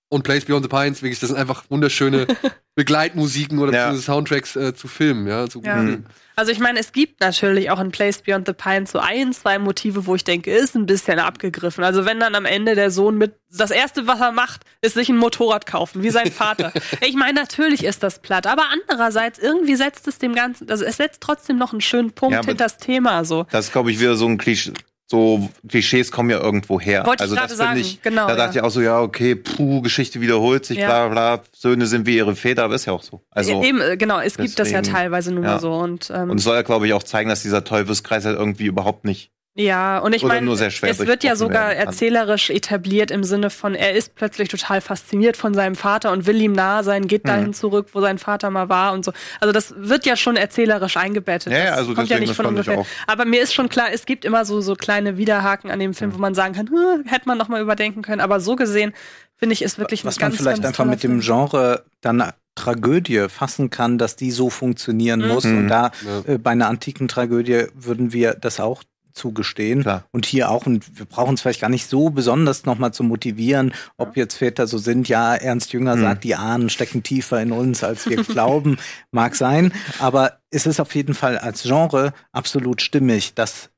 [0.09, 2.27] und Place Beyond the Pines, wirklich, das sind einfach wunderschöne
[2.75, 3.95] Begleitmusiken oder Ja.
[3.95, 5.75] Soundtracks äh, zu Filmen, ja, zu Ja.
[5.75, 6.07] Filmen.
[6.37, 9.59] Also ich meine, es gibt natürlich auch in Place Beyond the Pines so ein, zwei
[9.59, 11.85] Motive, wo ich denke, ist ein bisschen abgegriffen.
[11.85, 15.09] Also wenn dann am Ende der Sohn mit, das erste, was er macht, ist sich
[15.11, 16.73] ein Motorrad kaufen, wie sein Vater.
[17.07, 20.97] ich meine, natürlich ist das platt, aber andererseits irgendwie setzt es dem Ganzen, also es
[20.97, 23.47] setzt trotzdem noch einen schönen Punkt Ja, hinter das Thema, so.
[23.51, 24.73] Das ist, glaube ich, wieder so ein Klischee.
[25.13, 27.05] So Klischees kommen ja irgendwo her.
[27.05, 29.35] Wollte ich also gerade das finde ich, genau, Da dachte ich auch so, ja, okay,
[29.35, 30.87] puh, Geschichte wiederholt sich, Ja.
[30.87, 33.21] bla bla, Söhne sind wie ihre Väter, aber ist ja auch so.
[33.31, 35.59] Also Eben, äh, genau, es gibt das ja deswegen, teilweise nun ja.
[35.59, 35.71] so.
[35.75, 38.65] Und, ähm, und es soll ja, glaube ich, auch zeigen, dass dieser Teufelskreis halt irgendwie
[38.65, 39.31] überhaupt nicht.
[39.55, 43.51] Ja, und ich meine, nur sehr schwer es wird ja sogar erzählerisch etabliert im Sinne
[43.51, 47.29] von, er ist plötzlich total fasziniert von seinem Vater und will ihm nahe sein, geht
[47.29, 47.53] dahin Mhm.
[47.53, 49.13] zurück, wo sein Vater mal war und so.
[49.41, 51.53] Also das wird ja schon erzählerisch eingebettet.
[51.53, 52.87] Ja, das also kommt ja nicht von ungefähr.
[53.07, 56.15] Aber mir ist schon klar, es gibt immer so, so kleine Widerhaken an dem Film,
[56.15, 58.23] wo man sagen kann, "Hm, hätte man noch mal überdenken können.
[58.23, 58.95] Aber so gesehen,
[59.37, 61.21] finde ich, ist wirklich was ein man ganz, vielleicht ganz einfach mit dem.
[61.21, 65.29] Genre dann Tragödie fassen kann, dass die so funktionieren Mhm.
[65.29, 65.45] muss.
[65.45, 65.59] Mhm.
[65.59, 65.91] Und da
[66.27, 66.35] Ja.
[66.35, 68.83] äh, bei einer antiken Tragödie würden wir das auch
[69.15, 69.83] zugestehen.
[69.83, 70.05] Klar.
[70.13, 73.73] Und hier auch, und wir brauchen es vielleicht gar nicht so besonders nochmal zu motivieren,
[73.97, 75.09] ob jetzt Väter so sind.
[75.09, 76.01] Ja, Ernst Jünger Mhm.
[76.03, 78.79] sagt, die Ahnen stecken tiefer in uns, als wir glauben.
[79.11, 79.73] Mag sein.
[79.99, 83.71] Aber es ist auf jeden Fall als Genre absolut stimmig, dass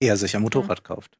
[0.00, 1.16] er sich ein Motorrad kauft.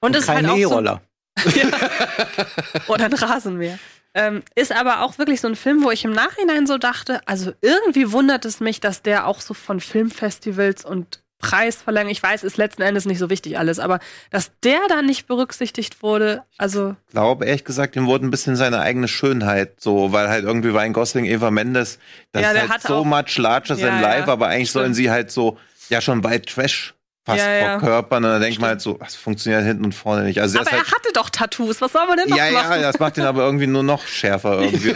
[0.00, 1.00] Und es ist halt keine auch so, E-Roller.
[2.88, 3.78] Oder ein Rasenmäher.
[4.16, 7.52] Ähm, ist aber auch wirklich so ein Film, wo ich im Nachhinein so dachte, also
[7.62, 12.56] irgendwie wundert es mich, dass der auch so von Filmfestivals und Preisverleihung, ich weiß, ist
[12.56, 13.98] letzten Endes nicht so wichtig alles, aber
[14.30, 18.56] dass der da nicht berücksichtigt wurde, also Ich glaube, ehrlich gesagt, ihm wurde ein bisschen
[18.56, 21.98] seine eigene Schönheit so, weil halt irgendwie Ryan Gosling, Eva Mendes,
[22.32, 24.82] das Ja, ist halt hat so much larger Ja, than life, ja, aber eigentlich stimmt.
[24.84, 25.58] sollen sie halt so,
[25.90, 26.94] ja schon bei Trash
[27.26, 27.78] fast Ja, ja.
[27.78, 30.40] verkörpern und dann denkt man halt so, das funktioniert hinten und vorne nicht.
[30.40, 32.72] Also aber er halt, hatte doch Tattoos, was soll man denn noch ja, machen?
[32.76, 34.94] ja, das macht ihn aber irgendwie nur noch schärfer irgendwie.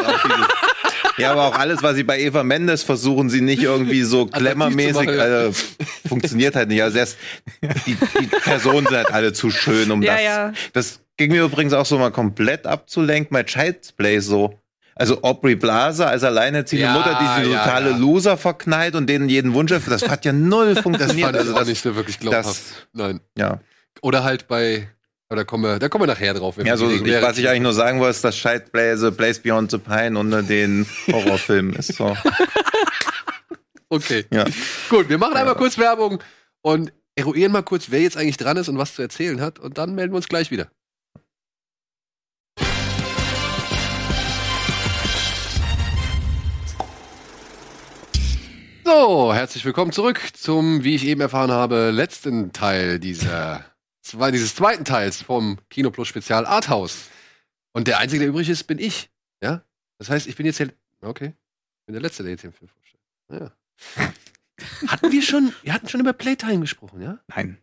[1.19, 4.95] Ja, aber auch alles, was sie bei Eva Mendes versuchen, sie nicht irgendwie so glamourmäßig,
[5.07, 5.47] machen, ja.
[5.47, 5.53] äh,
[6.09, 6.82] funktioniert halt nicht.
[6.82, 7.16] Also erst,
[7.86, 10.23] die, die Personen sind halt alle zu schön, um Ja, das.
[10.23, 10.53] ja.
[10.73, 14.59] Das ging mir übrigens auch so mal komplett abzulenken bei Child's Play so.
[14.95, 17.97] Also Aubrey Plaza als alleinerziehende Ja, Mutter, die diese ja, totale ja.
[17.97, 20.03] Loser verknallt und denen jeden Wunsch erfüllt.
[20.03, 21.27] Das hat ja null Das funktioniert.
[21.27, 22.89] fand ich also auch das, nicht so wirklich glaubhaft.
[22.93, 23.20] Nein.
[23.36, 23.61] ja.
[24.03, 24.89] Oder halt bei,
[25.30, 26.56] aber da kommen wir, da kommen wir nachher drauf.
[26.56, 28.40] Ja, so, ich, was ich eigentlich nur sagen wollte, ist, dass
[28.70, 31.94] Play The Place Beyond the Pine unter den Horrorfilmen ist.
[31.94, 32.16] So.
[33.90, 34.26] Okay.
[34.30, 34.44] Ja.
[34.90, 36.22] Gut, wir machen einmal kurz Werbung
[36.60, 39.59] und eruieren mal kurz, wer jetzt eigentlich dran ist und was zu erzählen hat.
[39.59, 40.68] Und dann melden wir uns gleich wieder.
[48.84, 53.64] So, herzlich willkommen zurück zum, wie ich eben erfahren habe, letzten Teil dieser,
[54.09, 57.09] zwei, dieses zweiten Teils vom Kino Plus Spezial Arthouse.
[57.72, 59.10] Und der Einzige, der übrig ist, bin ich.
[59.43, 59.62] Ja?
[59.98, 60.68] Das heißt, ich bin jetzt der,
[61.02, 61.35] okay,
[61.80, 63.02] ich bin der Letzte, der jetzt den Film vorstellt.
[63.30, 64.12] Ja.
[64.89, 67.18] Hatten wir schon, wir hatten schon über Playtime gesprochen, ja?
[67.28, 67.59] Nein,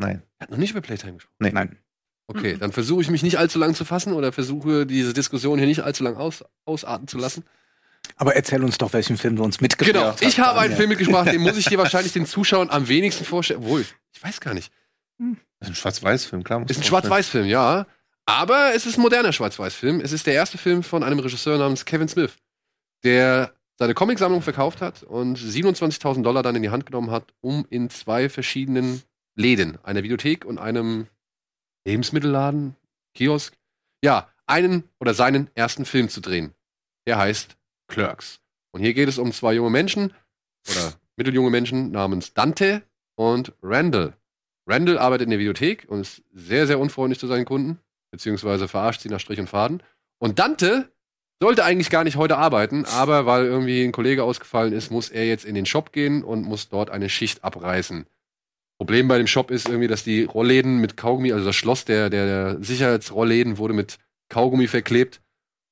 [0.00, 0.22] Nein.
[0.38, 1.34] Wir hatten noch nicht über Playtime gesprochen.
[1.52, 1.76] nein.
[2.30, 5.66] Okay, dann versuche ich mich nicht allzu lang zu fassen oder versuche diese Diskussion hier
[5.66, 7.42] nicht allzu lang aus, ausarten zu lassen.
[8.16, 10.22] Aber erzähl uns doch, welchen Film du uns mitgebracht Genau, hast.
[10.22, 10.76] ich habe einen Ja.
[10.76, 13.62] Film mitgebracht, den muss ich dir wahrscheinlich den Zuschauern am wenigsten vorstellen.
[13.64, 14.70] Wohl, ich weiß gar nicht.
[15.60, 16.64] Das ist ein Schwarz-Weiß-Film, klar.
[16.68, 17.86] Ist ein Schwarz-Weiß-Film, ja.
[18.26, 20.00] Aber es ist ein moderner Schwarz-Weiß-Film.
[20.00, 22.36] Es ist der erste Film von einem Regisseur namens Kevin Smith,
[23.02, 27.66] der seine Comicsammlung verkauft hat und 27.000 Dollar dann in die Hand genommen hat, um
[27.70, 29.02] in zwei verschiedenen
[29.34, 31.06] Läden, einer Videothek und einem
[31.86, 32.76] Lebensmittelladen,
[33.14, 33.56] Kiosk,
[34.02, 36.52] ja, einen oder seinen ersten Film zu drehen.
[37.06, 37.56] Der heißt
[37.88, 38.40] Clerks.
[38.72, 40.12] Und hier geht es um zwei junge Menschen
[40.68, 42.82] oder mitteljunge Menschen namens Dante
[43.14, 44.17] und Randall.
[44.68, 47.78] Randall arbeitet in der Videothek und ist sehr, sehr unfreundlich zu seinen Kunden,
[48.10, 49.82] beziehungsweise verarscht sie nach Strich und Faden.
[50.18, 50.92] Und Dante
[51.40, 55.26] sollte eigentlich gar nicht heute arbeiten, aber weil irgendwie ein Kollege ausgefallen ist, muss er
[55.26, 58.06] jetzt in den Shop gehen und muss dort eine Schicht abreißen.
[58.78, 62.10] Problem bei dem Shop ist irgendwie, dass die Rollläden mit Kaugummi, also das Schloss der,
[62.10, 65.20] der, der Sicherheitsrollläden wurde mit Kaugummi verklebt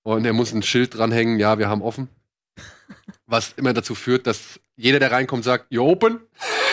[0.03, 2.09] und er muss ein Schild dranhängen, ja, wir haben offen.
[3.27, 6.21] Was immer dazu führt, dass jeder, der reinkommt, sagt, you open?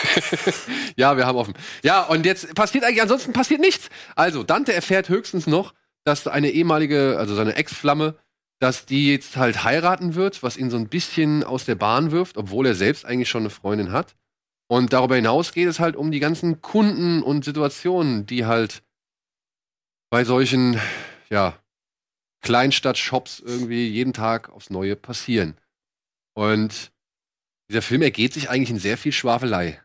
[0.96, 1.54] ja, wir haben offen.
[1.82, 3.88] Ja, und jetzt passiert eigentlich, ansonsten passiert nichts.
[4.16, 5.74] Also, Dante erfährt höchstens noch,
[6.04, 8.16] dass eine ehemalige, also seine Ex-Flamme,
[8.60, 12.36] dass die jetzt halt heiraten wird, was ihn so ein bisschen aus der Bahn wirft,
[12.36, 14.14] obwohl er selbst eigentlich schon eine Freundin hat.
[14.68, 18.82] Und darüber hinaus geht es halt um die ganzen Kunden und Situationen, die halt
[20.10, 20.80] bei solchen,
[21.30, 21.58] ja,
[22.42, 25.58] Kleinstadt-Shops irgendwie jeden Tag aufs Neue passieren.
[26.34, 26.92] Und
[27.70, 29.80] dieser Film ergeht sich eigentlich in sehr viel Schwafelei.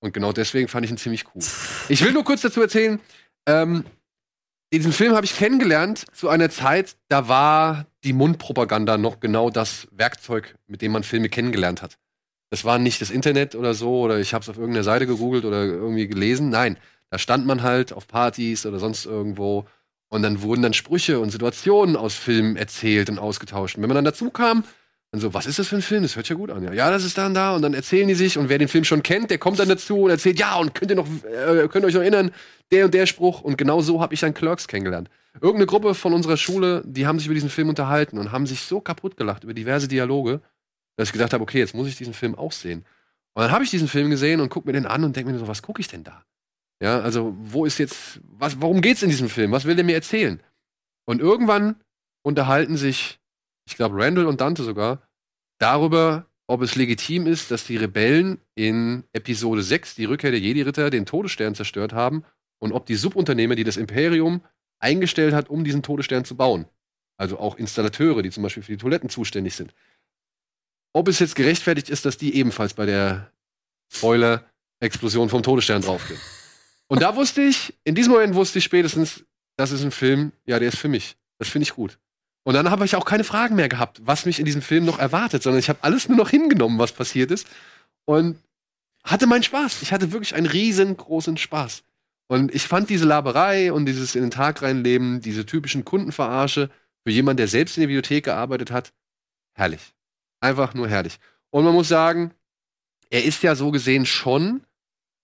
[0.00, 1.42] Und genau deswegen fand ich ihn ziemlich cool.
[1.88, 2.98] Ich will nur kurz dazu erzählen,
[3.46, 3.84] ähm,
[4.72, 9.88] diesen Film habe ich kennengelernt zu einer Zeit, da war die Mundpropaganda noch genau das
[9.90, 11.98] Werkzeug, mit dem man Filme kennengelernt hat.
[12.50, 15.44] Das war nicht das Internet oder so, oder ich habe es auf irgendeiner Seite gegoogelt
[15.44, 16.50] oder irgendwie gelesen.
[16.50, 16.78] Nein,
[17.10, 19.66] da stand man halt auf Partys oder sonst irgendwo
[20.08, 23.76] und dann wurden dann Sprüche und Situationen aus Filmen erzählt und ausgetauscht.
[23.76, 24.64] Und wenn man dann dazu kam,
[25.12, 26.02] dann so, was ist das für ein Film?
[26.02, 26.62] Das hört ja gut an.
[26.62, 28.84] Ja, ja das ist dann da und dann erzählen die sich und wer den Film
[28.84, 31.84] schon kennt, der kommt dann dazu und erzählt, ja, und könnt ihr noch, äh, könnt
[31.84, 32.30] euch noch erinnern,
[32.70, 35.10] der und der Spruch und genau so habe ich dann Clerks kennengelernt.
[35.34, 38.62] Irgendeine Gruppe von unserer Schule, die haben sich über diesen Film unterhalten und haben sich
[38.62, 40.40] so kaputt gelacht über diverse Dialoge,
[40.96, 42.84] dass ich gedacht habe, okay, jetzt muss ich diesen Film auch sehen.
[43.34, 45.38] Und dann habe ich diesen Film gesehen und gucke mir den an und denke mir
[45.38, 46.24] so, was gucke ich denn da?
[46.82, 49.52] Ja, also wo ist jetzt, was, worum geht's in diesem Film?
[49.52, 50.40] Was will der mir erzählen?
[51.04, 51.76] Und irgendwann
[52.22, 53.19] unterhalten sich,
[53.70, 55.02] ich glaube Randall und Dante sogar,
[55.58, 60.90] darüber, ob es legitim ist, dass die Rebellen in Episode 6, die Rückkehr der Jedi-Ritter,
[60.90, 62.24] den Todesstern zerstört haben
[62.58, 64.42] und ob die Subunternehmer, die das Imperium
[64.80, 66.66] eingestellt hat, um diesen Todesstern zu bauen,
[67.16, 69.74] also auch Installateure, die zum Beispiel für die Toiletten zuständig sind,
[70.92, 73.30] ob es jetzt gerechtfertigt ist, dass die ebenfalls bei der
[73.92, 76.20] Spoiler-Explosion vom Todesstern draufgehen.
[76.88, 79.24] Und da wusste ich, in diesem Moment wusste ich spätestens,
[79.56, 81.16] das ist ein Film, ja, der ist für mich.
[81.38, 81.98] Das finde ich gut.
[82.42, 84.98] Und dann habe ich auch keine Fragen mehr gehabt, was mich in diesem Film noch
[84.98, 87.46] erwartet, sondern ich habe alles nur noch hingenommen, was passiert ist.
[88.06, 88.38] Und
[89.04, 89.82] hatte meinen Spaß.
[89.82, 91.82] Ich hatte wirklich einen riesengroßen Spaß.
[92.28, 96.70] Und ich fand diese Laberei und dieses in den Tag reinleben, diese typischen Kundenverarsche
[97.02, 98.92] für jemanden, der selbst in der Bibliothek gearbeitet hat,
[99.54, 99.80] herrlich.
[100.40, 101.18] Einfach nur herrlich.
[101.50, 102.32] Und man muss sagen,
[103.10, 104.62] er ist ja so gesehen schon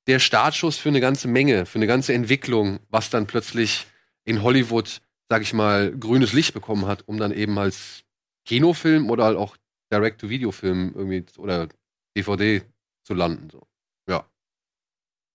[0.06, 3.86] der Startschuss für eine ganze Menge, für eine ganze Entwicklung, was dann plötzlich
[4.24, 8.04] in Hollywood, sag ich mal, grünes Licht bekommen hat, um dann eben als
[8.46, 9.56] Kinofilm oder halt auch
[9.92, 11.68] Direct-to-Video-Film irgendwie oder
[12.16, 12.62] DVD
[13.04, 13.50] zu landen.
[13.50, 13.66] So.
[14.08, 14.28] Ja.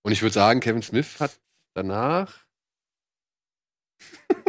[0.03, 1.39] Und ich würde sagen, Kevin Smith hat
[1.73, 2.45] danach.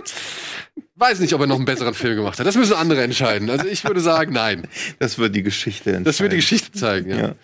[0.94, 2.46] Weiß nicht, ob er noch einen besseren Film gemacht hat.
[2.46, 3.50] Das müssen andere entscheiden.
[3.50, 4.68] Also ich würde sagen, nein.
[4.98, 6.04] Das wird die Geschichte entscheiden.
[6.04, 7.16] Das wird die Geschichte zeigen, ja.
[7.16, 7.34] Ja.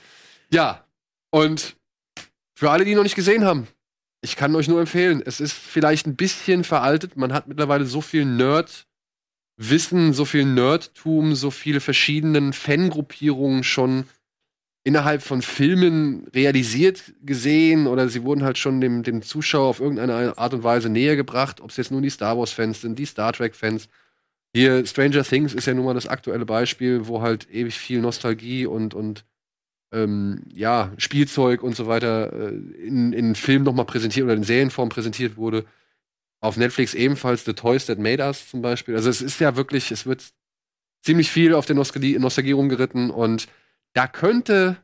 [0.51, 0.87] Ja.
[1.31, 1.77] Und
[2.55, 3.69] für alle, die ihn noch nicht gesehen haben,
[4.21, 7.17] ich kann euch nur empfehlen, es ist vielleicht ein bisschen veraltet.
[7.17, 14.05] Man hat mittlerweile so viel Nerd-Wissen, so viel Nerdtum, so viele verschiedene Fangruppierungen schon
[14.85, 20.39] innerhalb von Filmen realisiert gesehen oder sie wurden halt schon dem, dem Zuschauer auf irgendeine
[20.39, 23.33] Art und Weise näher gebracht, ob es jetzt nun die Star Wars-Fans sind, die Star
[23.33, 23.89] Trek-Fans.
[24.55, 28.65] Hier Stranger Things ist ja nun mal das aktuelle Beispiel, wo halt ewig viel Nostalgie
[28.65, 29.25] und, und
[29.93, 32.49] ähm, ja, Spielzeug und so weiter äh,
[32.87, 35.65] in, in Film nochmal präsentiert oder in Serienform präsentiert wurde.
[36.41, 38.95] Auf Netflix ebenfalls The Toys That Made Us zum Beispiel.
[38.95, 40.25] Also es ist ja wirklich, es wird
[41.03, 43.49] ziemlich viel auf der Nostalgie, Nostalgie rumgeritten und
[43.95, 44.77] da könnte,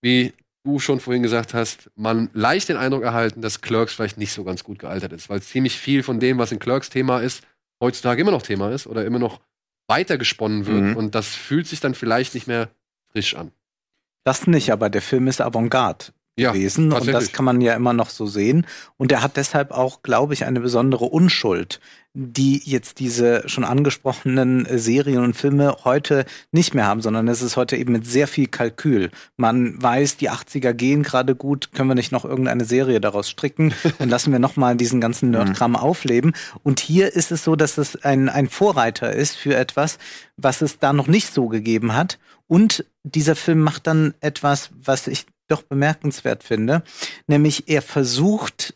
[0.00, 0.32] wie
[0.64, 4.44] du schon vorhin gesagt hast, man leicht den Eindruck erhalten, dass Clerks vielleicht nicht so
[4.44, 7.42] ganz gut gealtert ist, weil ziemlich viel von dem, was in Clerks Thema ist,
[7.80, 9.40] heutzutage immer noch Thema ist oder immer noch
[9.88, 10.96] weitergesponnen wird Mhm.
[10.96, 12.70] und das fühlt sich dann vielleicht nicht mehr
[13.12, 13.52] frisch an.
[14.24, 16.06] Das nicht, aber der Film ist Avantgarde
[16.36, 18.66] Ja, gewesen und das kann man ja immer noch so sehen.
[18.96, 21.80] Und er hat deshalb auch, glaube ich, eine besondere Unschuld,
[22.12, 27.40] die jetzt diese schon angesprochenen äh, Serien und Filme heute nicht mehr haben, sondern es
[27.40, 29.10] ist heute eben mit sehr viel Kalkül.
[29.36, 33.72] Man weiß, die 80er gehen gerade gut, können wir nicht noch irgendeine Serie daraus stricken
[34.00, 36.32] und lassen wir nochmal diesen ganzen Nerdkram aufleben.
[36.64, 39.98] Und hier ist es so, dass es ein, ein Vorreiter ist für etwas,
[40.36, 42.18] was es da noch nicht so gegeben hat.
[42.50, 46.82] Und dieser Film macht dann etwas, was ich doch bemerkenswert finde,
[47.28, 48.74] nämlich er versucht,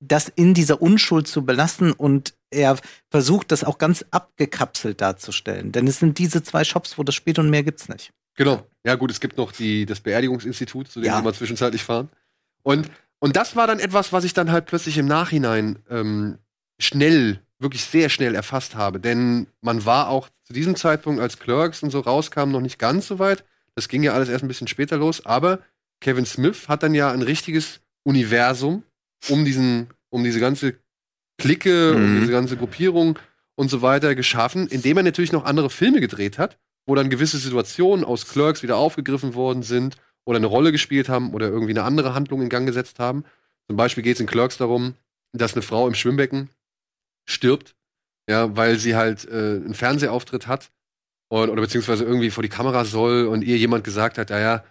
[0.00, 2.78] das in dieser Unschuld zu belassen und er
[3.10, 5.72] versucht, das auch ganz abgekapselt darzustellen.
[5.72, 8.14] Denn es sind diese zwei Shops, wo das spielt und mehr gibt's nicht.
[8.34, 8.66] Genau.
[8.82, 11.18] Ja, gut, es gibt noch die, das Beerdigungsinstitut, zu dem Ja.
[11.18, 12.08] wir mal zwischenzeitlich fahren.
[12.62, 16.38] Und, und das war dann etwas, was ich dann halt plötzlich im Nachhinein ähm,
[16.80, 19.00] schnell, wirklich sehr schnell erfasst habe.
[19.00, 23.06] Denn man war auch zu diesem Zeitpunkt, als Clerks und so rauskam, noch nicht ganz
[23.06, 23.44] so weit.
[23.74, 25.24] Das ging ja alles erst ein bisschen später los.
[25.24, 25.60] Aber
[26.00, 28.82] Kevin Smith hat dann ja ein richtiges Universum
[29.28, 30.74] um diesen, um diese ganze
[31.38, 32.20] Clique, um Mhm.
[32.20, 33.18] diese ganze Gruppierung
[33.54, 37.38] und so weiter geschaffen, indem er natürlich noch andere Filme gedreht hat, wo dann gewisse
[37.38, 41.84] Situationen aus Clerks wieder aufgegriffen worden sind oder eine Rolle gespielt haben oder irgendwie eine
[41.84, 43.24] andere Handlung in Gang gesetzt haben.
[43.68, 44.94] Zum Beispiel geht es in Clerks darum,
[45.32, 46.50] dass eine Frau im Schwimmbecken
[47.24, 47.74] stirbt,
[48.28, 50.70] ja, weil sie halt äh, einen Fernsehauftritt hat
[51.28, 54.64] und, oder beziehungsweise irgendwie vor die Kamera soll und ihr jemand gesagt hat, ja, ja,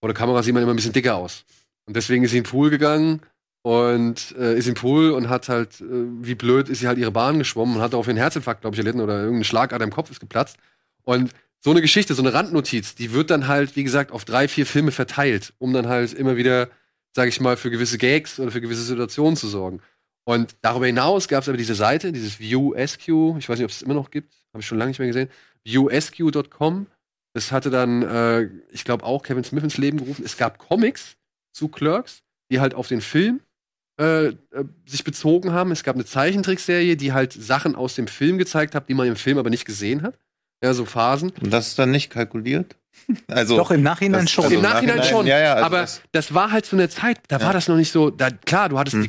[0.00, 1.44] vor der Kamera sieht man immer ein bisschen dicker aus.
[1.86, 3.22] Und deswegen ist sie in den Pool gegangen
[3.62, 5.84] und äh, ist im Pool und hat halt, äh,
[6.20, 8.78] wie blöd, ist sie halt ihre Bahn geschwommen und hat darauf einen Herzinfarkt, glaube ich,
[8.78, 10.58] erlitten oder irgendeine Schlagader im Kopf ist geplatzt.
[11.02, 14.46] Und so eine Geschichte, so eine Randnotiz, die wird dann halt, wie gesagt, auf drei,
[14.46, 16.68] vier Filme verteilt, um dann halt immer wieder,
[17.14, 19.80] sage ich mal, für gewisse Gags oder für gewisse Situationen zu sorgen.
[20.28, 23.80] Und darüber hinaus gab es aber diese Seite, dieses ViewSQ, ich weiß nicht, ob es
[23.80, 25.30] immer noch gibt, habe ich schon lange nicht mehr gesehen,
[25.64, 26.86] viewsq.com.
[27.34, 30.22] Das hatte dann, äh, ich glaube, auch Kevin Smith ins Leben gerufen.
[30.26, 31.16] Es gab Comics
[31.54, 32.22] zu Clerks,
[32.52, 33.40] die halt auf den Film
[33.98, 34.34] äh, äh,
[34.86, 35.72] sich bezogen haben.
[35.72, 39.16] Es gab eine Zeichentrickserie, die halt Sachen aus dem Film gezeigt hat, die man im
[39.16, 40.18] Film aber nicht gesehen hat.
[40.62, 41.32] Ja, so Phasen.
[41.40, 42.76] Und das ist dann nicht kalkuliert?
[43.28, 44.44] Also, Doch im Nachhinein das- schon.
[44.44, 45.26] also Im Nachhinein Nachhinein, schon.
[45.26, 47.46] ja, ja, also aber das- das, war halt zu einer Zeit, da Ja.
[47.46, 48.10] war das noch nicht so.
[48.10, 49.02] Da, klar, du hattest Hm.
[49.02, 49.08] die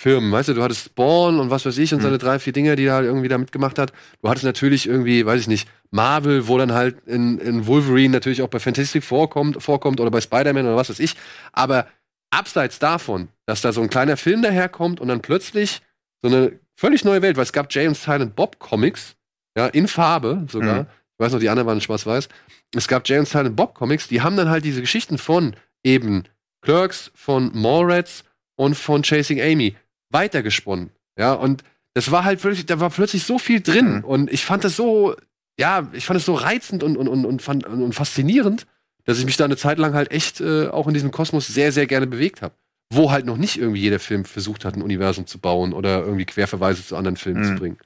[0.00, 2.76] Comic-Firmen, weißt du, du hattest Spawn und was weiß ich und seine drei, vier Dinger,
[2.76, 3.92] die er halt irgendwie da mitgemacht hat.
[4.22, 8.42] Du hattest natürlich irgendwie, weiß ich nicht, Marvel, wo dann halt in, in Wolverine natürlich
[8.42, 11.14] auch bei Fantastic vorkommt, vorkommt oder bei Spider-Man oder was weiß ich.
[11.52, 11.86] Aber
[12.30, 15.82] abseits davon, dass da so ein kleiner Film daherkommt und dann plötzlich
[16.22, 19.16] so eine völlig neue Welt, weil es gab und Silent Bob Comics,
[19.56, 20.82] ja, in Farbe sogar.
[20.82, 20.86] Mhm.
[21.18, 22.28] Ich weiß noch, die anderen waren schwarz-weiß.
[22.74, 26.24] Es gab und Silent Bob Comics, die haben dann halt diese Geschichten von eben
[26.62, 28.24] Clerks, von Mallrats
[28.56, 29.74] und von Chasing Amy
[30.10, 30.90] weitergesponnen.
[31.18, 31.64] Ja, und
[31.94, 33.96] das war halt wirklich, da war plötzlich so viel drin.
[33.98, 34.04] Mhm.
[34.04, 35.16] Und ich fand das so,
[35.58, 38.66] ja, ich fand es so reizend und, und, und, und, fand, und faszinierend,
[39.04, 41.72] dass ich mich da eine Zeit lang halt echt äh, auch in diesem Kosmos sehr,
[41.72, 42.54] sehr gerne bewegt habe.
[42.92, 46.26] Wo halt noch nicht irgendwie jeder Film versucht hat, ein Universum zu bauen oder irgendwie
[46.26, 47.46] Querverweise zu anderen Filmen Mhm.
[47.46, 47.78] zu bringen.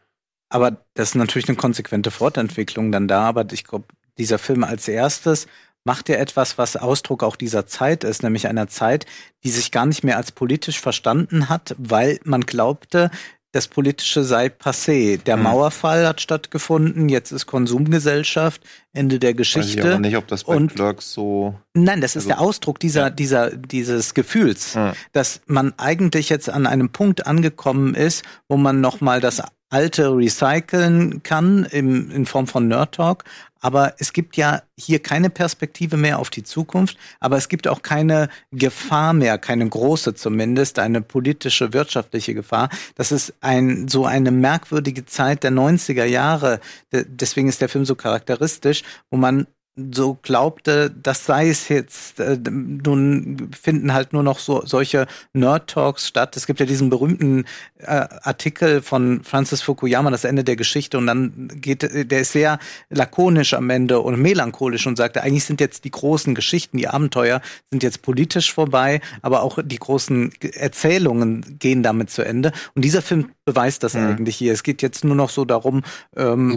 [0.48, 3.22] Aber das ist natürlich eine konsequente Fortentwicklung dann da.
[3.22, 3.86] Aber ich glaube,
[4.18, 5.46] dieser Film als erstes
[5.84, 9.06] macht ja etwas, was Ausdruck auch dieser Zeit ist, nämlich einer Zeit,
[9.44, 13.10] die sich gar nicht mehr als politisch verstanden hat, weil man glaubte,
[13.52, 15.16] das Politische sei passé.
[15.22, 15.44] Der Hm.
[15.44, 18.62] Mauerfall hat stattgefunden, jetzt ist Konsumgesellschaft,
[18.92, 19.84] Ende der Weiß ich Geschichte.
[19.92, 21.54] aber nicht, ob das bei Und- Clerks so.
[21.74, 24.94] Nein, das ist Also- der Ausdruck dieser, dieser, dieses Gefühls, Ja.
[25.12, 29.40] dass man eigentlich jetzt an einem Punkt angekommen ist, wo man nochmal das
[29.74, 33.24] Alte recyceln kann im, in Form von Nerd Talk.
[33.60, 37.80] Aber es gibt ja hier keine Perspektive mehr auf die Zukunft, aber es gibt auch
[37.82, 42.68] keine Gefahr mehr, keine große zumindest, eine politische, wirtschaftliche Gefahr.
[42.94, 46.60] Das ist ein, so eine merkwürdige Zeit der 90er Jahre.
[46.92, 49.46] De- Deswegen ist der Film so charakteristisch, wo man
[49.76, 52.20] so glaubte, das sei es jetzt.
[52.20, 56.36] Äh, nun finden halt nur noch so solche Nerd Talks statt.
[56.36, 57.44] Es gibt ja diesen berühmten
[57.78, 62.58] äh, Artikel von Francis Fukuyama, das Ende der Geschichte, und dann geht, der ist sehr
[62.90, 67.40] lakonisch am Ende und melancholisch und sagte, eigentlich sind jetzt die großen Geschichten, die Abenteuer
[67.70, 72.52] sind jetzt politisch vorbei, aber auch die großen Erzählungen gehen damit zu Ende.
[72.74, 74.06] Und dieser Film beweist das Mhm.
[74.06, 74.52] eigentlich hier.
[74.52, 75.82] Es geht jetzt nur noch so darum,
[76.16, 76.52] ähm,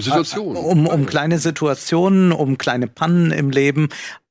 [0.55, 3.87] Um um, um kleine Situationen, um kleine Pannen im Leben.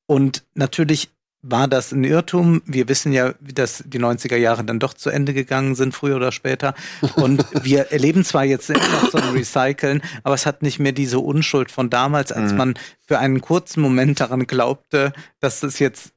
[0.07, 1.09] Und natürlich
[1.43, 2.61] war das ein Irrtum.
[2.67, 6.17] Wir wissen ja, wie das die 90er Jahre dann doch zu Ende gegangen sind, früher
[6.17, 6.75] oder später.
[7.15, 10.93] Und wir erleben zwar jetzt immer noch so ein Recyceln, aber es hat nicht mehr
[10.93, 12.59] diese Unschuld von damals, als Mhm.
[12.59, 12.75] man
[13.07, 16.13] für einen kurzen Moment daran glaubte, dass das jetzt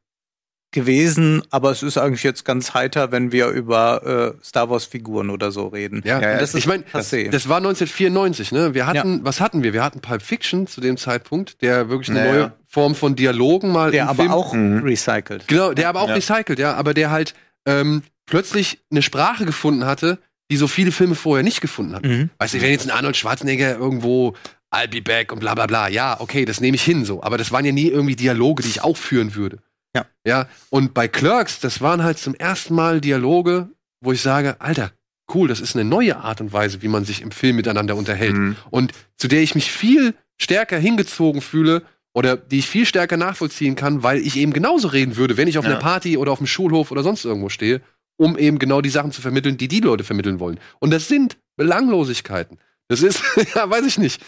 [0.72, 5.30] gewesen, aber es ist eigentlich jetzt ganz heiter, wenn wir über äh, Star Wars Figuren
[5.30, 6.02] oder so reden.
[6.06, 7.30] Ja, Ja, ja, das ich meine, passé.
[7.30, 8.74] das war 1994, ne?
[8.74, 9.74] Wir hatten, was hatten wir?
[9.74, 12.32] Wir hatten Pulp Fiction zu dem Zeitpunkt, der wirklich eine Naja.
[12.34, 14.84] neue Form von Dialogen mal der im aber Film auch Mhm.
[14.84, 15.48] recycelt.
[15.48, 16.16] Genau, der aber auch Ja.
[16.16, 17.34] recycelt, ja, aber der halt
[17.66, 20.20] ähm, plötzlich eine Sprache gefunden hatte,
[20.52, 22.08] die so viele Filme vorher nicht gefunden hatten.
[22.10, 22.30] Mhm.
[22.40, 24.34] Weißt du, wenn jetzt ein Arnold Schwarzenegger irgendwo
[24.72, 27.24] I'll be back und bla bla bla, ja, okay, das nehme ich hin so.
[27.24, 29.58] Aber das waren ja nie irgendwie Dialoge, die ich auch führen würde.
[29.96, 30.06] Ja.
[30.26, 30.48] Ja.
[30.70, 33.70] Und bei Clerks, das waren halt zum ersten Mal Dialoge,
[34.02, 34.92] wo ich sage, Alter,
[35.34, 38.36] cool, das ist eine neue Art und Weise, wie man sich im Film miteinander unterhält.
[38.36, 38.56] Mhm.
[38.70, 41.84] Und zu der ich mich viel stärker hingezogen fühle
[42.14, 45.58] oder die ich viel stärker nachvollziehen kann, weil ich eben genauso reden würde, wenn ich
[45.58, 45.72] auf Ja.
[45.72, 47.82] einer Party oder auf dem Schulhof oder sonst irgendwo stehe,
[48.18, 50.60] um eben genau die Sachen zu vermitteln, die die Leute vermitteln wollen.
[50.80, 52.58] Und das sind Belanglosigkeiten.
[52.88, 53.22] Das ist,
[53.56, 54.22] ja, weiß ich nicht.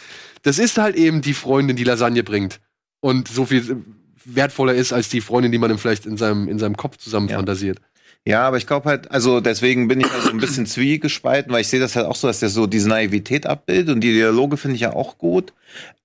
[0.44, 2.60] Das ist halt eben die Freundin, die Lasagne bringt.
[3.00, 3.84] Und so viel
[4.26, 7.28] wertvoller ist als die Freundin, die man ihm vielleicht in seinem, in seinem Kopf zusammen
[7.30, 7.38] Ja.
[7.38, 7.80] fantasiert.
[8.26, 11.70] Ja, aber ich glaube halt, also deswegen bin ich also ein bisschen zwiegespalten, weil ich
[11.70, 14.76] sehe das halt auch so, dass der so diese Naivität abbildet und die Dialoge finde
[14.76, 15.54] ich ja auch gut.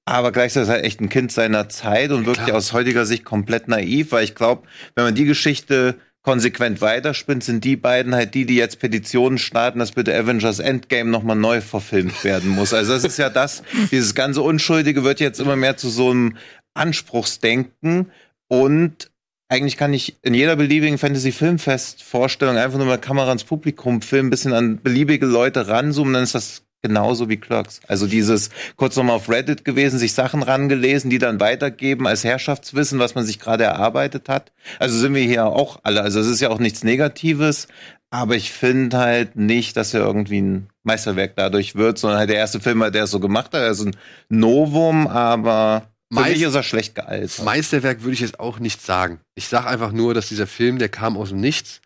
[0.07, 2.57] Aber gleichzeitig ist er halt echt ein Kind seiner Zeit und wirklich klar.
[2.57, 4.63] aus heutiger Sicht komplett naiv, weil ich glaube,
[4.95, 9.79] wenn man die Geschichte konsequent weiterspinnt, sind die beiden halt die, die jetzt Petitionen starten,
[9.79, 12.73] dass bitte Avengers Endgame nochmal neu verfilmt werden muss.
[12.75, 13.63] Also das ist ja das,
[13.93, 16.37] dieses ganze Unschuldige wird jetzt immer mehr zu so einem
[16.77, 18.11] Anspruchsdenken
[18.49, 19.11] und
[19.49, 24.31] eigentlich kann ich in jeder beliebigen Fantasy-Filmfest-Vorstellung einfach nur mal Kamera ins Publikum filmen, ein
[24.31, 27.81] bisschen an beliebige Leute ranzoomen, dann ist das genauso wie Clerks.
[27.89, 32.99] Also dieses kurz nochmal auf Reddit gewesen, sich Sachen rangelesen, die dann weitergeben als Herrschaftswissen,
[32.99, 34.53] was man sich gerade erarbeitet hat.
[34.79, 36.03] Also sind wir hier auch alle.
[36.03, 37.69] Also es ist ja auch nichts Negatives,
[38.11, 42.37] aber ich finde halt nicht, dass er irgendwie ein Meisterwerk dadurch wird, sondern halt der
[42.37, 43.97] erste Film, der es so gemacht hat, also ein
[44.29, 47.45] Novum, aber für Meist- mich ist er schlecht gealtert.
[47.45, 49.21] Meisterwerk würde ich jetzt auch nicht sagen.
[49.35, 51.81] Ich sage einfach nur, dass dieser Film, der kam aus dem Nichts.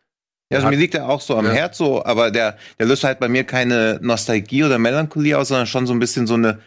[0.52, 1.52] Ja, also mir liegt er auch so am Ja.
[1.52, 5.66] Herz so, aber der, der löst halt bei mir keine Nostalgie oder Melancholie aus, sondern
[5.68, 6.60] schon so ein bisschen so eine,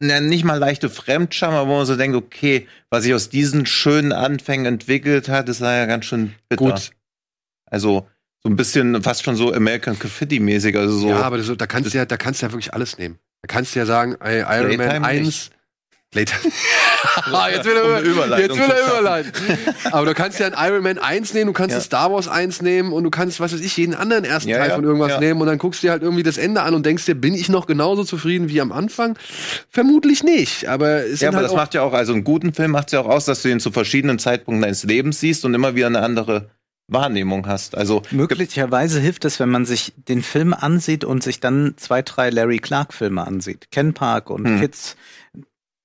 [0.00, 3.64] na, nicht mal leichte Fremdscham, aber wo man so denkt, okay, was sich aus diesen
[3.64, 6.64] schönen Anfängen entwickelt hat, ist ja ganz schön bitter.
[6.64, 6.90] Gut,
[7.66, 8.08] Also,
[8.42, 11.08] so ein bisschen fast schon so American Graffiti mäßig, also so.
[11.10, 13.18] ja, aber das, da kannst du ja, da kannst du ja wirklich alles nehmen.
[13.42, 15.50] Da kannst du ja sagen, ey, Iron Man Playtime 1.
[17.32, 19.32] Ah, jetzt will Um er Überleitung jetzt will er überleiten.
[19.90, 21.80] Aber du kannst ja ein Iron Man 1 nehmen, du kannst Ja.
[21.80, 24.68] Star Wars 1 nehmen und du kannst, was weiß ich, jeden anderen ersten Ja, Teil
[24.70, 25.20] ja, von irgendwas ja.
[25.20, 27.34] nehmen und dann guckst du dir halt irgendwie das Ende an und denkst dir, bin
[27.34, 29.18] ich noch genauso zufrieden wie am Anfang?
[29.70, 32.70] Vermutlich nicht, aber es Ja, aber halt das macht ja auch, also einen guten Film
[32.70, 35.54] macht es ja auch aus, dass du ihn zu verschiedenen Zeitpunkten deines Lebens siehst und
[35.54, 36.50] immer wieder eine andere
[36.86, 37.76] Wahrnehmung hast.
[37.78, 42.28] Also, Möglicherweise hilft es, wenn man sich den Film ansieht und sich dann zwei, drei
[42.28, 43.70] Larry Clark-Filme ansieht.
[43.70, 44.60] Ken Park und Hm.
[44.60, 44.96] Kids.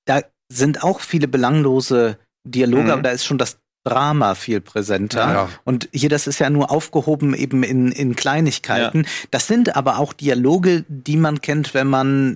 [0.09, 0.21] Da
[0.51, 2.89] sind auch viele belanglose Dialoge, Mhm.
[2.89, 5.19] aber da ist schon das Drama viel präsenter.
[5.19, 5.49] Ja.
[5.63, 9.05] Und hier, das ist ja nur aufgehoben eben in, in Kleinigkeiten.
[9.31, 12.35] Das sind aber auch Dialoge, die man kennt, wenn man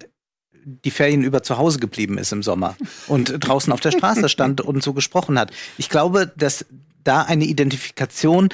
[0.63, 2.77] die Ferien über zu Hause geblieben ist im Sommer
[3.07, 5.51] und draußen auf der Straße stand und so gesprochen hat.
[5.77, 6.65] Ich glaube, dass
[7.03, 8.49] da eine Identifikation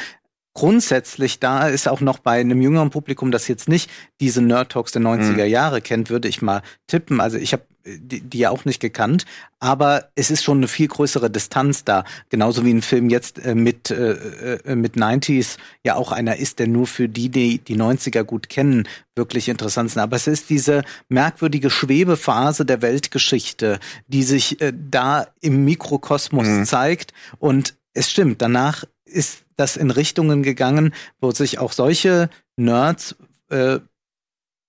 [0.53, 3.89] grundsätzlich da ist, auch noch bei einem jüngeren Publikum, das jetzt nicht
[4.19, 7.21] diese Nerd Talks der 90er Jahre kennt, würde ich mal tippen.
[7.21, 9.25] Also ich habe die, die ja auch nicht gekannt,
[9.59, 12.03] aber es ist schon eine viel größere Distanz da.
[12.29, 16.59] Genauso wie ein Film jetzt äh, mit, äh, äh, mit 90s ja auch einer ist,
[16.59, 20.01] der nur für die, die die 90er gut kennen, wirklich interessant sind.
[20.01, 26.65] Aber es ist diese merkwürdige Schwebephase der Weltgeschichte, die sich äh, da im Mikrokosmos Mhm.
[26.65, 27.13] zeigt.
[27.39, 33.15] Und es stimmt, danach ist das in Richtungen gegangen, wo sich auch solche Nerds
[33.49, 33.79] äh,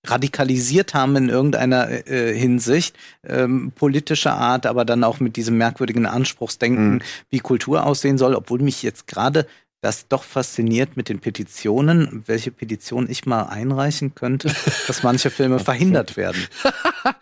[0.05, 6.05] radikalisiert haben in irgendeiner äh, Hinsicht, ähm, politischer Art, aber dann auch mit diesem merkwürdigen
[6.07, 7.01] Anspruchsdenken, Mhm.
[7.29, 9.45] wie Kultur aussehen soll, obwohl mich jetzt gerade
[9.83, 14.51] das doch fasziniert mit den Petitionen, welche Petition ich mal einreichen könnte,
[14.87, 16.41] dass manche Filme verhindert werden.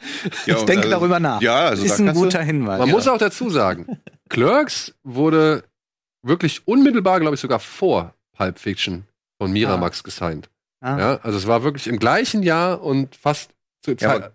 [0.46, 1.42] Ja, Ich denke also- darüber nach.
[1.42, 2.80] Ja, also ist ein du- guter Hinweis.
[2.80, 3.86] Man muss auch dazu sagen,
[4.28, 5.64] Clerks wurde
[6.22, 9.06] wirklich unmittelbar, glaube ich, sogar vor Pulp Fiction
[9.38, 10.50] von Miramax gesigned.
[10.82, 10.98] Ah.
[10.98, 13.52] Ja, also es war wirklich im gleichen Jahr und fast
[13.84, 14.24] zur Ja, Zeit.
[14.24, 14.34] aber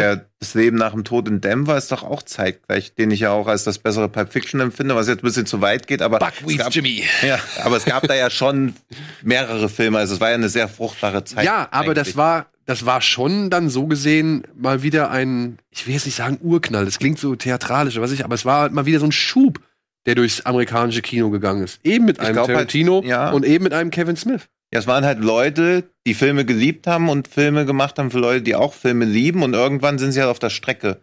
[0.00, 3.30] Der, das Leben nach dem Tod in Denver ist doch auch zeitgleich, den ich ja
[3.30, 6.18] auch als das bessere Pulp Fiction empfinde, was jetzt ein bisschen zu weit geht, aber
[6.46, 7.04] es gab, Jimmy.
[7.22, 8.74] ja, aber es gab da ja schon
[9.22, 11.44] mehrere Filme, also es war ja eine sehr fruchtbare Zeit.
[11.44, 12.16] Ja, aber das eigentlich.
[12.16, 16.38] war, das war schon dann so gesehen mal wieder ein, ich will jetzt nicht sagen
[16.42, 19.12] Urknall, das klingt so theatralisch, was ich, aber es war halt mal wieder so ein
[19.12, 19.60] Schub,
[20.06, 21.80] der durchs amerikanische Kino gegangen ist.
[21.84, 23.30] Eben mit Ich einem halt, Tarantino ja.
[23.30, 24.48] und eben mit einem Kevin Smith.
[24.72, 28.42] Ja, es waren halt Leute, die Filme geliebt haben und Filme gemacht haben für Leute,
[28.42, 31.02] die auch Filme lieben und irgendwann sind sie halt auf der Strecke.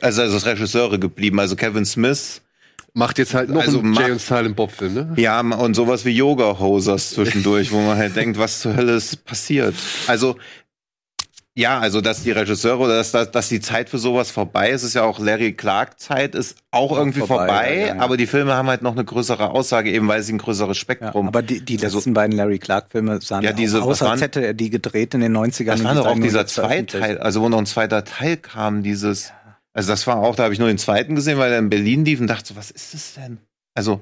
[0.00, 2.42] Also, also als Regisseure geblieben, also Kevin Smith,
[2.96, 5.12] Macht jetzt halt noch Also einen Jay und Silent Bob Film, ne?
[5.16, 9.22] ja, und sowas wie Yoga Hosers zwischendurch, wo man halt denkt, was zur Hölle ist
[9.26, 9.74] passiert.
[10.06, 10.38] Also,
[11.58, 14.82] ja, also, dass die Regisseure oder dass, dass, dass die Zeit für sowas vorbei ist,
[14.82, 18.00] ist ja auch Larry Clark Zeit, ist auch irgendwie vorbei, vorbei, ja, ja, ja.
[18.02, 20.80] aber die Filme haben halt noch eine größere Aussage, eben weil sie ein größeres Ja,
[20.80, 21.28] Spektrum.
[21.28, 24.10] aber die, die Also- letzten beiden Larry Clark-Filme sahen Ja, ja, diese- aus, was als
[24.10, 25.72] waren- hätte er die gedreht in den 90ern.
[25.72, 26.90] Das und war die doch auch dieser veröffentlicht.
[27.04, 29.32] Zweiteil, also wo noch ein zweiter Teil kam, dieses.
[29.72, 32.04] Also das war auch, da habe ich nur den zweiten gesehen, weil er in Berlin
[32.04, 33.38] lief und dachte so, was ist das denn?
[33.74, 34.00] Also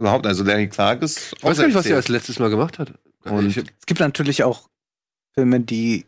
[0.00, 1.34] überhaupt, also Larry Clark ist.
[1.36, 2.94] Ich weiß gar nicht, was er als letztes Mal gemacht hat.
[3.24, 4.68] Und- Es gibt natürlich auch
[5.34, 6.06] Filme, die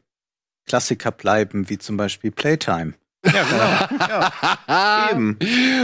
[0.67, 2.95] Klassiker bleiben, wie zum Beispiel Playtime.
[3.25, 4.09] Ja, genau.
[4.69, 5.39] ja, eben.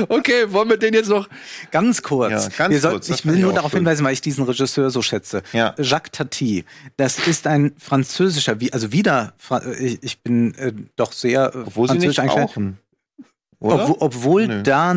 [0.09, 1.29] Okay, wollen wir den jetzt noch.
[1.71, 2.31] Ganz kurz.
[2.33, 3.79] Ja, ganz Wir soll- kurz, Ich will nur darauf schön.
[3.81, 5.43] hinweisen, weil ich diesen Regisseur so schätze.
[5.53, 5.73] Ja.
[5.79, 6.65] Jacques Tati.
[6.97, 9.35] Das ist ein französischer, wie- also wieder,
[9.79, 12.49] ich bin äh, doch sehr äh, Obwohl sie nicht französisch eingestellt.
[12.49, 12.79] rauchen.
[13.61, 14.03] Oder?
[14.03, 14.63] Obwohl, Nö.
[14.63, 14.95] da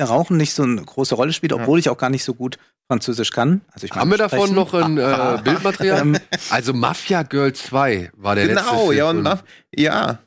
[0.00, 2.58] Rauchen nicht so eine große Rolle spielt, obwohl ich auch gar nicht so gut
[2.88, 3.60] Französisch kann.
[3.72, 4.54] Also ich Haben wir davon sprechen.
[4.54, 6.00] noch ein äh, Bildmaterial?
[6.00, 6.16] Ähm,
[6.50, 9.44] also Mafia Girl 2 war der letzte genau, ja, und Marf,
[9.74, 10.18] ja.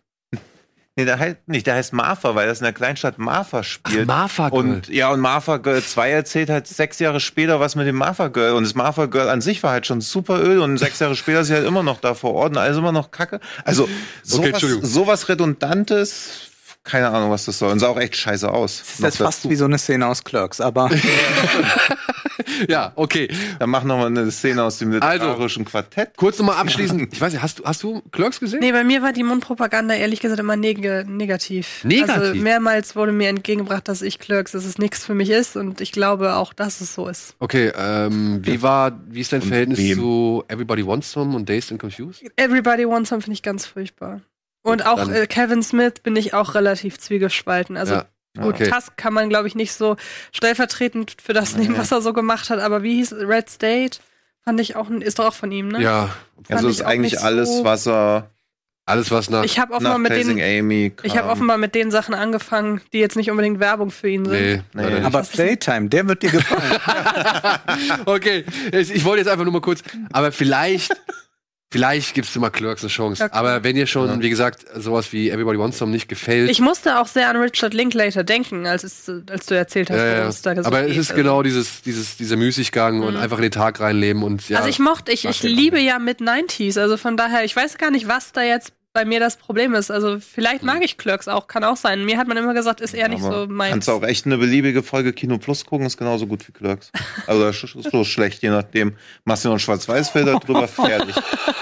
[0.97, 4.07] Nee, der heißt nicht, der heißt Marfa, weil das in der Kleinstadt Marfa Ach, spielt.
[4.07, 4.59] Marfa Girl.
[4.59, 8.27] Und ja, und Martha Girl 2 erzählt halt sechs Jahre später was mit dem Martha
[8.27, 8.53] Girl.
[8.53, 11.39] Und das Martha Girl an sich war halt schon super Öl und sechs Jahre später
[11.41, 13.39] ist sie halt immer noch da vor Ort und alles immer noch Kacke.
[13.63, 13.87] Also
[14.23, 14.85] sowas, Entschuldigung.
[14.85, 16.50] sowas Redundantes,
[16.83, 17.71] keine Ahnung, was das soll.
[17.71, 18.83] Und sah auch echt scheiße aus.
[18.99, 20.89] das ist fast wie so eine Szene aus Clerks, aber
[22.67, 23.29] ja, okay.
[23.59, 25.05] Dann mach noch mal eine Szene aus dem Also.
[25.25, 26.17] literarischen Quartett.
[26.17, 27.13] Kurz nochmal abschließend.
[27.13, 28.59] Ich weiß nicht, hast du, hast du Clerks gesehen?
[28.61, 31.83] Nee, bei mir war die Mundpropaganda ehrlich gesagt immer neg negativ.
[31.83, 32.15] Negativ?
[32.15, 35.81] Also mehrmals wurde mir entgegengebracht, dass ich Clerks, dass es nichts für mich ist und
[35.81, 37.35] ich glaube auch, dass es so ist.
[37.39, 39.97] Okay, ähm, wie war, wie ist dein Und Verhältnis wem?
[39.99, 42.23] zu Everybody Wants Some und Dazed and Confused?
[42.37, 44.21] Everybody Wants Some finde ich ganz furchtbar.
[44.63, 47.77] Und auch Dann- äh, Kevin Smith bin ich auch relativ zwiegespalten.
[47.77, 48.05] Also Ja,
[48.39, 48.69] gut, okay.
[48.69, 49.95] Tusk kann man, glaube ich, nicht so
[50.31, 52.59] stellvertretend für das nehmen, was er so gemacht hat.
[52.59, 53.99] Aber wie hieß Red State?
[54.43, 55.81] Fand ich auch, ist doch auch von ihm, ne?
[55.81, 58.29] Ja, Fand Also ich ist auch eigentlich alles, so- was er
[58.87, 59.43] alles was nach.
[59.43, 61.29] Ich habe offenbar nach mit den Amy ich habe kam.
[61.29, 64.33] offenbar mit den Sachen angefangen, die jetzt nicht unbedingt Werbung für ihn sind.
[64.33, 65.01] nee, Nee.
[65.03, 66.79] aber Playtime, der wird dir gefallen.
[68.05, 69.81] okay, ich, ich wollte jetzt einfach nur mal kurz,
[70.11, 70.91] aber vielleicht,
[71.71, 73.23] vielleicht gibst du mal Clerks eine Chance.
[73.23, 73.33] Okay.
[73.33, 74.21] Aber wenn dir schon, Ja.
[74.21, 77.73] wie gesagt, sowas wie Everybody Wants Some nicht gefällt, Ich musste auch sehr an Richard
[77.73, 80.97] Linklater denken, als, es, als du erzählt hast, ja, ja, es da so aber es
[80.97, 83.19] ist genau dieses, dieses, dieser Müßiggang und Mhm.
[83.21, 84.57] einfach in den Tag reinleben und ja.
[84.57, 87.89] Also ich mochte, ich, ich liebe ja mit 90s, also von daher, ich weiß gar
[87.89, 89.89] nicht, was da jetzt bei mir das Problem ist.
[89.89, 92.03] Also vielleicht mag ich Clerks auch, kann auch sein.
[92.05, 93.71] Mir hat man immer gesagt, ist eher nicht Aber so meins.
[93.71, 96.91] Kannst du auch echt eine beliebige Folge Kino Plus gucken, ist genauso gut wie Clerks.
[97.27, 98.95] Also das ist so schlecht, je nachdem.
[99.23, 101.15] Machst du noch einen Schwarz-Weiß-Filter drüber, fertig.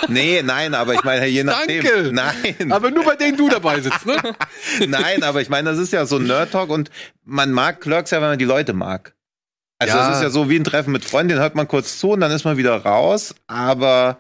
[0.07, 1.83] Nee, nein, aber ich meine, je nachdem.
[1.83, 2.11] Danke.
[2.11, 2.71] Nein.
[2.71, 4.15] aber nur bei denen du dabei sitzt, ne?
[4.87, 6.89] Nein, aber ich meine, das ist ja so ein Nerd-Talk und
[7.25, 9.13] man mag Clerks ja, wenn man die Leute mag.
[9.77, 10.07] Also Ja.
[10.09, 12.19] das ist ja so wie ein Treffen mit Freunden, den hört man kurz zu und
[12.21, 14.19] dann ist man wieder raus, aber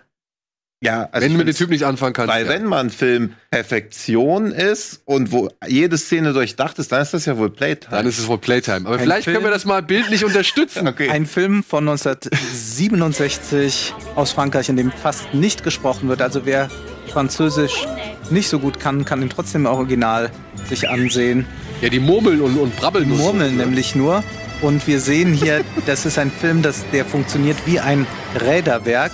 [0.81, 2.33] Ja, also wenn du mit dem Typ nicht anfangen kannst.
[2.33, 2.51] Weil ja.
[2.51, 7.37] wenn man Film Perfektion ist und wo jede Szene durchdacht ist, dann ist das ja
[7.37, 7.91] wohl Playtime.
[7.91, 8.87] Dann ist es wohl Playtime.
[8.87, 10.87] Aber Ein vielleicht können wir Film- das mal bildlich unterstützen.
[10.87, 11.09] okay.
[11.09, 16.21] Ein Film von 1967 aus Frankreich, in dem fast nicht gesprochen wird.
[16.21, 16.69] Also wer
[17.07, 17.85] Französisch
[18.29, 20.31] nicht so gut kann, kann ihn trotzdem im Original
[20.69, 21.45] sich ansehen.
[21.81, 23.09] Ja, die murmeln und, und brabbeln.
[23.09, 23.65] nur so, Murmeln ne?
[23.65, 24.23] nämlich nur.
[24.61, 28.07] Und wir sehen hier, das ist ein Film, das, der funktioniert wie ein
[28.39, 29.11] Räderwerk.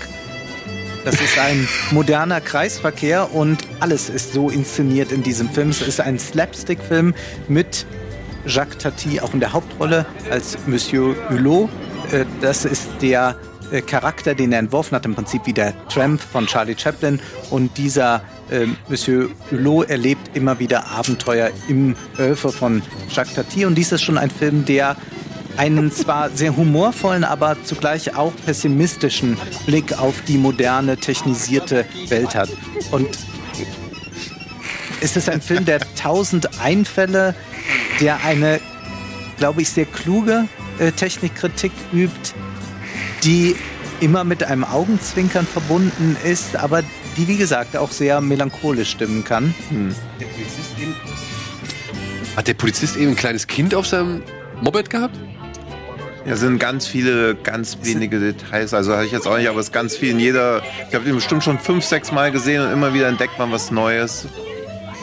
[1.06, 5.70] Das ist ein moderner Kreisverkehr und alles ist so inszeniert in diesem Film.
[5.70, 7.14] Es ist ein Slapstick-Film
[7.48, 7.86] mit
[8.48, 11.70] Jacques Tati auch in der Hauptrolle als Monsieur Hulot.
[12.12, 13.36] Äh, Das ist der
[13.72, 17.20] äh, Charakter, den er entworfen hat, im Prinzip wie der Tramp von Charlie Chaplin.
[17.52, 23.68] Und dieser äh, Monsieur Hulot erlebt immer wieder Abenteuer im Höfe von Jacques Tati.
[23.68, 24.96] Und dies ist schon ein Film, der
[25.58, 32.50] einen zwar sehr humorvollen, aber zugleich auch pessimistischen Blick auf die moderne, technisierte Welt hat.
[32.92, 33.08] Und
[35.02, 37.36] es ist ein Film, der tausend Einfälle,
[38.00, 38.60] der eine,
[39.38, 40.48] glaube ich, sehr kluge
[40.80, 42.34] äh, Technikkritik übt,
[43.24, 43.56] die
[44.02, 46.84] immer mit einem Augenzwinkern verbunden ist, aber
[47.18, 49.54] die, wie gesagt, auch sehr melancholisch stimmen kann.
[49.72, 49.96] Eben-
[52.36, 54.22] Hat der Polizist eben ein kleines Kind auf seinem
[54.62, 55.18] Moped gehabt?
[56.26, 58.74] Ja, sind ganz viele, ganz wenige Details.
[58.74, 60.64] Also habe ich jetzt auch nicht, aber es ist ganz viel in jeder.
[60.90, 63.70] Ich habe den bestimmt schon fünf, sechs Mal gesehen und immer wieder entdeckt man was
[63.70, 64.26] Neues.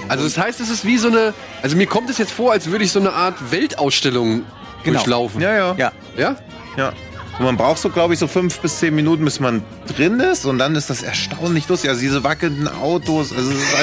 [0.09, 1.33] Also das heißt, es ist wie so eine,
[1.63, 4.43] also mir kommt es jetzt vor, als würde ich so eine Art Weltausstellung
[4.83, 4.99] Genau.
[4.99, 5.41] durchlaufen.
[5.41, 5.75] Ja, ja.
[5.79, 6.37] Ja, Ja?
[6.77, 6.93] ja.
[7.39, 9.63] Und man braucht so, glaube ich, so fünf bis zehn Minuten, bis man
[9.97, 10.45] drin ist.
[10.45, 11.89] Und dann ist das erstaunlich lustig.
[11.89, 13.33] Also diese wackelnden Autos.
[13.33, 13.75] Also, es ist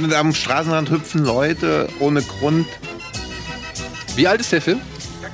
[0.00, 2.66] also am Straßenrand hüpfen Leute ohne Grund.
[4.16, 4.80] Wie alt ist der Film?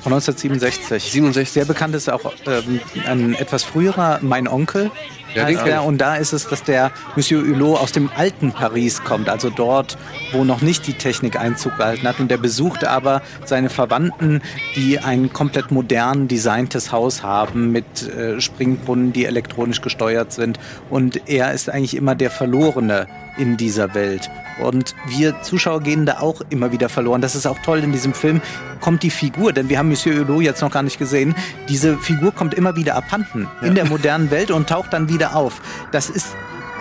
[0.01, 1.11] Von 1967.
[1.11, 1.51] 67.
[1.51, 4.91] Sehr bekannt ist auch ähm, ein etwas früherer Mein Onkel.
[5.35, 5.87] Ja, heißt kenn ich.
[5.87, 9.97] Und da ist es, dass der Monsieur Hulot aus dem alten Paris kommt, also dort,
[10.31, 12.19] wo noch nicht die Technik Einzug gehalten hat.
[12.19, 14.41] Und der besucht aber seine Verwandten,
[14.75, 20.59] die ein komplett modern designtes Haus haben mit äh, Springbrunnen, die elektronisch gesteuert sind.
[20.89, 23.07] Und er ist eigentlich immer der Verlorene
[23.37, 24.29] in dieser Welt.
[24.61, 27.21] Und wir Zuschauer gehen da auch immer wieder verloren.
[27.21, 28.41] Das ist auch toll in diesem Film.
[28.81, 31.35] Kommt die Figur, denn wir haben Monsieur Hulot jetzt noch gar nicht gesehen.
[31.69, 35.61] Diese Figur kommt immer wieder abhanden in der modernen Welt und taucht dann wieder auf.
[35.91, 36.35] Das ist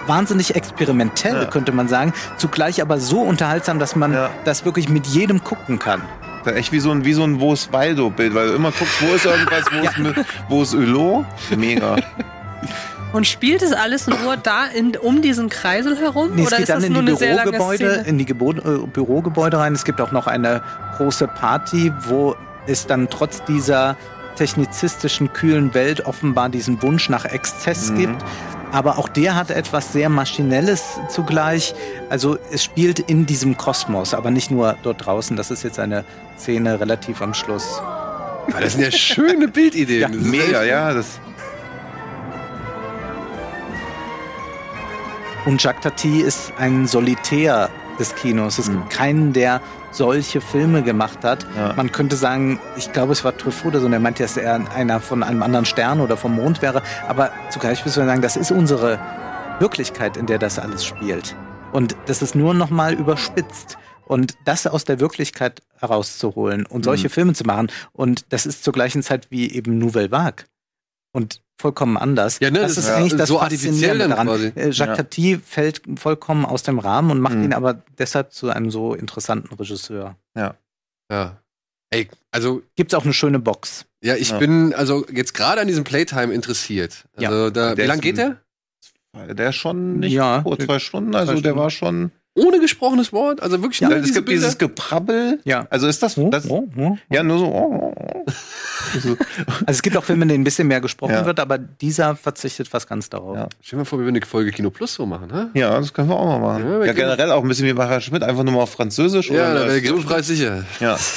[0.06, 1.44] wahnsinnig experimentell, Ja.
[1.46, 2.12] könnte man sagen.
[2.36, 4.30] Zugleich aber so unterhaltsam, dass man Ja.
[4.44, 6.02] das wirklich mit jedem gucken kann.
[6.44, 9.02] Ist echt wie so ein, wie so ein Wo ist Waldo-Bild, weil du immer guckst,
[9.02, 11.26] wo ist irgendwas, wo, ist, wo ist Hulot?
[11.56, 11.96] Mega.
[13.12, 16.32] Und spielt es alles nur da in, um diesen Kreisel herum?
[16.34, 18.86] Nee, es oder geht ist dann das in nur die Bürogebäude, in die Gebo äh,
[18.92, 19.72] Bürogebäude rein.
[19.74, 20.62] Es gibt auch noch eine
[20.98, 22.36] große Party, wo
[22.66, 23.96] es dann trotz dieser
[24.36, 27.98] technizistischen, kühlen Welt offenbar diesen Wunsch nach Exzess Mhm.
[27.98, 28.24] gibt.
[28.70, 31.74] Aber auch der hat etwas sehr Maschinelles zugleich.
[32.10, 35.36] Also es spielt in diesem Kosmos, aber nicht nur dort draußen.
[35.36, 36.04] Das ist jetzt eine
[36.38, 37.80] Szene relativ am Schluss.
[37.80, 40.00] Ah, Das sind ja schöne Bildideen.
[40.02, 40.92] Ja, Das ist Mega, ja.
[40.92, 41.18] Das,
[45.48, 48.58] Und Jacques Tati ist ein Solitär des Kinos.
[48.58, 49.62] Es gibt keinen, der
[49.92, 51.46] solche Filme gemacht hat.
[51.56, 51.72] Ja.
[51.72, 54.70] Man könnte sagen, ich glaube, es war Truffaut oder so, und er meinte, dass er
[54.72, 56.82] einer von einem anderen Stern oder vom Mond wäre.
[57.08, 59.00] Aber zugleich müssen wir sagen, das ist unsere
[59.58, 61.34] Wirklichkeit, in der das alles spielt.
[61.72, 63.78] Und das ist nur noch mal überspitzt.
[64.04, 67.68] Und das aus der Wirklichkeit herauszuholen und solche Filme zu machen.
[67.94, 70.44] Und das ist zur gleichen Zeit wie eben Nouvelle Vague.
[71.12, 72.38] Und vollkommen anders.
[72.40, 74.26] Ja, ne, das das ist ist eigentlich das so Faszinierende daran.
[74.28, 74.46] quasi.
[74.54, 74.94] Äh, Jacques Ja.
[74.96, 77.44] Tati fällt vollkommen aus dem Rahmen und macht Mhm.
[77.44, 80.16] ihn aber deshalb zu einem so interessanten Regisseur.
[80.36, 80.54] Ja.
[81.90, 83.86] Ey, also Gibt's auch eine schöne Box.
[84.02, 84.38] ja, ich Ja.
[84.38, 87.04] bin also jetzt gerade an diesem Playtime interessiert.
[87.18, 87.30] Ja.
[87.30, 88.36] Also da, wie Der lang ist geht der?
[89.34, 90.42] der ist schon nicht Ja.
[90.42, 91.58] vor zwei Stunden, also Zwei der Stunden.
[91.58, 92.12] war schon.
[92.38, 93.42] Ohne gesprochenes Wort?
[93.42, 94.40] Also wirklich Ja, nur es gibt Bilder?
[94.40, 95.40] dieses Geprabbel.
[95.44, 95.66] Ja.
[95.70, 96.96] Also ist das, Oh, das oh, oh.
[97.10, 97.46] ja nur so.
[97.46, 98.32] Oh, oh, oh.
[99.00, 99.18] so Also
[99.66, 101.26] es gibt auch Filme, in denen ein bisschen mehr gesprochen Ja.
[101.26, 103.36] wird, aber dieser verzichtet fast ganz darauf.
[103.36, 103.48] Ja.
[103.60, 105.58] Stell dir mal vor, wir würden eine Folge Kino Plus so machen, hä?
[105.58, 106.70] ja, das können wir auch mal machen.
[106.80, 109.30] Ja, Ja, generell auch ein bisschen wie Macher Schmidt, einfach nur mal auf Französisch.
[109.30, 110.64] Ja, oder der Grimmpreis sicher.
[110.80, 110.96] ja,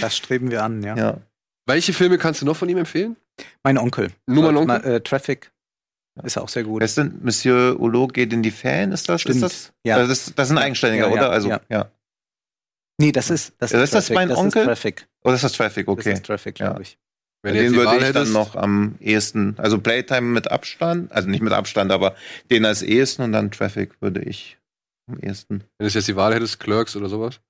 [0.00, 0.96] Das streben wir an, ja.
[0.96, 1.16] ja.
[1.66, 3.16] Welche Filme kannst du noch von ihm empfehlen?
[3.62, 4.08] Mein Onkel.
[4.26, 4.84] Nur mein Onkel?
[4.96, 5.50] Äh, Traffic
[6.20, 6.80] ist auch sehr gut.
[6.80, 8.92] Wer ist denn Monsieur Hulot geht in die Ferien?
[8.92, 9.20] Ist das?
[9.22, 9.36] Stimmt.
[9.36, 9.72] Ist das?
[9.84, 9.96] Ja.
[9.96, 11.30] Also das, das ist ein Eigenständiger, Ja, ja, oder?
[11.30, 11.60] Also, ja.
[11.68, 11.90] ja.
[12.98, 14.14] Nee, das ist das Ja, ist das Traffic.
[14.16, 14.60] mein das Onkel?
[14.62, 15.08] Ist Traffic.
[15.24, 15.86] Oder ist das Traffic?
[15.86, 16.12] Das Okay.
[16.12, 16.66] ist Traffic, Ja.
[16.68, 16.98] glaube ich.
[17.42, 18.32] Wenn den würde ich dann hättest.
[18.34, 22.14] noch am ehesten, also Playtime mit Abstand, also nicht mit Abstand, aber
[22.50, 24.58] den als ehesten und dann Traffic würde ich
[25.10, 25.64] am ehesten.
[25.78, 27.40] Wenn du jetzt die Wahl hättest, Clerks oder sowas.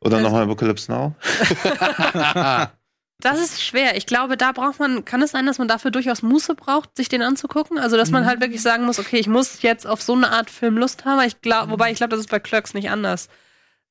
[0.00, 1.14] Oder nochmal Apocalypse Now.
[3.20, 3.96] Das ist schwer.
[3.96, 7.08] Ich glaube, da braucht man, kann es sein, dass man dafür durchaus Muße braucht, sich
[7.08, 7.78] den anzugucken?
[7.78, 10.50] Also, dass man halt wirklich sagen muss, okay, ich muss jetzt auf so eine Art
[10.50, 11.20] Film Lust haben.
[11.26, 13.28] Ich glaube, wobei ich glaube, das ist bei Clerks nicht anders.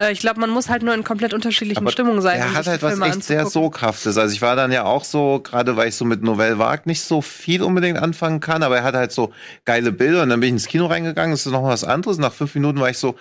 [0.01, 2.39] Äh, Ich glaube, man muss halt nur in komplett unterschiedlichen Aber Stimmungen sein.
[2.39, 3.45] Er um hat halt was Filme echt sehr.
[3.45, 4.18] Sogkraftes.
[4.18, 7.01] Also ich war dann ja auch so, gerade weil ich so mit Novelle Vague nicht
[7.03, 9.34] so viel unbedingt anfangen kann, aber er hat halt so
[9.65, 12.18] geile Bilder und dann bin ich ins Kino reingegangen, das ist noch was anderes.
[12.18, 13.15] Nach fünf Minuten war ich so,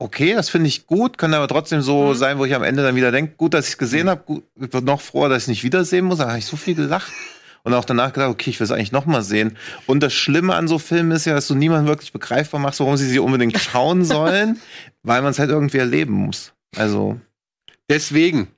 [0.00, 2.14] okay, das finde ich gut, kann aber trotzdem so Mhm.
[2.14, 4.44] sein, wo ich am Ende dann wieder denke, gut, dass ich es gesehen habe, gut,
[4.60, 7.12] ich bin noch froher, dass ich nicht wiedersehen muss, da habe ich so viel gelacht.
[7.62, 9.58] Und auch danach gedacht, okay, ich will es eigentlich noch mal sehen.
[9.86, 12.96] Und das Schlimme an so Filmen ist ja, dass du niemandem wirklich begreifbar machst, warum
[12.96, 14.58] sie sie unbedingt schauen sollen,
[15.02, 16.54] weil man es halt irgendwie erleben muss.
[16.76, 17.20] Also,
[17.90, 18.48] Deswegen,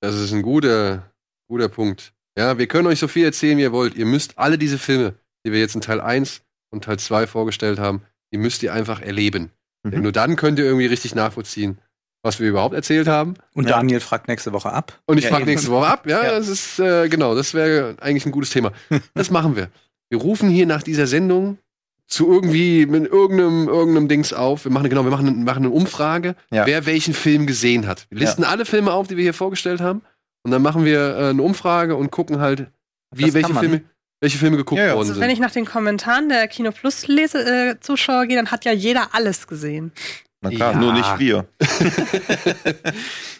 [0.00, 1.10] das ist ein guter,
[1.48, 2.12] guter Punkt.
[2.36, 3.94] Ja, wir können euch so viel erzählen, wie ihr wollt.
[3.96, 5.14] Ihr müsst alle diese Filme,
[5.44, 8.02] die wir jetzt in Teil 1 und Teil 2 vorgestellt haben,
[8.32, 9.50] die müsst ihr einfach erleben.
[9.90, 10.02] Mhm.
[10.02, 11.78] Nur dann könnt ihr irgendwie richtig nachvollziehen,
[12.22, 13.34] was wir überhaupt erzählt haben.
[13.54, 13.76] Und Ja.
[13.76, 14.98] Daniel fragt nächste Woche ab.
[15.06, 16.06] Und ich Ja, frage nächste Woche ab.
[16.06, 16.30] Ja, Ja.
[16.32, 18.72] das ist, äh, genau, das wäre eigentlich ein gutes Thema.
[19.14, 19.68] Das machen wir.
[20.10, 21.58] Wir rufen hier nach dieser Sendung
[22.06, 24.64] zu irgendwie mit irgendeinem, irgendeinem Dings auf.
[24.64, 26.64] Wir machen, genau, wir machen, machen eine Umfrage, Ja.
[26.66, 28.06] wer welchen Film gesehen hat.
[28.10, 30.00] Wir listen alle Filme auf, die wir hier vorgestellt haben.
[30.42, 32.68] Und dann machen wir äh, eine Umfrage und gucken halt,
[33.14, 33.54] wie, Das welche.
[33.54, 33.82] Filme,
[34.20, 34.94] welche Filme geguckt Ja, ja.
[34.96, 38.50] worden Also, wenn ich nach den Kommentaren der Kino Plus Lese, äh, Zuschauer gehe, dann
[38.50, 39.92] hat ja jeder alles gesehen.
[40.40, 40.78] na klar, Ja.
[40.78, 41.46] nur nicht wir.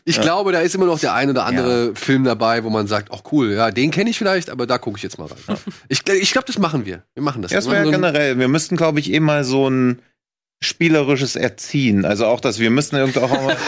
[0.05, 0.23] Ich Ja.
[0.23, 3.21] glaube, da ist immer noch der ein oder andere Film dabei, wo man sagt, ach
[3.31, 5.59] cool, ja, den kenne ich vielleicht, aber da gucke ich jetzt mal rein.
[5.89, 7.03] Ich, ich glaube, das machen wir.
[7.15, 7.53] Wir machen das.
[7.53, 10.01] Das wäre so generell, wir müssten, glaube ich, eh mal so ein
[10.61, 12.05] spielerisches Erziehen.
[12.07, 13.57] Also auch, dass wir müssten irgendwie auch mal.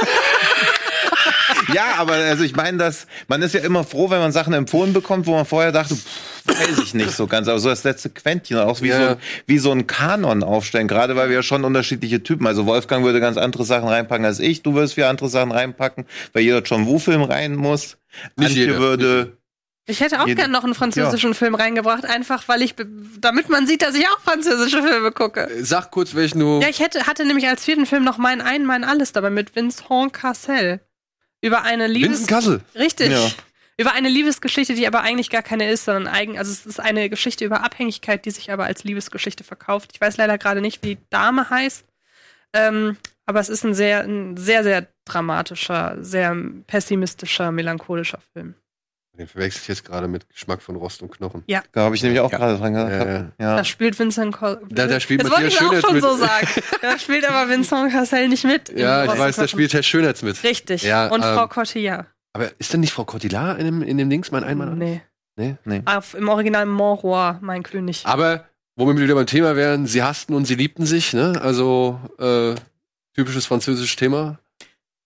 [1.75, 4.93] ja, aber also ich meine, dass man ist ja immer froh, wenn man Sachen empfohlen
[4.93, 6.07] bekommt, wo man vorher dachte, pff,
[6.47, 7.49] weiß ich nicht so ganz.
[7.49, 8.99] Aber so das letzte Quäntchen, auch wie, Ja.
[8.99, 9.17] so, ein-
[9.47, 12.47] wie so ein Kanon aufstellen, gerade weil wir ja schon unterschiedliche Typen.
[12.47, 16.07] Also Wolfgang würde ganz andere Sachen reinpacken als ich, du würdest wieder andere Sachen reinpacken,
[16.33, 17.97] weil jeder John Woo-Film rein muss.
[18.37, 19.37] Nicht Antje jeder, würde.
[19.87, 22.77] Ich hätte auch Jede- gern noch einen französischen Film reingebracht, einfach weil ich,
[23.19, 25.49] damit man sieht, dass ich auch französische Filme gucke.
[25.63, 26.61] Sag kurz, welchen du.
[26.63, 29.57] Ja, ich hätte, hatte nämlich als vierten Film noch mein Ein, mein Alles dabei mit
[29.57, 30.81] Vincent Cassel.
[31.41, 32.11] Über eine Liebes...
[32.11, 32.61] Vincent Kassel.
[32.75, 33.11] Richtig.
[33.11, 33.31] Ja.
[33.77, 37.09] Über eine Liebesgeschichte, die aber eigentlich gar keine ist, sondern eigen, also es ist eine
[37.09, 39.93] Geschichte über Abhängigkeit, die sich aber als Liebesgeschichte verkauft.
[39.95, 41.87] Ich weiß leider gerade nicht, wie die Dame heißt.
[42.53, 46.37] Ähm, aber es ist ein sehr, ein sehr, sehr dramatischer, sehr
[46.67, 48.55] pessimistischer, melancholischer Film.
[49.21, 51.45] Den verwechsel ich jetzt gerade mit Geschmack von Rost und Knochen.
[51.47, 52.39] Da habe ich nämlich auch Ja.
[52.39, 52.91] gerade dran gedacht.
[52.91, 53.33] Ja, ja.
[53.39, 53.57] Ja.
[53.59, 54.63] Da spielt Vincent Cassel.
[54.71, 56.03] Da- da spielt das wollte ich auch schon mit.
[56.03, 56.49] so sagen.
[56.81, 58.71] Da spielt aber Vincent Cassel nicht mit.
[58.71, 60.43] in Ja, ich weiß, da spielt Herr Schönheits mit.
[60.43, 60.85] Richtig.
[60.85, 62.07] Ja, und ähm, Frau Cotillard.
[62.33, 64.71] Aber ist denn nicht Frau Cotillard in dem, in dem Dings mein Einmal?
[64.75, 65.03] Nee.
[65.37, 65.83] Nee.
[65.85, 68.07] Auf, Im Original Monroy, mein König.
[68.07, 71.39] Aber, womit wir wieder beim Thema wären, sie hassten und sie liebten sich, ne?
[71.43, 72.55] Also, äh,
[73.15, 74.39] typisches französisches Thema.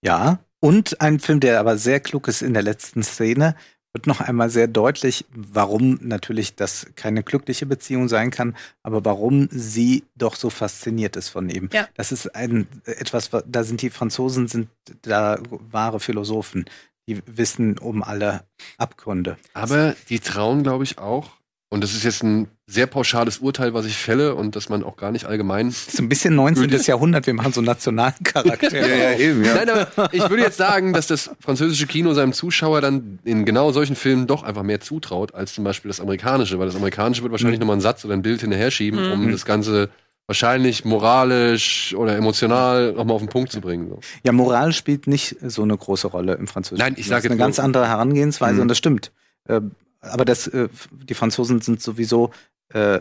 [0.02, 0.38] Ja.
[0.60, 3.54] Und ein Film, der aber sehr klug ist in der letzten Szene,
[3.94, 9.48] wird noch einmal sehr deutlich, warum natürlich das keine glückliche Beziehung sein kann, aber warum
[9.52, 11.70] sie doch so fasziniert ist von ihm.
[11.72, 11.88] Ja.
[11.94, 14.68] Das ist ein etwas, da sind die Franzosen sind
[15.02, 16.64] da wahre Philosophen.
[17.06, 18.44] Die wissen um alle
[18.78, 19.36] Abgründe.
[19.52, 21.30] Aber die trauen, glaube ich, auch.
[21.68, 24.96] Und das ist jetzt ein sehr pauschales Urteil, was ich fälle und dass man auch
[24.96, 25.70] gar nicht allgemein.
[25.70, 26.70] So ein bisschen 19.
[26.86, 28.72] Jahrhundert, wir machen so nationalen Charakter.
[28.74, 29.54] Ja, ja, eben, ja.
[29.54, 33.70] Nein, aber ich würde jetzt sagen, dass das französische Kino seinem Zuschauer dann in genau
[33.72, 37.32] solchen Filmen doch einfach mehr zutraut als zum Beispiel das amerikanische, weil das amerikanische wird
[37.32, 39.32] wahrscheinlich nochmal einen Satz oder ein Bild hinterher schieben, um Mhm.
[39.32, 39.90] das Ganze
[40.26, 43.90] wahrscheinlich moralisch oder emotional nochmal auf den Punkt zu bringen.
[43.90, 44.00] So.
[44.24, 46.78] Ja, Moral spielt nicht so eine große Rolle im Französischen.
[46.82, 48.60] Nein, ich Das sag ist eine ganz andere Herangehensweise Mhm.
[48.62, 49.12] und das stimmt.
[49.48, 49.60] Äh,
[50.00, 52.30] aber das, äh, die Franzosen sind sowieso
[52.74, 53.00] äh,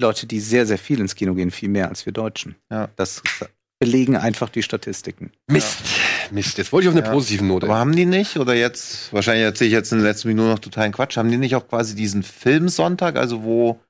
[0.00, 2.54] Leute, die sehr, sehr viel ins Kino gehen, viel mehr als wir Deutschen.
[2.70, 2.88] Ja.
[2.96, 3.22] Das
[3.80, 5.32] belegen einfach die Statistiken.
[5.48, 5.78] Mist.
[6.30, 6.58] Mist.
[6.58, 7.12] Jetzt wollte ich auf eine Ja.
[7.12, 7.66] positive Note.
[7.66, 10.58] Aber haben die nicht, oder jetzt, wahrscheinlich erzähle ich jetzt in den letzten Minuten noch
[10.58, 13.80] totalen Quatsch, haben die nicht auch quasi diesen Filmsonntag, also wo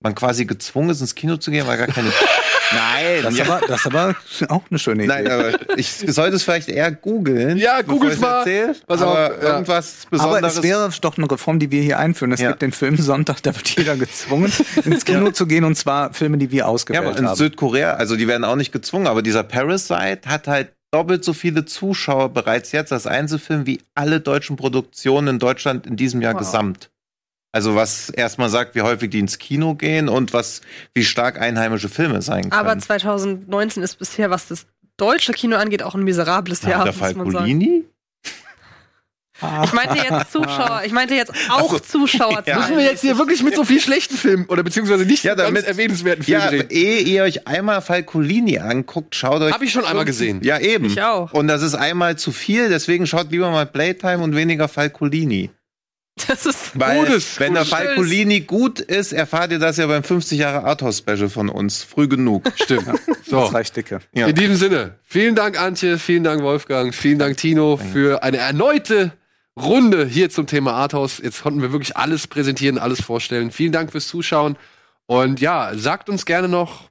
[0.00, 2.10] man quasi gezwungen ist, ins Kino zu gehen, weil gar keine.
[2.74, 3.44] Nein, Das ist ja.
[3.46, 4.16] aber, das ist aber
[4.48, 5.12] auch eine schöne Idee.
[5.12, 7.56] Nein, aber ich sollte es vielleicht eher googeln.
[7.58, 8.38] Ja, ich's mal.
[8.38, 8.74] erzähl.
[8.86, 9.48] Pass aber ja.
[9.54, 10.56] irgendwas aber Besonderes.
[10.56, 12.32] es wäre doch eine Reform, die wir hier einführen.
[12.32, 12.48] Es Ja.
[12.50, 14.52] gibt den Filmsonntag, da wird jeder gezwungen,
[14.84, 17.36] ins Kino zu gehen und zwar Filme, die wir ja, ausgewählt aber in haben.
[17.36, 21.64] Südkorea, also die werden auch nicht gezwungen, aber dieser Parasite hat halt doppelt so viele
[21.64, 26.40] Zuschauer bereits jetzt als Einzelfilm wie alle deutschen Produktionen in Deutschland in diesem Jahr Wow.
[26.40, 26.90] gesamt.
[27.52, 30.62] Also was erstmal sagt, wie häufig die ins Kino gehen und was
[30.94, 32.52] wie stark einheimische Filme sein können.
[32.54, 34.66] Aber 2019 ist bisher, was das
[34.96, 37.32] deutsche Kino angeht, auch ein miserables Jahr, der muss man sagen.
[37.32, 37.84] Falcolini?
[39.64, 42.42] Ich meinte jetzt Zuschauer, ich meinte jetzt auch Zuschauer.
[42.46, 42.58] Ja.
[42.60, 45.48] Müssen wir jetzt hier wirklich mit so viel schlechten Filmen oder beziehungsweise nicht Ja, ganz
[45.48, 46.68] damit- erwähnenswerten Filmen Ja, reden?
[46.70, 49.52] ehe ihr euch einmal Falcolini anguckt, schaut euch.
[49.52, 50.40] Hab ich schon einmal gesehen.
[50.44, 50.84] Ja, eben.
[50.86, 51.32] Ich auch.
[51.32, 55.50] Und das ist einmal zu viel, deswegen schaut lieber mal Playtime und weniger Falcolini.
[56.28, 57.64] Das ist Weil, Gutes, wenn der.
[57.64, 61.82] Falcolini gut ist, erfahrt ihr das ja beim 50 Jahre Arthouse Special von uns.
[61.82, 62.44] Früh genug.
[62.56, 62.88] Stimmt.
[63.24, 63.40] So.
[63.40, 64.00] Das reicht dicke.
[64.12, 64.26] Ja.
[64.26, 69.12] In diesem Sinne, vielen Dank, Antje, vielen Dank, Wolfgang, vielen Dank, Tino, für eine erneute
[69.58, 71.16] Runde hier zum Thema Arthouse.
[71.16, 73.50] Jetzt konnten wir wirklich alles präsentieren, alles vorstellen.
[73.50, 74.58] Vielen Dank fürs Zuschauen.
[75.06, 76.90] Und ja, sagt uns gerne noch,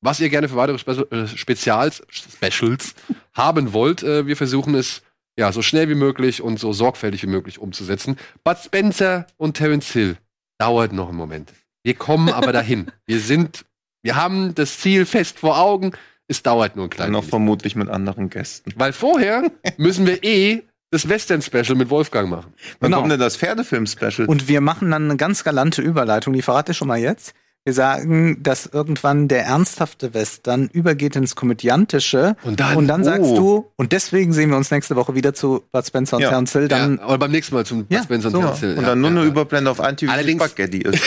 [0.00, 2.94] was ihr gerne für weitere Spe äh, Spezials, Specials
[3.34, 4.04] haben wollt.
[4.04, 5.02] Äh, wir versuchen es
[5.38, 8.16] ja so schnell wie möglich und so sorgfältig wie möglich umzusetzen.
[8.44, 10.16] Bud Spencer und Terence Hill
[10.58, 11.52] dauert noch einen Moment.
[11.82, 12.86] Wir kommen aber dahin.
[13.06, 13.64] Wir sind,
[14.02, 15.92] wir haben das Ziel fest vor Augen.
[16.28, 18.72] Es dauert nur ein Dann kleines noch vermutlich mit anderen Gästen.
[18.76, 19.44] Weil vorher
[19.76, 22.54] müssen wir eh das Western-Special mit Wolfgang machen.
[22.80, 23.00] Wann Genau.
[23.00, 24.26] kommt denn das Pferdefilm-Special?
[24.28, 27.34] Und wir machen dann eine ganz galante Überleitung, die verrate ich schon mal jetzt.
[27.66, 32.36] Wir sagen, dass irgendwann der ernsthafte Western übergeht ins Komödiantische.
[32.44, 33.36] Und dann- sagst oh.
[33.36, 36.28] du, und deswegen sehen wir uns nächste Woche wieder zu Bud Spencer und Ja.
[36.28, 36.68] Terence Hill.
[36.68, 38.36] Dann ja, aber beim nächsten Mal zum Ja, Spencer so.
[38.38, 38.70] und Terence Hill.
[38.76, 39.32] Und Ja, dann nur ja, eine ja.
[39.32, 41.02] Überblende auf Anti Allerdings- Spaghetti ist.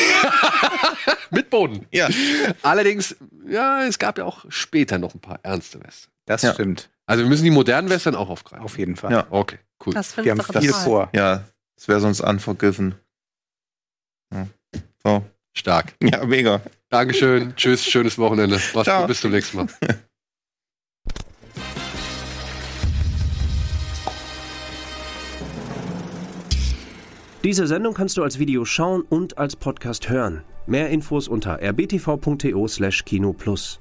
[1.31, 1.85] Mit Boden.
[1.91, 2.09] ja.
[2.61, 3.15] Allerdings,
[3.47, 6.11] ja, es gab ja auch später noch ein paar ernste Western.
[6.25, 6.53] das Ja.
[6.53, 6.89] stimmt.
[7.05, 8.65] Also wir müssen die modernen Western auch aufgreifen.
[8.65, 9.13] Auf jeden Fall.
[9.13, 9.27] Ja.
[9.29, 9.93] Okay, cool.
[9.93, 11.09] das Wir haben viel vor.
[11.15, 11.45] Ja,
[11.77, 12.95] das wäre sonst unforgiven.
[14.33, 14.47] Ja.
[15.05, 15.23] So.
[15.57, 15.93] Stark.
[16.01, 16.61] Ja, mega.
[16.89, 17.53] Dankeschön.
[17.55, 18.59] Tschüss, schönes Wochenende.
[18.73, 19.07] Mach's Ciao.
[19.07, 19.67] bis zum nächsten Mal.
[27.43, 30.43] Diese Sendung kannst du als Video schauen und als Podcast hören.
[30.67, 33.79] Mehr Infos unter rbtv.to/kinoplus.